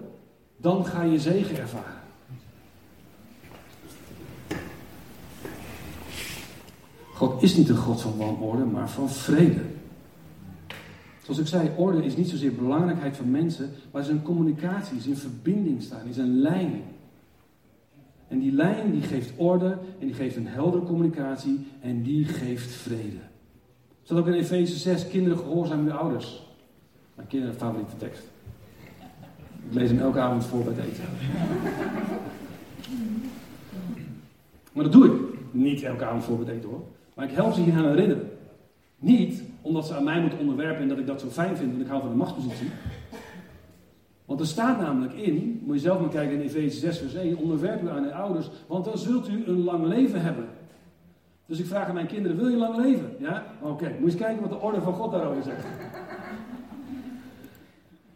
dan 0.58 0.86
ga 0.86 1.02
je 1.02 1.20
zegen 1.20 1.58
ervaren. 1.58 2.03
God 7.14 7.44
is 7.44 7.56
niet 7.56 7.70
een 7.70 7.76
God 7.76 8.02
van 8.02 8.18
wanorde, 8.18 8.66
maar 8.66 8.90
van 8.90 9.10
vrede. 9.10 9.62
Zoals 11.24 11.40
ik 11.40 11.48
zei, 11.48 11.72
orde 11.76 12.06
is 12.06 12.16
niet 12.16 12.30
zozeer 12.30 12.54
belangrijkheid 12.54 13.18
van 13.18 13.32
mensen, 13.32 13.70
maar 13.92 14.02
is 14.02 14.08
een 14.08 14.22
communicatie, 14.22 14.98
is 14.98 15.08
in 15.08 15.18
verbinding 15.18 15.82
staan, 15.82 16.08
is 16.08 16.18
een 16.18 16.42
lijn. 16.42 16.82
En 18.28 18.40
die 18.40 18.52
lijn 18.52 18.92
die 18.92 19.02
geeft 19.02 19.34
orde 19.36 19.78
en 20.00 20.06
die 20.06 20.14
geeft 20.14 20.36
een 20.36 20.48
heldere 20.48 20.84
communicatie 20.84 21.68
en 21.82 22.04
die 22.04 22.26
geeft 22.26 22.72
vrede. 22.72 23.20
Staat 24.04 24.18
ook 24.18 24.28
in 24.28 24.34
Efeze 24.34 24.78
6, 24.78 25.08
kinderen 25.08 25.38
gehoorzaam 25.38 25.86
uw 25.86 25.94
ouders. 25.94 26.44
Mijn 27.16 27.28
kinderen 27.28 27.56
favoriete 27.56 27.98
tekst. 27.98 28.24
Ik 29.70 29.74
lees 29.74 29.90
hem 29.90 30.00
elke 30.00 30.20
avond 30.20 30.46
voor 30.46 30.64
bij 30.64 30.74
het 30.74 30.86
eten. 30.86 31.04
Maar 34.72 34.84
dat 34.84 34.94
doe 34.94 35.06
ik. 35.06 35.12
Niet 35.52 35.84
elke 35.84 36.06
avond 36.06 36.24
voor 36.24 36.38
bij 36.38 36.46
het 36.46 36.56
eten 36.56 36.70
hoor. 36.70 36.84
Maar 37.14 37.26
ik 37.26 37.36
help 37.36 37.54
ze 37.54 37.62
hier 37.62 37.74
aan 37.74 37.88
herinneren. 37.88 38.30
Niet 38.98 39.44
omdat 39.62 39.88
ze 39.88 39.96
aan 39.96 40.04
mij 40.04 40.22
moeten 40.22 40.40
onderwerpen 40.40 40.82
en 40.82 40.88
dat 40.88 40.98
ik 40.98 41.08
dat 41.08 41.22
zo 41.22 41.28
fijn 41.28 41.58
vind, 41.58 41.70
want 41.72 41.82
ik 41.82 41.88
hou 41.88 42.02
van 42.02 42.10
de 42.10 42.16
machtspositie. 42.16 42.70
Want 44.26 44.40
er 44.40 44.48
staat 44.48 44.80
namelijk 44.80 45.14
in, 45.14 45.62
moet 45.66 45.76
je 45.76 45.82
zelf 45.82 46.00
maar 46.00 46.10
kijken 46.10 46.36
in 46.36 46.42
Efeze 46.42 46.80
6 46.80 46.98
vers 46.98 47.14
1, 47.14 47.38
onderwerp 47.38 47.84
u 47.84 47.90
aan 47.90 48.04
uw 48.04 48.12
ouders, 48.12 48.50
want 48.68 48.86
dan 48.86 48.98
zult 48.98 49.30
u 49.30 49.44
een 49.46 49.64
lang 49.64 49.86
leven 49.86 50.22
hebben. 50.22 50.46
Dus 51.46 51.60
ik 51.60 51.66
vraag 51.66 51.88
aan 51.88 51.94
mijn 51.94 52.08
kinderen, 52.08 52.38
wil 52.38 52.48
je 52.48 52.58
lang 52.58 52.78
leven? 52.78 53.16
Ja? 53.20 53.44
Oké, 53.62 53.86
moet 53.86 53.98
je 54.00 54.06
eens 54.06 54.16
kijken 54.16 54.42
wat 54.42 54.50
de 54.50 54.66
orde 54.66 54.82
van 54.82 54.94
God 54.94 55.12
daarover 55.12 55.44
zegt. 55.44 55.66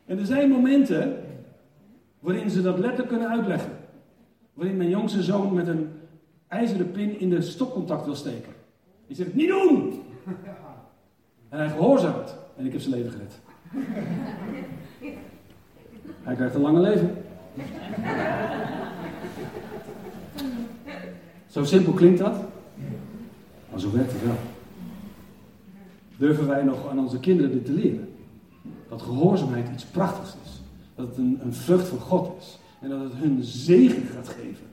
En 0.05 0.19
er 0.19 0.25
zijn 0.25 0.49
momenten 0.49 1.23
waarin 2.19 2.49
ze 2.49 2.62
dat 2.62 2.79
letterlijk 2.79 3.10
kunnen 3.10 3.29
uitleggen. 3.29 3.71
Waarin 4.53 4.77
mijn 4.77 4.89
jongste 4.89 5.23
zoon 5.23 5.53
met 5.53 5.67
een 5.67 5.89
ijzeren 6.47 6.91
pin 6.91 7.19
in 7.19 7.29
de 7.29 7.41
stopcontact 7.41 8.05
wil 8.05 8.15
steken. 8.15 8.56
Die 9.07 9.15
zegt, 9.15 9.33
niet 9.33 9.47
doen! 9.47 10.01
En 11.49 11.57
hij 11.57 11.69
gehoorzaamt. 11.69 12.35
En 12.55 12.65
ik 12.65 12.71
heb 12.71 12.81
zijn 12.81 12.95
leven 12.95 13.11
gered. 13.11 13.39
Hij 16.23 16.35
krijgt 16.35 16.55
een 16.55 16.61
lange 16.61 16.79
leven. 16.79 17.15
Zo 21.47 21.63
simpel 21.63 21.93
klinkt 21.93 22.19
dat. 22.19 22.35
Maar 23.71 23.79
zo 23.79 23.91
werkt 23.91 24.11
het 24.11 24.23
wel. 24.23 24.35
Durven 26.17 26.47
wij 26.47 26.63
nog 26.63 26.89
aan 26.89 26.99
onze 26.99 27.19
kinderen 27.19 27.51
dit 27.51 27.65
te 27.65 27.71
leren? 27.71 28.13
Dat 28.89 29.01
gehoorzaamheid 29.01 29.69
iets 29.73 29.85
prachtigs 29.85 30.35
is. 30.43 30.61
Dat 30.95 31.07
het 31.07 31.17
een, 31.17 31.39
een 31.43 31.53
vrucht 31.53 31.87
van 31.87 31.99
God 31.99 32.37
is. 32.39 32.59
En 32.81 32.89
dat 32.89 32.99
het 32.99 33.13
hun 33.13 33.43
zegen 33.43 34.03
gaat 34.03 34.27
geven. 34.27 34.65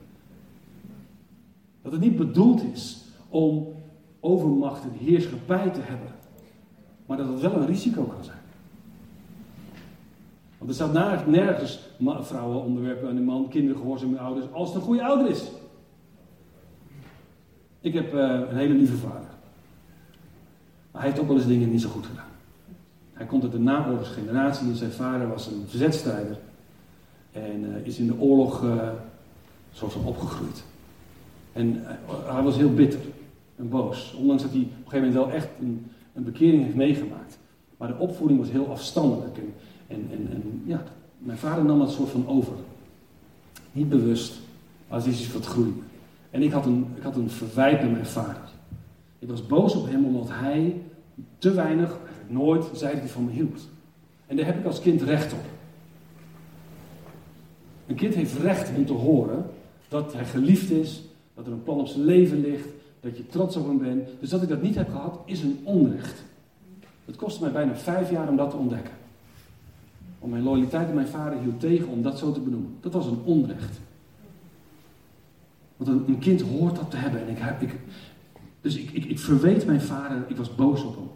Dat 1.81 1.91
het 1.91 2.01
niet 2.01 2.17
bedoeld 2.17 2.63
is 2.73 3.03
om 3.29 3.74
overmacht 4.25 4.83
en 4.83 5.05
heerschappij 5.05 5.69
te 5.69 5.79
hebben. 5.81 6.09
Maar 7.05 7.17
dat 7.17 7.27
het 7.27 7.41
wel 7.41 7.53
een 7.53 7.65
risico 7.65 8.03
kan 8.03 8.23
zijn. 8.23 8.37
Want 10.57 10.69
er 10.69 10.75
staat 10.75 11.27
nergens 11.27 11.79
vrouwen 12.19 12.63
onderwerpen 12.63 13.09
aan 13.09 13.15
de 13.15 13.21
man, 13.21 13.47
kinderen 13.49 13.81
gehoorzaam 13.81 14.17
aan 14.17 14.25
ouders, 14.25 14.51
als 14.51 14.67
het 14.67 14.77
een 14.77 14.83
goede 14.83 15.03
ouder 15.03 15.29
is. 15.29 15.43
Ik 17.79 17.93
heb 17.93 18.13
uh, 18.13 18.21
een 18.49 18.57
hele 18.57 18.73
lieve 18.73 18.97
vader. 18.97 19.29
Maar 20.91 21.01
hij 21.01 21.09
heeft 21.09 21.19
ook 21.19 21.27
wel 21.27 21.37
eens 21.37 21.47
dingen 21.47 21.71
niet 21.71 21.81
zo 21.81 21.89
goed 21.89 22.05
gedaan. 22.05 22.25
Hij 23.13 23.25
komt 23.25 23.43
uit 23.43 23.51
de 23.51 23.59
naoorlogsgeneratie 23.59 24.67
en 24.67 24.75
zijn 24.75 24.91
vader 24.91 25.27
was 25.27 25.47
een 25.47 25.63
verzetstrijder. 25.67 26.37
En 27.31 27.63
uh, 27.63 27.85
is 27.85 27.97
in 27.97 28.07
de 28.07 28.19
oorlog 28.19 28.63
uh, 28.63 28.89
soort 29.71 29.91
van 29.91 30.05
opgegroeid. 30.05 30.63
En 31.53 31.83
hij 32.25 32.41
was 32.43 32.55
heel 32.55 32.73
bitter 32.73 32.99
en 33.55 33.69
boos. 33.69 34.15
Ondanks 34.19 34.43
dat 34.43 34.51
hij 34.51 34.61
op 34.61 34.67
een 34.67 34.91
gegeven 34.91 35.07
moment 35.07 35.25
wel 35.25 35.31
echt 35.31 35.47
een, 35.59 35.85
een 36.13 36.23
bekering 36.23 36.63
heeft 36.63 36.75
meegemaakt. 36.75 37.37
Maar 37.77 37.87
de 37.87 37.97
opvoeding 37.97 38.39
was 38.39 38.51
heel 38.51 38.69
afstandelijk. 38.69 39.37
En, 39.87 40.07
en, 40.11 40.27
en, 40.31 40.61
ja, 40.65 40.83
mijn 41.17 41.37
vader 41.37 41.65
nam 41.65 41.79
dat 41.79 41.91
soort 41.91 42.09
van 42.09 42.27
over. 42.27 42.53
Niet 43.71 43.89
bewust, 43.89 44.39
maar 44.87 44.97
het 44.97 45.07
is 45.07 45.19
iets 45.19 45.33
wat 45.33 45.45
groeide. 45.45 45.79
En 46.29 46.43
ik 46.43 46.51
had, 46.51 46.65
een, 46.65 46.85
ik 46.95 47.03
had 47.03 47.15
een 47.15 47.29
verwijt 47.29 47.81
met 47.81 47.91
mijn 47.91 48.05
vader. 48.05 48.49
Ik 49.19 49.29
was 49.29 49.45
boos 49.45 49.75
op 49.75 49.87
hem 49.89 50.05
omdat 50.05 50.29
hij 50.29 50.81
te 51.37 51.53
weinig, 51.53 51.99
nooit, 52.27 52.65
zei 52.73 52.91
dat 52.91 53.01
hij 53.01 53.09
van 53.09 53.25
me 53.25 53.31
hield. 53.31 53.67
En 54.27 54.35
daar 54.35 54.45
heb 54.45 54.59
ik 54.59 54.65
als 54.65 54.81
kind 54.81 55.01
recht 55.01 55.33
op. 55.33 55.45
Een 57.87 57.95
kind 57.95 58.13
heeft 58.15 58.37
recht 58.37 58.77
om 58.77 58.85
te 58.85 58.93
horen 58.93 59.45
dat 59.87 60.13
hij 60.13 60.25
geliefd 60.25 60.71
is, 60.71 61.03
dat 61.33 61.45
er 61.45 61.51
een 61.51 61.63
plan 61.63 61.79
op 61.79 61.87
zijn 61.87 62.05
leven 62.05 62.39
ligt, 62.39 62.67
dat 63.05 63.17
je 63.17 63.27
trots 63.27 63.55
op 63.55 63.67
hem 63.67 63.77
bent. 63.77 64.09
Dus 64.19 64.29
dat 64.29 64.41
ik 64.41 64.49
dat 64.49 64.61
niet 64.61 64.75
heb 64.75 64.89
gehad, 64.89 65.19
is 65.25 65.41
een 65.41 65.59
onrecht. 65.63 66.23
Het 67.05 67.15
kostte 67.15 67.43
mij 67.43 67.51
bijna 67.51 67.75
vijf 67.75 68.11
jaar 68.11 68.29
om 68.29 68.35
dat 68.35 68.49
te 68.49 68.55
ontdekken. 68.55 68.93
Want 70.19 70.31
mijn 70.31 70.43
loyaliteit 70.43 70.87
aan 70.87 70.95
mijn 70.95 71.07
vader 71.07 71.39
hield 71.39 71.59
tegen 71.59 71.87
om 71.87 72.01
dat 72.01 72.17
zo 72.17 72.31
te 72.31 72.39
benoemen. 72.39 72.75
Dat 72.79 72.93
was 72.93 73.05
een 73.05 73.21
onrecht. 73.23 73.79
Want 75.77 76.07
een, 76.07 76.19
kind 76.19 76.41
hoort 76.41 76.75
dat 76.75 76.91
te 76.91 76.97
hebben. 76.97 77.21
En 77.21 77.29
ik, 77.29 77.61
ik, 77.61 77.79
dus 78.61 78.77
ik, 78.77 78.91
ik, 78.91 79.05
ik 79.05 79.19
verweet 79.19 79.65
mijn 79.65 79.81
vader, 79.81 80.25
ik 80.27 80.37
was 80.37 80.55
boos 80.55 80.83
op 80.83 80.95
hem. 80.95 81.09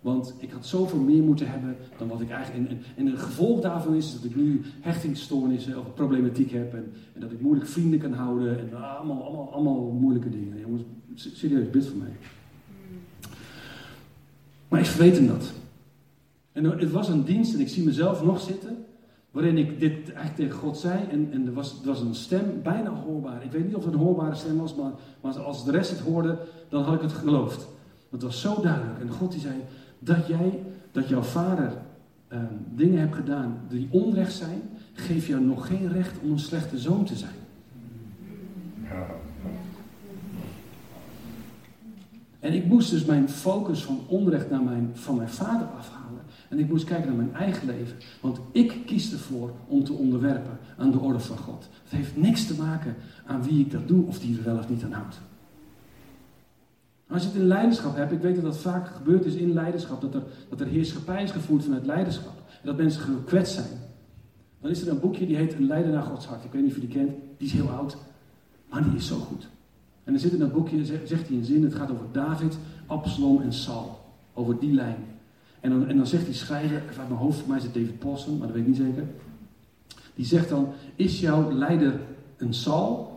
Want 0.00 0.34
ik 0.38 0.50
had 0.50 0.66
zoveel 0.66 0.98
meer 0.98 1.22
moeten 1.22 1.50
hebben 1.50 1.76
dan 1.98 2.08
wat 2.08 2.20
ik 2.20 2.30
eigenlijk. 2.30 2.70
En, 2.70 2.82
en, 2.96 3.06
het 3.06 3.20
gevolg 3.20 3.60
daarvan 3.60 3.94
is 3.94 4.12
dat 4.12 4.24
ik 4.24 4.36
nu 4.36 4.60
hechtingsstoornissen 4.80 5.78
of 5.78 5.94
problematiek 5.94 6.50
heb. 6.50 6.74
En, 6.74 6.92
en 7.14 7.20
dat 7.20 7.32
ik 7.32 7.40
moeilijk 7.40 7.68
vrienden 7.68 7.98
kan 7.98 8.12
houden. 8.12 8.58
En 8.58 8.74
allemaal, 8.74 9.22
allemaal, 9.22 9.52
allemaal 9.52 9.90
moeilijke 10.00 10.30
dingen. 10.30 10.60
Jongens, 10.60 10.82
serieus, 11.14 11.70
bid 11.70 11.86
voor 11.86 11.96
mij. 11.96 12.16
Maar 14.68 14.80
ik 14.80 14.86
verweet 14.86 15.16
hem 15.16 15.26
dat. 15.26 15.52
En 16.52 16.64
het 16.64 16.90
was 16.90 17.08
een 17.08 17.24
dienst 17.24 17.54
en 17.54 17.60
ik 17.60 17.68
zie 17.68 17.84
mezelf 17.84 18.24
nog 18.24 18.40
zitten. 18.40 18.84
Waarin 19.30 19.58
ik 19.58 19.80
dit 19.80 20.12
eigenlijk 20.12 20.36
tegen 20.36 20.58
God 20.58 20.78
zei. 20.78 21.00
En, 21.10 21.28
en 21.32 21.46
er, 21.46 21.52
was, 21.52 21.80
er 21.80 21.86
was 21.86 22.00
een 22.00 22.14
stem, 22.14 22.60
bijna 22.62 22.90
hoorbaar. 22.90 23.44
Ik 23.44 23.50
weet 23.50 23.66
niet 23.66 23.74
of 23.74 23.84
het 23.84 23.94
een 23.94 24.00
hoorbare 24.00 24.34
stem 24.34 24.56
was, 24.56 24.74
maar, 24.74 24.92
maar 25.20 25.38
als 25.38 25.64
de 25.64 25.70
rest 25.70 25.90
het 25.90 26.00
hoorde, 26.00 26.38
dan 26.68 26.82
had 26.82 26.94
ik 26.94 27.00
het 27.00 27.12
geloofd. 27.12 27.66
Want 28.08 28.22
het 28.22 28.32
was 28.32 28.40
zo 28.40 28.60
duidelijk. 28.62 29.00
En 29.00 29.10
God 29.10 29.32
die 29.32 29.40
zei, 29.40 29.54
dat 29.98 30.26
jij, 30.26 30.62
dat 30.92 31.08
jouw 31.08 31.22
vader 31.22 31.72
ehm, 32.28 32.44
dingen 32.74 32.98
hebt 32.98 33.14
gedaan 33.14 33.60
die 33.68 33.88
onrecht 33.90 34.32
zijn, 34.32 34.62
geeft 34.92 35.26
jou 35.26 35.42
nog 35.42 35.66
geen 35.66 35.92
recht 35.92 36.18
om 36.22 36.30
een 36.30 36.38
slechte 36.38 36.78
zoon 36.78 37.04
te 37.04 37.16
zijn. 37.16 37.34
En 42.42 42.52
ik 42.52 42.64
moest 42.64 42.90
dus 42.90 43.04
mijn 43.04 43.28
focus 43.28 43.82
van 43.82 44.00
onrecht 44.06 44.50
naar 44.50 44.62
mijn, 44.62 44.90
van 44.92 45.16
mijn 45.16 45.28
vader 45.28 45.66
afhalen. 45.66 46.22
En 46.48 46.58
ik 46.58 46.68
moest 46.68 46.84
kijken 46.84 47.06
naar 47.06 47.16
mijn 47.16 47.34
eigen 47.34 47.66
leven. 47.66 47.96
Want 48.20 48.40
ik 48.52 48.82
kies 48.86 49.12
ervoor 49.12 49.52
om 49.66 49.84
te 49.84 49.92
onderwerpen 49.92 50.58
aan 50.76 50.90
de 50.90 50.98
orde 50.98 51.20
van 51.20 51.38
God. 51.38 51.68
Het 51.82 51.92
heeft 51.92 52.16
niks 52.16 52.46
te 52.46 52.54
maken 52.54 52.94
aan 53.26 53.42
wie 53.42 53.60
ik 53.60 53.70
dat 53.70 53.88
doe 53.88 54.06
of 54.06 54.18
die 54.18 54.38
er 54.38 54.44
wel 54.44 54.58
of 54.58 54.68
niet 54.68 54.84
aan 54.84 54.92
houdt. 54.92 55.20
Als 57.08 57.22
je 57.22 57.28
het 57.28 57.36
in 57.36 57.46
leiderschap 57.46 57.96
hebt, 57.96 58.12
ik 58.12 58.20
weet 58.20 58.34
dat 58.34 58.44
dat 58.44 58.58
vaak 58.58 58.88
gebeurd 58.88 59.24
is 59.24 59.34
in 59.34 59.52
leiderschap, 59.52 60.00
dat 60.00 60.14
er, 60.14 60.22
dat 60.48 60.60
er 60.60 60.66
heerschappij 60.66 61.22
is 61.22 61.30
gevoerd 61.30 61.64
vanuit 61.64 61.86
leiderschap. 61.86 62.42
dat 62.62 62.76
mensen 62.76 63.02
gekwetst 63.02 63.54
zijn. 63.54 63.80
Dan 64.60 64.70
is 64.70 64.82
er 64.82 64.88
een 64.88 65.00
boekje 65.00 65.26
die 65.26 65.36
heet 65.36 65.54
Een 65.54 65.66
leider 65.66 65.92
naar 65.92 66.02
Gods 66.02 66.26
hart. 66.26 66.44
Ik 66.44 66.52
weet 66.52 66.62
niet 66.62 66.70
of 66.70 66.80
je 66.80 66.86
die 66.86 66.96
kent. 66.96 67.10
Die 67.36 67.46
is 67.46 67.52
heel 67.52 67.70
oud. 67.70 67.96
Maar 68.70 68.82
die 68.82 68.94
is 68.94 69.06
zo 69.06 69.16
goed. 69.16 69.48
En 70.04 70.14
er 70.14 70.20
zit 70.20 70.32
in 70.32 70.38
dat 70.38 70.52
boekje, 70.52 70.84
zegt 70.84 71.28
hij 71.28 71.36
een 71.36 71.44
zin, 71.44 71.62
het 71.62 71.74
gaat 71.74 71.90
over 71.90 72.06
David, 72.12 72.58
Absalom 72.86 73.40
en 73.40 73.52
Saul. 73.52 74.00
Over 74.34 74.58
die 74.58 74.72
lijn. 74.72 74.96
En 75.60 75.70
dan, 75.70 75.88
en 75.88 75.96
dan 75.96 76.06
zegt 76.06 76.24
die 76.24 76.34
schrijver, 76.34 76.82
uit 76.98 77.08
mijn 77.08 77.20
hoofd, 77.20 77.38
voor 77.38 77.48
mij 77.48 77.56
is 77.56 77.64
het 77.64 77.74
David 77.74 77.98
Paulson, 77.98 78.38
maar 78.38 78.46
dat 78.46 78.56
weet 78.56 78.66
ik 78.66 78.68
niet 78.68 78.80
zeker. 78.86 79.04
Die 80.14 80.24
zegt 80.24 80.48
dan, 80.48 80.68
is 80.96 81.20
jouw 81.20 81.52
leider 81.52 82.00
een 82.36 82.54
Saul? 82.54 83.10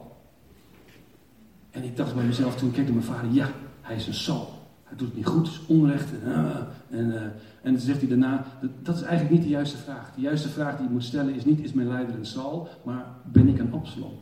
En 1.71 1.83
ik 1.83 1.97
dacht 1.97 2.15
bij 2.15 2.23
mezelf 2.23 2.55
toen 2.55 2.69
ik 2.69 2.77
naar 2.77 2.85
mijn 2.85 3.03
vader, 3.03 3.31
ja, 3.31 3.49
hij 3.81 3.95
is 3.95 4.07
een 4.07 4.13
Saul. 4.13 4.47
Hij 4.83 4.97
doet 4.97 5.07
het 5.07 5.15
niet 5.15 5.25
goed, 5.25 5.47
het 5.47 5.55
is 5.55 5.65
onrecht. 5.65 6.11
En, 6.23 6.29
uh, 6.29 6.99
en, 6.99 7.07
uh, 7.07 7.21
en 7.61 7.71
dan 7.73 7.79
zegt 7.79 7.99
hij 7.99 8.09
daarna, 8.09 8.45
dat, 8.61 8.69
dat, 8.81 8.95
is 8.95 9.01
eigenlijk 9.01 9.31
niet 9.31 9.43
de 9.43 9.49
juiste 9.49 9.77
vraag. 9.77 10.13
De 10.15 10.21
juiste 10.21 10.49
vraag 10.49 10.77
die 10.77 10.85
je 10.87 10.91
moet 10.91 11.03
stellen 11.03 11.35
is 11.35 11.45
niet, 11.45 11.59
is 11.59 11.73
mijn 11.73 11.87
leider 11.87 12.15
een 12.15 12.25
Saul, 12.25 12.67
maar 12.83 13.05
ben 13.23 13.47
ik 13.47 13.59
een 13.59 13.73
Absalom? 13.73 14.13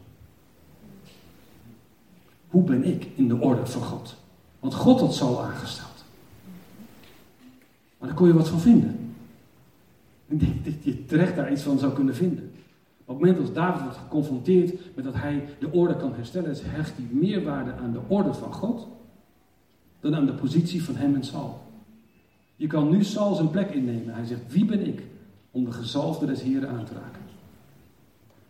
Hoe 2.53 2.63
ben 2.63 2.83
ik 2.83 3.07
in 3.15 3.27
de 3.27 3.39
orde 3.39 3.65
van 3.65 3.81
God? 3.81 4.15
Want 4.59 4.73
God 4.73 4.99
had 4.99 5.15
Saul 5.15 5.43
aangesteld. 5.43 6.03
Maar 7.97 8.07
daar 8.07 8.17
kon 8.17 8.27
je 8.27 8.33
wat 8.33 8.49
van 8.49 8.59
vinden. 8.59 9.15
Ik 10.27 10.65
dat 10.65 10.73
je 10.83 11.05
terecht 11.05 11.35
daar 11.35 11.51
iets 11.51 11.61
van 11.61 11.79
zou 11.79 11.93
kunnen 11.93 12.15
vinden. 12.15 12.51
Op 13.05 13.15
het 13.15 13.25
moment 13.25 13.39
als 13.39 13.53
David 13.53 13.81
wordt 13.81 13.97
geconfronteerd 13.97 14.95
met 14.95 15.05
dat 15.05 15.13
hij 15.13 15.45
de 15.59 15.71
orde 15.71 15.95
kan 15.95 16.13
herstellen, 16.15 16.55
hecht 16.61 16.93
hij 16.95 17.05
meerwaarde 17.09 17.73
aan 17.73 17.91
de 17.91 18.01
orde 18.07 18.33
van 18.33 18.53
God 18.53 18.87
dan 19.99 20.15
aan 20.15 20.25
de 20.25 20.33
positie 20.33 20.83
van 20.83 20.95
hem 20.95 21.15
en 21.15 21.23
Saul. 21.23 21.61
Je 22.55 22.67
kan 22.67 22.89
nu 22.89 23.03
Saul 23.03 23.35
zijn 23.35 23.49
plek 23.49 23.69
innemen. 23.69 24.13
Hij 24.13 24.25
zegt, 24.25 24.41
wie 24.47 24.65
ben 24.65 24.87
ik 24.87 25.01
om 25.51 25.65
de 25.65 25.71
gezalfde 25.71 26.25
des 26.25 26.41
Heren 26.41 26.69
aan 26.69 26.85
te 26.85 26.93
raken? 26.93 27.21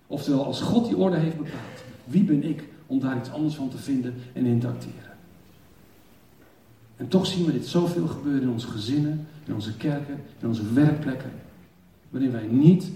Oftewel, 0.07 0.45
als 0.45 0.61
God 0.61 0.87
die 0.87 0.97
orde 0.97 1.17
heeft 1.17 1.37
bepaald, 1.37 1.83
wie 2.05 2.23
ben 2.23 2.43
ik 2.43 2.71
om 2.93 2.99
daar 2.99 3.17
iets 3.17 3.31
anders 3.31 3.55
van 3.55 3.69
te 3.69 3.77
vinden 3.77 4.13
en 4.33 4.45
in 4.45 4.59
te 4.59 4.67
acteren? 4.67 5.11
En 6.97 7.07
toch 7.07 7.25
zien 7.25 7.45
we 7.45 7.51
dit 7.51 7.65
zoveel 7.65 8.07
gebeuren 8.07 8.41
in 8.41 8.49
onze 8.49 8.67
gezinnen, 8.67 9.27
in 9.45 9.53
onze 9.53 9.77
kerken, 9.77 10.19
in 10.39 10.47
onze 10.47 10.73
werkplekken, 10.73 11.31
waarin 12.09 12.31
wij 12.31 12.47
niet 12.47 12.91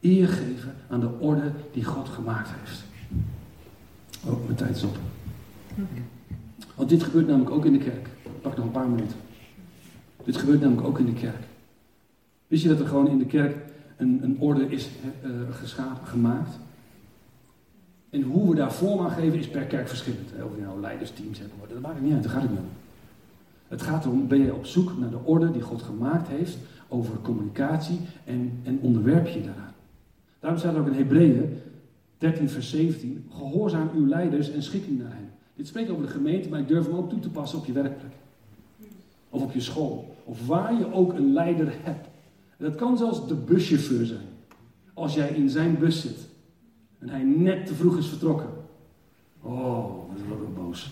eer 0.00 0.28
geven 0.28 0.74
aan 0.88 1.00
de 1.00 1.18
orde 1.18 1.52
die 1.72 1.84
God 1.84 2.08
gemaakt 2.08 2.50
heeft. 2.60 2.84
Oh, 4.24 4.44
mijn 4.44 4.56
tijd 4.56 4.76
is 4.76 4.82
op. 4.82 4.96
Want 6.74 6.88
dit 6.88 7.02
gebeurt 7.02 7.26
namelijk 7.26 7.50
ook 7.50 7.64
in 7.64 7.72
de 7.72 7.78
kerk. 7.78 8.06
Ik 8.22 8.40
pak 8.40 8.56
nog 8.56 8.64
een 8.64 8.72
paar 8.72 8.88
minuten. 8.88 9.16
Dit 10.24 10.36
gebeurt 10.36 10.60
namelijk 10.60 10.86
ook 10.86 10.98
in 10.98 11.06
de 11.06 11.12
kerk. 11.12 11.44
Wist 12.46 12.62
je 12.62 12.68
dat 12.68 12.80
er 12.80 12.86
gewoon 12.86 13.08
in 13.08 13.18
de 13.18 13.26
kerk 13.26 13.56
een, 13.96 14.20
een 14.22 14.36
orde 14.38 14.66
is 14.66 14.88
uh, 15.24 15.30
geschapen, 15.50 16.06
gemaakt? 16.06 16.58
En 18.12 18.22
hoe 18.22 18.50
we 18.50 18.54
daar 18.54 18.72
vorm 18.72 19.00
aan 19.00 19.10
geven 19.10 19.38
is 19.38 19.48
per 19.48 19.64
kerk 19.64 19.88
verschillend. 19.88 20.30
Of 20.44 20.56
je 20.56 20.62
nou 20.62 20.80
leidersteams 20.80 21.38
hebt, 21.38 21.52
dat 21.68 21.80
maakt 21.80 22.00
niet 22.00 22.12
uit, 22.12 22.22
daar 22.22 22.32
gaat 22.32 22.42
het 22.42 22.50
niet 22.50 22.60
om. 22.60 22.66
Het 23.68 23.82
gaat 23.82 24.04
erom, 24.04 24.28
ben 24.28 24.38
je 24.38 24.54
op 24.54 24.66
zoek 24.66 24.98
naar 24.98 25.10
de 25.10 25.24
orde 25.24 25.50
die 25.50 25.62
God 25.62 25.82
gemaakt 25.82 26.28
heeft 26.28 26.56
over 26.88 27.14
communicatie 27.22 27.98
en, 28.24 28.60
en 28.62 28.78
onderwerp 28.80 29.26
je 29.26 29.42
daaraan. 29.42 29.74
Daarom 30.40 30.58
staat 30.58 30.76
ook 30.76 30.86
in 30.86 30.92
Hebreeën 30.92 31.58
13 32.18 32.48
vers 32.48 32.70
17, 32.70 33.24
gehoorzaam 33.30 33.90
uw 33.94 34.06
leiders 34.06 34.50
en 34.50 34.62
schik 34.62 34.86
u 34.86 34.92
naar 34.92 35.12
hen. 35.12 35.30
Dit 35.54 35.66
spreekt 35.66 35.90
over 35.90 36.06
de 36.06 36.12
gemeente, 36.12 36.48
maar 36.48 36.60
ik 36.60 36.68
durf 36.68 36.86
hem 36.86 36.96
ook 36.96 37.10
toe 37.10 37.20
te 37.20 37.30
passen 37.30 37.58
op 37.58 37.66
je 37.66 37.72
werkplek. 37.72 38.12
Of 39.30 39.42
op 39.42 39.52
je 39.52 39.60
school. 39.60 40.16
Of 40.24 40.46
waar 40.46 40.78
je 40.78 40.92
ook 40.92 41.12
een 41.12 41.32
leider 41.32 41.72
hebt. 41.82 42.08
dat 42.56 42.74
kan 42.74 42.98
zelfs 42.98 43.28
de 43.28 43.34
buschauffeur 43.34 44.06
zijn. 44.06 44.26
Als 44.94 45.14
jij 45.14 45.28
in 45.28 45.50
zijn 45.50 45.78
bus 45.78 46.00
zit. 46.00 46.30
En 47.02 47.08
hij 47.08 47.22
net 47.22 47.66
te 47.66 47.74
vroeg 47.74 47.96
is 47.96 48.06
vertrokken. 48.06 48.48
Oh, 49.40 50.14
is 50.16 50.22
wel 50.28 50.64
boos. 50.64 50.90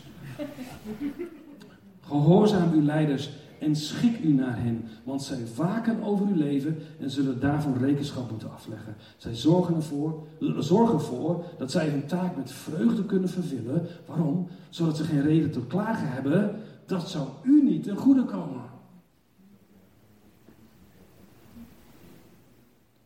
Gehoorzaam 2.01 2.73
uw 2.73 2.83
leiders 2.83 3.31
en 3.59 3.77
schik 3.77 4.21
u 4.25 4.33
naar 4.33 4.63
hen, 4.63 4.85
want 5.05 5.23
zij 5.23 5.39
waken 5.57 6.03
over 6.03 6.27
uw 6.27 6.37
leven 6.37 6.79
en 7.01 7.11
zullen 7.11 7.41
daarvoor 7.41 7.77
rekenschap 7.77 8.31
moeten 8.31 8.53
afleggen. 8.53 8.97
Zij 9.17 9.35
zorgen 9.35 9.75
ervoor, 9.75 10.27
zorgen 10.59 10.95
ervoor 10.95 11.45
dat 11.59 11.71
zij 11.71 11.89
hun 11.89 12.07
taak 12.07 12.37
met 12.37 12.53
vreugde 12.53 13.05
kunnen 13.05 13.29
vervullen. 13.29 13.87
Waarom? 14.07 14.49
Zodat 14.69 14.97
ze 14.97 15.05
geen 15.05 15.23
reden 15.23 15.51
tot 15.51 15.67
klagen 15.67 16.09
hebben. 16.09 16.57
Dat 16.87 17.11
zou 17.11 17.29
u 17.43 17.63
niet 17.63 17.83
ten 17.83 17.97
goede 17.97 18.25
komen. 18.25 18.70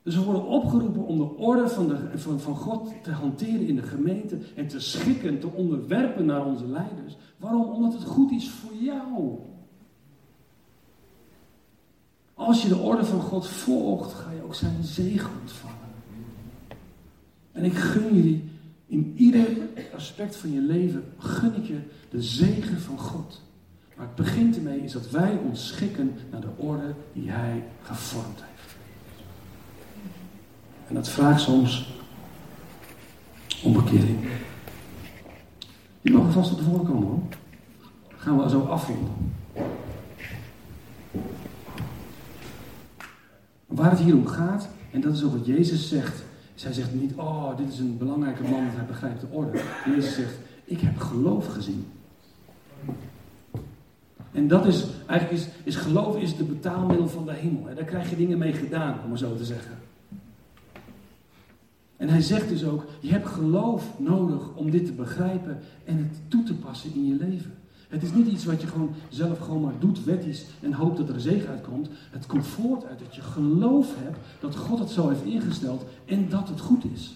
Dus 0.05 0.15
we 0.15 0.23
worden 0.23 0.47
opgeroepen 0.47 1.07
om 1.07 1.17
de 1.19 1.37
orde 1.37 1.69
van, 1.69 1.89
de, 1.89 1.99
van, 2.15 2.41
van 2.41 2.57
God 2.57 2.93
te 3.03 3.11
hanteren 3.11 3.67
in 3.67 3.77
de 3.77 3.83
gemeente 3.83 4.39
en 4.55 4.67
te 4.67 4.81
schikken, 4.81 5.41
te 5.41 5.51
onderwerpen 5.51 6.25
naar 6.25 6.47
onze 6.47 6.67
leiders. 6.67 7.17
Waarom? 7.37 7.63
Omdat 7.63 7.93
het 7.93 8.05
goed 8.05 8.31
is 8.31 8.51
voor 8.51 8.75
jou. 8.75 9.39
Als 12.35 12.63
je 12.63 12.69
de 12.69 12.77
orde 12.77 13.05
van 13.05 13.21
God 13.21 13.47
volgt, 13.47 14.13
ga 14.13 14.31
je 14.31 14.43
ook 14.43 14.55
zijn 14.55 14.85
zegen 14.85 15.31
ontvangen. 15.41 15.79
En 17.53 17.65
ik 17.65 17.75
gun 17.75 18.15
jullie 18.15 18.45
in 18.87 19.13
ieder 19.17 19.47
aspect 19.95 20.37
van 20.37 20.53
je 20.53 20.61
leven, 20.61 21.05
gun 21.19 21.55
ik 21.57 21.67
je 21.67 21.81
de 22.11 22.23
zegen 22.23 22.81
van 22.81 22.99
God. 22.99 23.43
Maar 23.97 24.07
het 24.07 24.15
begint 24.15 24.57
ermee 24.57 24.81
is 24.81 24.93
dat 24.93 25.11
wij 25.11 25.39
ons 25.49 25.67
schikken 25.67 26.15
naar 26.31 26.41
de 26.41 26.57
orde 26.57 26.95
die 27.13 27.31
Hij 27.31 27.65
gevormd 27.83 28.41
heeft. 28.43 28.84
En 30.89 30.95
dat 30.95 31.09
vraagt 31.09 31.41
soms 31.41 31.93
om 33.63 33.73
bekering. 33.73 34.19
Je 36.01 36.13
mag 36.13 36.33
vast 36.33 36.53
op 36.53 36.59
de 36.59 36.65
komen 36.65 37.07
hoor. 37.07 37.23
Gaan 38.17 38.43
we 38.43 38.49
zo 38.49 38.61
afronden. 38.61 39.13
Waar 43.67 43.91
het 43.91 43.99
hier 43.99 44.15
om 44.15 44.27
gaat, 44.27 44.69
en 44.91 45.01
dat 45.01 45.15
is 45.15 45.25
ook 45.25 45.33
wat 45.33 45.47
Jezus 45.47 45.89
zegt. 45.89 46.23
Zij 46.55 46.73
zegt 46.73 46.95
niet, 46.95 47.15
oh, 47.15 47.57
dit 47.57 47.73
is 47.73 47.79
een 47.79 47.99
belangrijke 47.99 48.43
man, 48.43 48.65
want 48.65 48.77
hij 48.77 48.87
begrijpt 48.87 49.21
de 49.21 49.27
orde. 49.31 49.61
Jezus 49.87 50.15
zegt, 50.15 50.35
ik 50.65 50.81
heb 50.81 50.99
geloof 50.99 51.47
gezien. 51.47 51.87
En 54.33 54.49
dat 54.49 54.67
is, 54.67 54.85
eigenlijk 55.07 55.41
is, 55.41 55.49
is 55.63 55.77
geloof 55.77 56.17
is 56.17 56.37
de 56.37 56.45
betaalmiddel 56.45 57.09
van 57.09 57.25
de 57.25 57.33
hemel. 57.33 57.67
Hè? 57.67 57.75
Daar 57.75 57.85
krijg 57.85 58.11
je 58.11 58.17
dingen 58.17 58.39
mee 58.39 58.53
gedaan, 58.53 58.99
om 59.03 59.09
maar 59.09 59.19
zo 59.19 59.37
te 59.37 59.45
zeggen. 59.45 59.79
En 61.97 62.09
hij 62.09 62.23
zegt 62.23 62.49
dus 62.49 62.65
ook, 62.65 62.85
je 63.01 63.11
hebt 63.11 63.27
geloof 63.27 63.99
nodig 63.99 64.55
om 64.55 64.71
dit 64.71 64.87
te 64.87 64.93
begrijpen 64.93 65.59
en 65.85 65.97
het 65.97 66.21
toe 66.29 66.43
te 66.43 66.55
passen 66.55 66.95
in 66.95 67.07
je 67.07 67.15
leven. 67.15 67.55
Het 67.89 68.03
is 68.03 68.13
niet 68.13 68.27
iets 68.27 68.45
wat 68.45 68.61
je 68.61 68.67
gewoon 68.67 68.95
zelf 69.09 69.39
gewoon 69.39 69.61
maar 69.63 69.79
doet, 69.79 70.05
wettisch 70.05 70.47
en 70.61 70.73
hoopt 70.73 70.97
dat 70.97 71.09
er 71.09 71.21
zegen 71.21 71.49
uitkomt. 71.49 71.89
Het 72.11 72.27
komt 72.27 72.47
voort 72.47 72.85
uit 72.85 72.99
dat 72.99 73.15
je 73.15 73.23
geloof 73.23 73.95
hebt 73.99 74.19
dat 74.41 74.57
God 74.57 74.79
het 74.79 74.91
zo 74.91 75.09
heeft 75.09 75.25
ingesteld 75.25 75.85
en 76.05 76.29
dat 76.29 76.49
het 76.49 76.61
goed 76.61 76.85
is. 76.93 77.15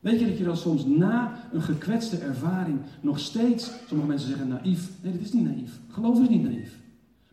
Weet 0.00 0.20
je 0.20 0.26
dat 0.26 0.38
je 0.38 0.44
dan 0.44 0.56
soms 0.56 0.86
na 0.86 1.38
een 1.52 1.62
gekwetste 1.62 2.16
ervaring 2.16 2.78
nog 3.00 3.18
steeds, 3.18 3.70
sommige 3.86 4.08
mensen 4.08 4.28
zeggen 4.28 4.48
naïef. 4.48 4.90
Nee, 5.02 5.12
dat 5.12 5.20
is 5.20 5.32
niet 5.32 5.44
naïef. 5.44 5.80
Geloof 5.88 6.20
is 6.20 6.28
niet 6.28 6.42
naïef. 6.42 6.76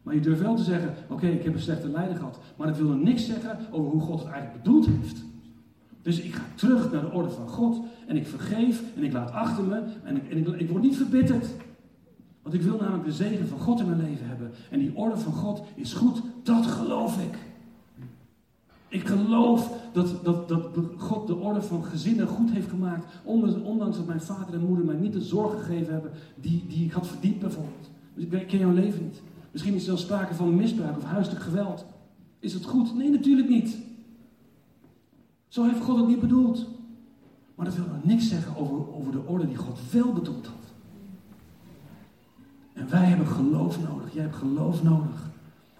Maar 0.03 0.13
je 0.13 0.21
durft 0.21 0.41
wel 0.41 0.55
te 0.55 0.63
zeggen, 0.63 0.93
oké, 1.09 1.27
ik 1.27 1.43
heb 1.43 1.53
een 1.53 1.59
slechte 1.59 1.89
leider 1.89 2.15
gehad. 2.15 2.39
Maar 2.55 2.67
dat 2.67 2.77
wil 2.77 2.91
er 2.91 2.97
niks 2.97 3.25
zeggen 3.25 3.57
over 3.71 3.91
hoe 3.91 4.01
God 4.01 4.19
het 4.19 4.29
eigenlijk 4.29 4.63
bedoeld 4.63 4.85
heeft. 4.85 5.23
Dus 6.05 6.19
ik 6.19 6.33
ga 6.33 6.43
terug 6.55 6.91
naar 6.91 7.01
de 7.01 7.11
orde 7.11 7.29
van 7.29 7.47
God 7.47 7.79
en 8.07 8.15
ik 8.15 8.27
vergeef 8.27 8.83
en 8.95 9.03
ik 9.03 9.13
laat 9.13 9.31
achter 9.31 9.63
me 9.63 9.81
en 10.03 10.37
ik, 10.37 10.47
ik 10.59 10.69
word 10.69 10.83
niet 10.83 10.95
verbitterd. 10.95 11.45
Want 12.41 12.55
ik 12.55 12.61
wil 12.61 12.77
namelijk 12.77 13.05
de 13.05 13.11
zegen 13.11 13.47
van 13.47 13.59
God 13.59 13.79
in 13.79 13.85
mijn 13.85 14.01
leven 14.01 14.27
hebben. 14.27 14.51
En 14.69 14.79
die 14.79 14.95
orde 14.95 15.17
van 15.17 15.33
God 15.33 15.63
is 15.75 15.93
goed, 15.93 16.21
dat 16.43 16.65
geloof 16.65 17.17
ik. 17.21 17.37
Ik 18.87 19.07
geloof 19.07 19.71
dat, 19.93 20.23
dat, 20.23 20.47
dat 20.47 20.67
God 20.97 21.27
de 21.27 21.35
orde 21.35 21.61
van 21.61 21.83
gezinnen 21.83 22.27
goed 22.27 22.51
heeft 22.51 22.69
gemaakt. 22.69 23.05
Ondanks 23.63 23.97
dat 23.97 24.05
mijn 24.05 24.21
vader 24.21 24.53
en 24.53 24.65
moeder 24.65 24.85
mij 24.85 24.95
niet 24.95 25.13
de 25.13 25.21
zorg 25.21 25.53
gegeven 25.53 25.93
hebben 25.93 26.11
die, 26.41 26.65
die 26.67 26.85
ik 26.85 26.91
had 26.91 27.07
verdiend 27.07 27.39
bijvoorbeeld. 27.39 27.89
Dus 28.13 28.23
ik 28.23 28.47
ken 28.47 28.59
jouw 28.59 28.73
leven 28.73 29.03
niet. 29.03 29.21
Misschien 29.51 29.73
is 29.73 29.79
er 29.79 29.85
zelfs 29.85 30.01
sprake 30.01 30.33
van 30.33 30.55
misbruik 30.55 30.97
of 30.97 31.03
huiselijk 31.03 31.43
geweld. 31.43 31.85
Is 32.39 32.53
het 32.53 32.65
goed? 32.65 32.95
Nee, 32.95 33.09
natuurlijk 33.09 33.49
niet. 33.49 33.77
Zo 35.55 35.63
heeft 35.63 35.81
God 35.81 35.97
het 35.97 36.07
niet 36.07 36.19
bedoeld. 36.19 36.67
Maar 37.55 37.65
dat 37.65 37.75
wil 37.75 37.85
nog 37.85 38.03
niks 38.03 38.29
zeggen 38.29 38.55
over, 38.55 38.93
over 38.93 39.11
de 39.11 39.25
orde 39.25 39.47
die 39.47 39.55
God 39.55 39.79
wel 39.91 40.13
bedoeld 40.13 40.45
had. 40.45 40.73
En 42.73 42.89
wij 42.89 43.05
hebben 43.05 43.27
geloof 43.27 43.81
nodig. 43.81 44.13
Jij 44.13 44.21
hebt 44.21 44.35
geloof 44.35 44.83
nodig. 44.83 45.29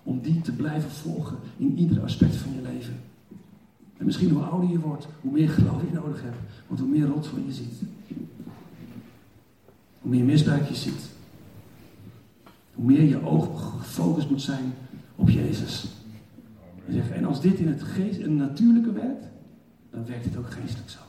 Om 0.03 0.21
die 0.21 0.41
te 0.41 0.51
blijven 0.51 0.89
volgen 0.91 1.38
in 1.57 1.78
ieder 1.78 2.03
aspect 2.03 2.36
van 2.36 2.53
je 2.53 2.61
leven. 2.61 2.93
En 3.97 4.05
misschien 4.05 4.30
hoe 4.30 4.43
ouder 4.43 4.69
je 4.69 4.80
wordt, 4.80 5.07
hoe 5.21 5.32
meer 5.32 5.49
geloof 5.49 5.82
je 5.82 5.93
nodig 5.93 6.21
hebt. 6.21 6.38
Want 6.67 6.80
hoe 6.80 6.89
meer 6.89 7.07
rot 7.07 7.28
van 7.28 7.45
je 7.45 7.53
ziet. 7.53 7.82
Hoe 10.01 10.11
meer 10.11 10.26
misbruik 10.26 10.67
je 10.67 10.76
ziet. 10.76 11.09
Hoe 12.73 12.86
meer 12.86 13.03
je 13.03 13.26
oog 13.26 13.78
gefocust 13.78 14.30
moet 14.30 14.41
zijn 14.41 14.73
op 15.15 15.30
Jezus. 15.30 15.86
En, 17.13 17.26
als 17.26 17.41
dit 17.41 17.59
in 17.59 17.67
het, 17.67 17.84
geest, 17.84 18.21
het 18.21 18.32
natuurlijke 18.32 18.91
werkt, 18.91 19.34
dan 19.96 20.06
werkt 20.06 20.24
dit 20.24 20.38
ook 20.38 20.52
geestelijk 20.52 20.89
zo. 20.89 21.00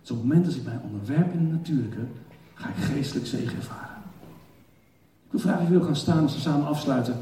Dus 0.00 0.10
op 0.10 0.16
het 0.16 0.26
moment 0.26 0.44
dat 0.44 0.54
ik 0.54 0.64
mij 0.64 0.80
onderwerp 0.84 1.32
in 1.32 1.38
het 1.38 1.50
natuurlijke, 1.50 2.06
ga 2.54 2.68
ik 2.68 2.84
geestelijk 2.84 3.26
zegen 3.26 3.56
ervaren. 3.56 4.02
Ik 5.24 5.30
wil 5.30 5.40
vragen 5.40 5.62
of 5.62 5.68
je 5.68 5.78
wil 5.78 5.86
gaan 5.86 5.96
staan 5.96 6.22
als 6.22 6.34
we 6.34 6.40
samen 6.40 6.66
afsluiten. 6.66 7.16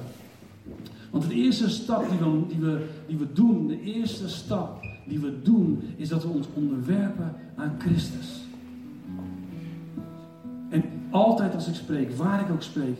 Want 1.10 1.28
de 1.28 1.34
eerste 1.34 1.70
stap 1.70 2.08
die 2.10 2.18
we, 2.18 2.46
die, 2.48 2.58
we, 2.58 2.86
die 3.06 3.16
we 3.16 3.32
doen, 3.32 3.66
de 3.66 3.80
eerste 3.80 4.28
stap 4.28 4.82
die 5.06 5.18
we 5.18 5.42
doen, 5.42 5.82
is 5.96 6.08
dat 6.08 6.22
we 6.22 6.28
ons 6.28 6.46
onderwerpen 6.54 7.34
aan 7.56 7.74
Christus. 7.78 8.40
En 10.68 10.84
altijd 11.10 11.54
als 11.54 11.68
ik 11.68 11.74
spreek, 11.74 12.16
waar 12.16 12.40
ik 12.40 12.50
ook 12.50 12.62
spreek, 12.62 12.98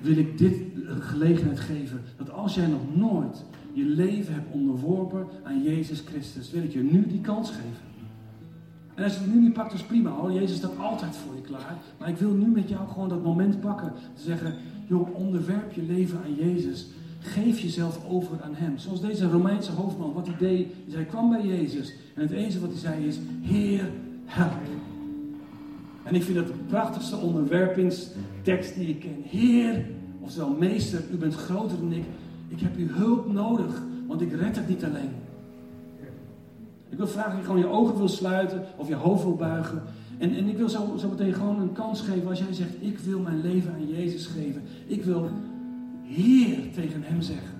wil 0.00 0.16
ik 0.16 0.38
dit 0.38 0.56
gelegenheid 0.98 1.60
geven. 1.60 2.00
Dat 2.16 2.30
als 2.30 2.54
jij 2.54 2.66
nog 2.66 2.96
nooit 2.96 3.44
je 3.72 3.84
leven 3.84 4.34
hebt 4.34 4.52
onderworpen 4.52 5.26
aan 5.42 5.62
Jezus 5.62 6.00
Christus, 6.00 6.50
wil 6.50 6.62
ik 6.62 6.72
je 6.72 6.82
nu 6.82 7.06
die 7.06 7.20
kans 7.20 7.50
geven. 7.50 7.88
En 8.94 9.04
als 9.04 9.14
je 9.14 9.20
het 9.20 9.34
nu 9.34 9.40
niet 9.40 9.52
pakt, 9.52 9.72
is 9.72 9.82
prima 9.82 10.10
hoor. 10.10 10.32
Jezus 10.32 10.56
staat 10.56 10.78
altijd 10.78 11.16
voor 11.16 11.34
je 11.34 11.40
klaar. 11.40 11.76
Maar 11.98 12.08
ik 12.08 12.16
wil 12.16 12.30
nu 12.30 12.46
met 12.46 12.68
jou 12.68 12.88
gewoon 12.88 13.08
dat 13.08 13.22
moment 13.22 13.60
pakken. 13.60 13.92
Te 14.14 14.22
zeggen, 14.22 14.54
joh, 14.86 15.14
onderwerp 15.14 15.72
je 15.72 15.82
leven 15.82 16.18
aan 16.24 16.34
Jezus. 16.34 16.86
Geef 17.18 17.60
jezelf 17.60 18.08
over 18.08 18.42
aan 18.42 18.54
Hem. 18.54 18.78
Zoals 18.78 19.00
deze 19.00 19.30
Romeinse 19.30 19.72
hoofdman, 19.72 20.12
wat 20.12 20.26
hij 20.26 20.36
deed. 20.38 20.68
Hij 20.90 21.04
kwam 21.04 21.30
bij 21.30 21.46
Jezus. 21.46 21.94
En 22.14 22.22
het 22.22 22.30
enige 22.30 22.60
wat 22.60 22.70
hij 22.70 22.78
zei 22.78 23.06
is, 23.06 23.18
Heer, 23.40 23.90
help. 24.24 24.52
En 26.02 26.14
ik 26.14 26.22
vind 26.22 26.36
dat 26.36 26.46
de 26.46 26.54
prachtigste 26.66 27.16
onderwerpingstekst 27.16 28.74
die 28.74 28.88
ik 28.88 29.00
ken. 29.00 29.22
Heer, 29.22 29.86
oftewel 30.20 30.56
meester, 30.58 31.02
u 31.12 31.16
bent 31.16 31.34
groter 31.34 31.78
dan 31.78 31.92
ik. 31.92 32.04
Ik 32.50 32.60
heb 32.60 32.76
uw 32.76 32.88
hulp 32.88 33.32
nodig, 33.32 33.82
want 34.06 34.20
ik 34.20 34.32
red 34.32 34.56
het 34.56 34.68
niet 34.68 34.84
alleen. 34.84 35.10
Ik 36.88 36.96
wil 36.96 37.06
vragen 37.06 37.32
of 37.32 37.38
je 37.38 37.44
gewoon 37.44 37.60
je 37.60 37.68
ogen 37.68 37.96
wil 37.96 38.08
sluiten 38.08 38.64
of 38.76 38.88
je 38.88 38.94
hoofd 38.94 39.22
wil 39.22 39.36
buigen. 39.36 39.82
En, 40.18 40.36
en 40.36 40.48
ik 40.48 40.56
wil 40.56 40.68
zo, 40.68 40.96
zo 40.98 41.08
meteen 41.08 41.32
gewoon 41.32 41.60
een 41.60 41.72
kans 41.72 42.00
geven 42.00 42.28
als 42.28 42.38
jij 42.38 42.52
zegt, 42.52 42.74
ik 42.80 42.98
wil 42.98 43.18
mijn 43.18 43.40
leven 43.40 43.72
aan 43.72 43.88
Jezus 43.88 44.26
geven. 44.26 44.62
Ik 44.86 45.04
wil 45.04 45.28
Heer 46.02 46.58
tegen 46.74 47.02
Hem 47.02 47.22
zeggen. 47.22 47.54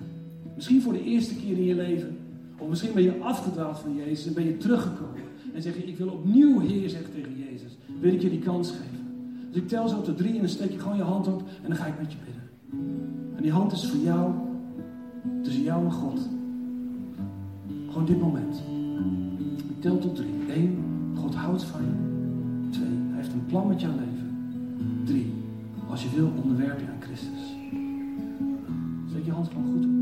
Misschien 0.55 0.81
voor 0.81 0.93
de 0.93 1.03
eerste 1.03 1.35
keer 1.35 1.57
in 1.57 1.63
je 1.63 1.75
leven. 1.75 2.17
Of 2.57 2.69
misschien 2.69 2.93
ben 2.93 3.03
je 3.03 3.19
afgedwaald 3.19 3.79
van 3.79 3.95
Jezus 3.95 4.27
en 4.27 4.33
ben 4.33 4.45
je 4.45 4.57
teruggekomen. 4.57 5.21
En 5.53 5.61
zeg 5.61 5.75
je, 5.75 5.83
ik 5.83 5.97
wil 5.97 6.07
opnieuw 6.07 6.59
Heer 6.59 6.89
zeggen 6.89 7.11
tegen 7.13 7.37
Jezus. 7.37 7.77
Wil 7.99 8.13
ik 8.13 8.21
je 8.21 8.29
die 8.29 8.39
kans 8.39 8.69
geven. 8.69 9.01
Dus 9.51 9.61
ik 9.61 9.67
tel 9.67 9.87
zo 9.87 10.01
tot 10.01 10.17
drie 10.17 10.33
en 10.33 10.39
dan 10.39 10.49
steek 10.49 10.71
je 10.71 10.79
gewoon 10.79 10.97
je 10.97 11.03
hand 11.03 11.27
op 11.27 11.41
en 11.61 11.67
dan 11.67 11.75
ga 11.75 11.85
ik 11.85 11.99
met 11.99 12.11
je 12.11 12.17
bidden. 12.25 12.49
En 13.35 13.41
die 13.41 13.51
hand 13.51 13.71
is 13.71 13.85
voor 13.85 13.99
jou, 13.99 14.31
tussen 15.43 15.63
jou 15.63 15.85
en 15.85 15.91
God. 15.91 16.29
Gewoon 17.87 18.05
dit 18.05 18.19
moment. 18.19 18.61
Tel 19.79 19.97
tot 19.97 20.15
drie. 20.15 20.33
Eén, 20.47 20.83
God 21.15 21.35
houdt 21.35 21.63
van 21.63 21.81
je. 21.81 21.91
Twee, 22.69 22.87
hij 22.87 23.15
heeft 23.15 23.33
een 23.33 23.45
plan 23.45 23.67
met 23.67 23.81
jouw 23.81 23.91
leven. 23.91 24.37
Drie, 25.03 25.33
als 25.89 26.03
je 26.03 26.09
wil, 26.15 26.31
onderwerp 26.43 26.79
je 26.79 26.85
aan 26.85 27.01
Christus. 27.01 27.55
Zet 29.13 29.25
je 29.25 29.31
hand 29.31 29.47
gewoon 29.47 29.71
goed 29.71 29.85
op. 29.85 30.01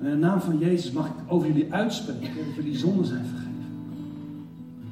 In 0.00 0.14
de 0.14 0.16
naam 0.16 0.40
van 0.40 0.58
Jezus 0.58 0.92
mag 0.92 1.06
ik 1.06 1.12
over 1.26 1.48
jullie 1.48 1.72
uitspreken 1.72 2.44
dat 2.46 2.54
jullie 2.54 2.76
zonden 2.76 3.06
zijn 3.06 3.24
vergeven. 3.24 3.47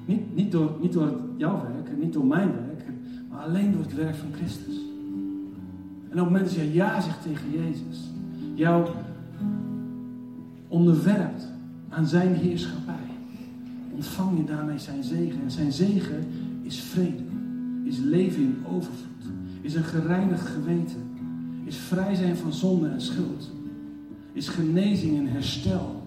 Niet, 0.06 0.52
door, 0.52 0.76
niet 0.80 0.92
door 0.92 1.20
jouw 1.36 1.62
werk, 1.62 1.98
niet 1.98 2.12
door 2.12 2.26
mijn 2.26 2.52
werk, 2.52 2.84
maar 3.30 3.40
alleen 3.40 3.72
door 3.72 3.82
het 3.82 3.94
werk 3.94 4.14
van 4.14 4.32
Christus. 4.32 4.74
En 6.08 6.22
op 6.22 6.24
het 6.24 6.24
moment 6.24 6.44
dat 6.44 6.72
ja 6.72 7.00
zegt 7.00 7.22
tegen 7.22 7.50
Jezus, 7.50 8.10
jou 8.54 8.88
onderwerpt 10.68 11.48
aan 11.88 12.06
zijn 12.06 12.34
heerschappij, 12.34 12.94
ontvang 13.94 14.36
je 14.36 14.44
daarmee 14.44 14.78
zijn 14.78 15.02
zegen. 15.02 15.42
En 15.42 15.50
zijn 15.50 15.72
zegen 15.72 16.26
is 16.62 16.80
vrede, 16.80 17.22
is 17.84 17.98
leven 17.98 18.42
in 18.42 18.56
overvloed, 18.66 19.32
is 19.60 19.74
een 19.74 19.84
gereinigd 19.84 20.46
geweten, 20.46 21.02
is 21.64 21.76
vrij 21.76 22.14
zijn 22.14 22.36
van 22.36 22.52
zonde 22.52 22.88
en 22.88 23.00
schuld, 23.00 23.50
is 24.32 24.48
genezing 24.48 25.18
en 25.18 25.26
herstel. 25.26 26.02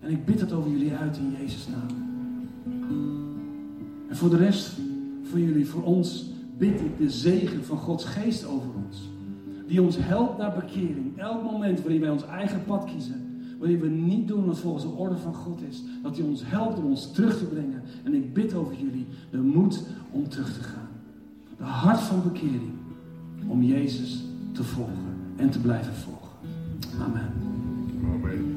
En 0.00 0.10
ik 0.10 0.24
bid 0.24 0.40
het 0.40 0.52
over 0.52 0.70
jullie 0.70 0.94
uit 0.94 1.16
in 1.16 1.36
Jezus' 1.40 1.68
naam. 1.68 2.07
En 4.08 4.16
voor 4.16 4.30
de 4.30 4.36
rest, 4.36 4.76
voor 5.22 5.40
jullie, 5.40 5.66
voor 5.66 5.82
ons, 5.82 6.30
bid 6.58 6.80
ik 6.80 6.98
de 6.98 7.10
zegen 7.10 7.64
van 7.64 7.76
Gods 7.76 8.04
geest 8.04 8.46
over 8.46 8.68
ons. 8.86 9.10
Die 9.66 9.82
ons 9.82 9.96
helpt 9.98 10.38
naar 10.38 10.54
bekering. 10.54 11.18
Elk 11.18 11.42
moment 11.42 11.80
waarin 11.80 12.00
wij 12.00 12.10
ons 12.10 12.26
eigen 12.26 12.64
pad 12.64 12.84
kiezen. 12.84 13.26
Wanneer 13.58 13.80
we 13.80 13.88
niet 13.88 14.28
doen 14.28 14.46
wat 14.46 14.58
volgens 14.58 14.84
de 14.84 14.90
orde 14.90 15.16
van 15.16 15.34
God 15.34 15.60
is. 15.68 15.82
Dat 16.02 16.16
hij 16.16 16.26
ons 16.26 16.42
helpt 16.44 16.78
om 16.78 16.84
ons 16.84 17.12
terug 17.12 17.38
te 17.38 17.44
brengen. 17.44 17.82
En 18.04 18.14
ik 18.14 18.32
bid 18.34 18.54
over 18.54 18.74
jullie 18.74 19.06
de 19.30 19.38
moed 19.38 19.82
om 20.10 20.28
terug 20.28 20.52
te 20.52 20.62
gaan. 20.62 20.88
De 21.56 21.64
hart 21.64 22.00
van 22.00 22.22
bekering. 22.22 22.70
Om 23.46 23.62
Jezus 23.62 24.24
te 24.52 24.64
volgen 24.64 25.16
en 25.36 25.50
te 25.50 25.58
blijven 25.60 25.94
volgen. 25.94 26.28
Amen. 27.00 27.32
Amen. 28.04 28.47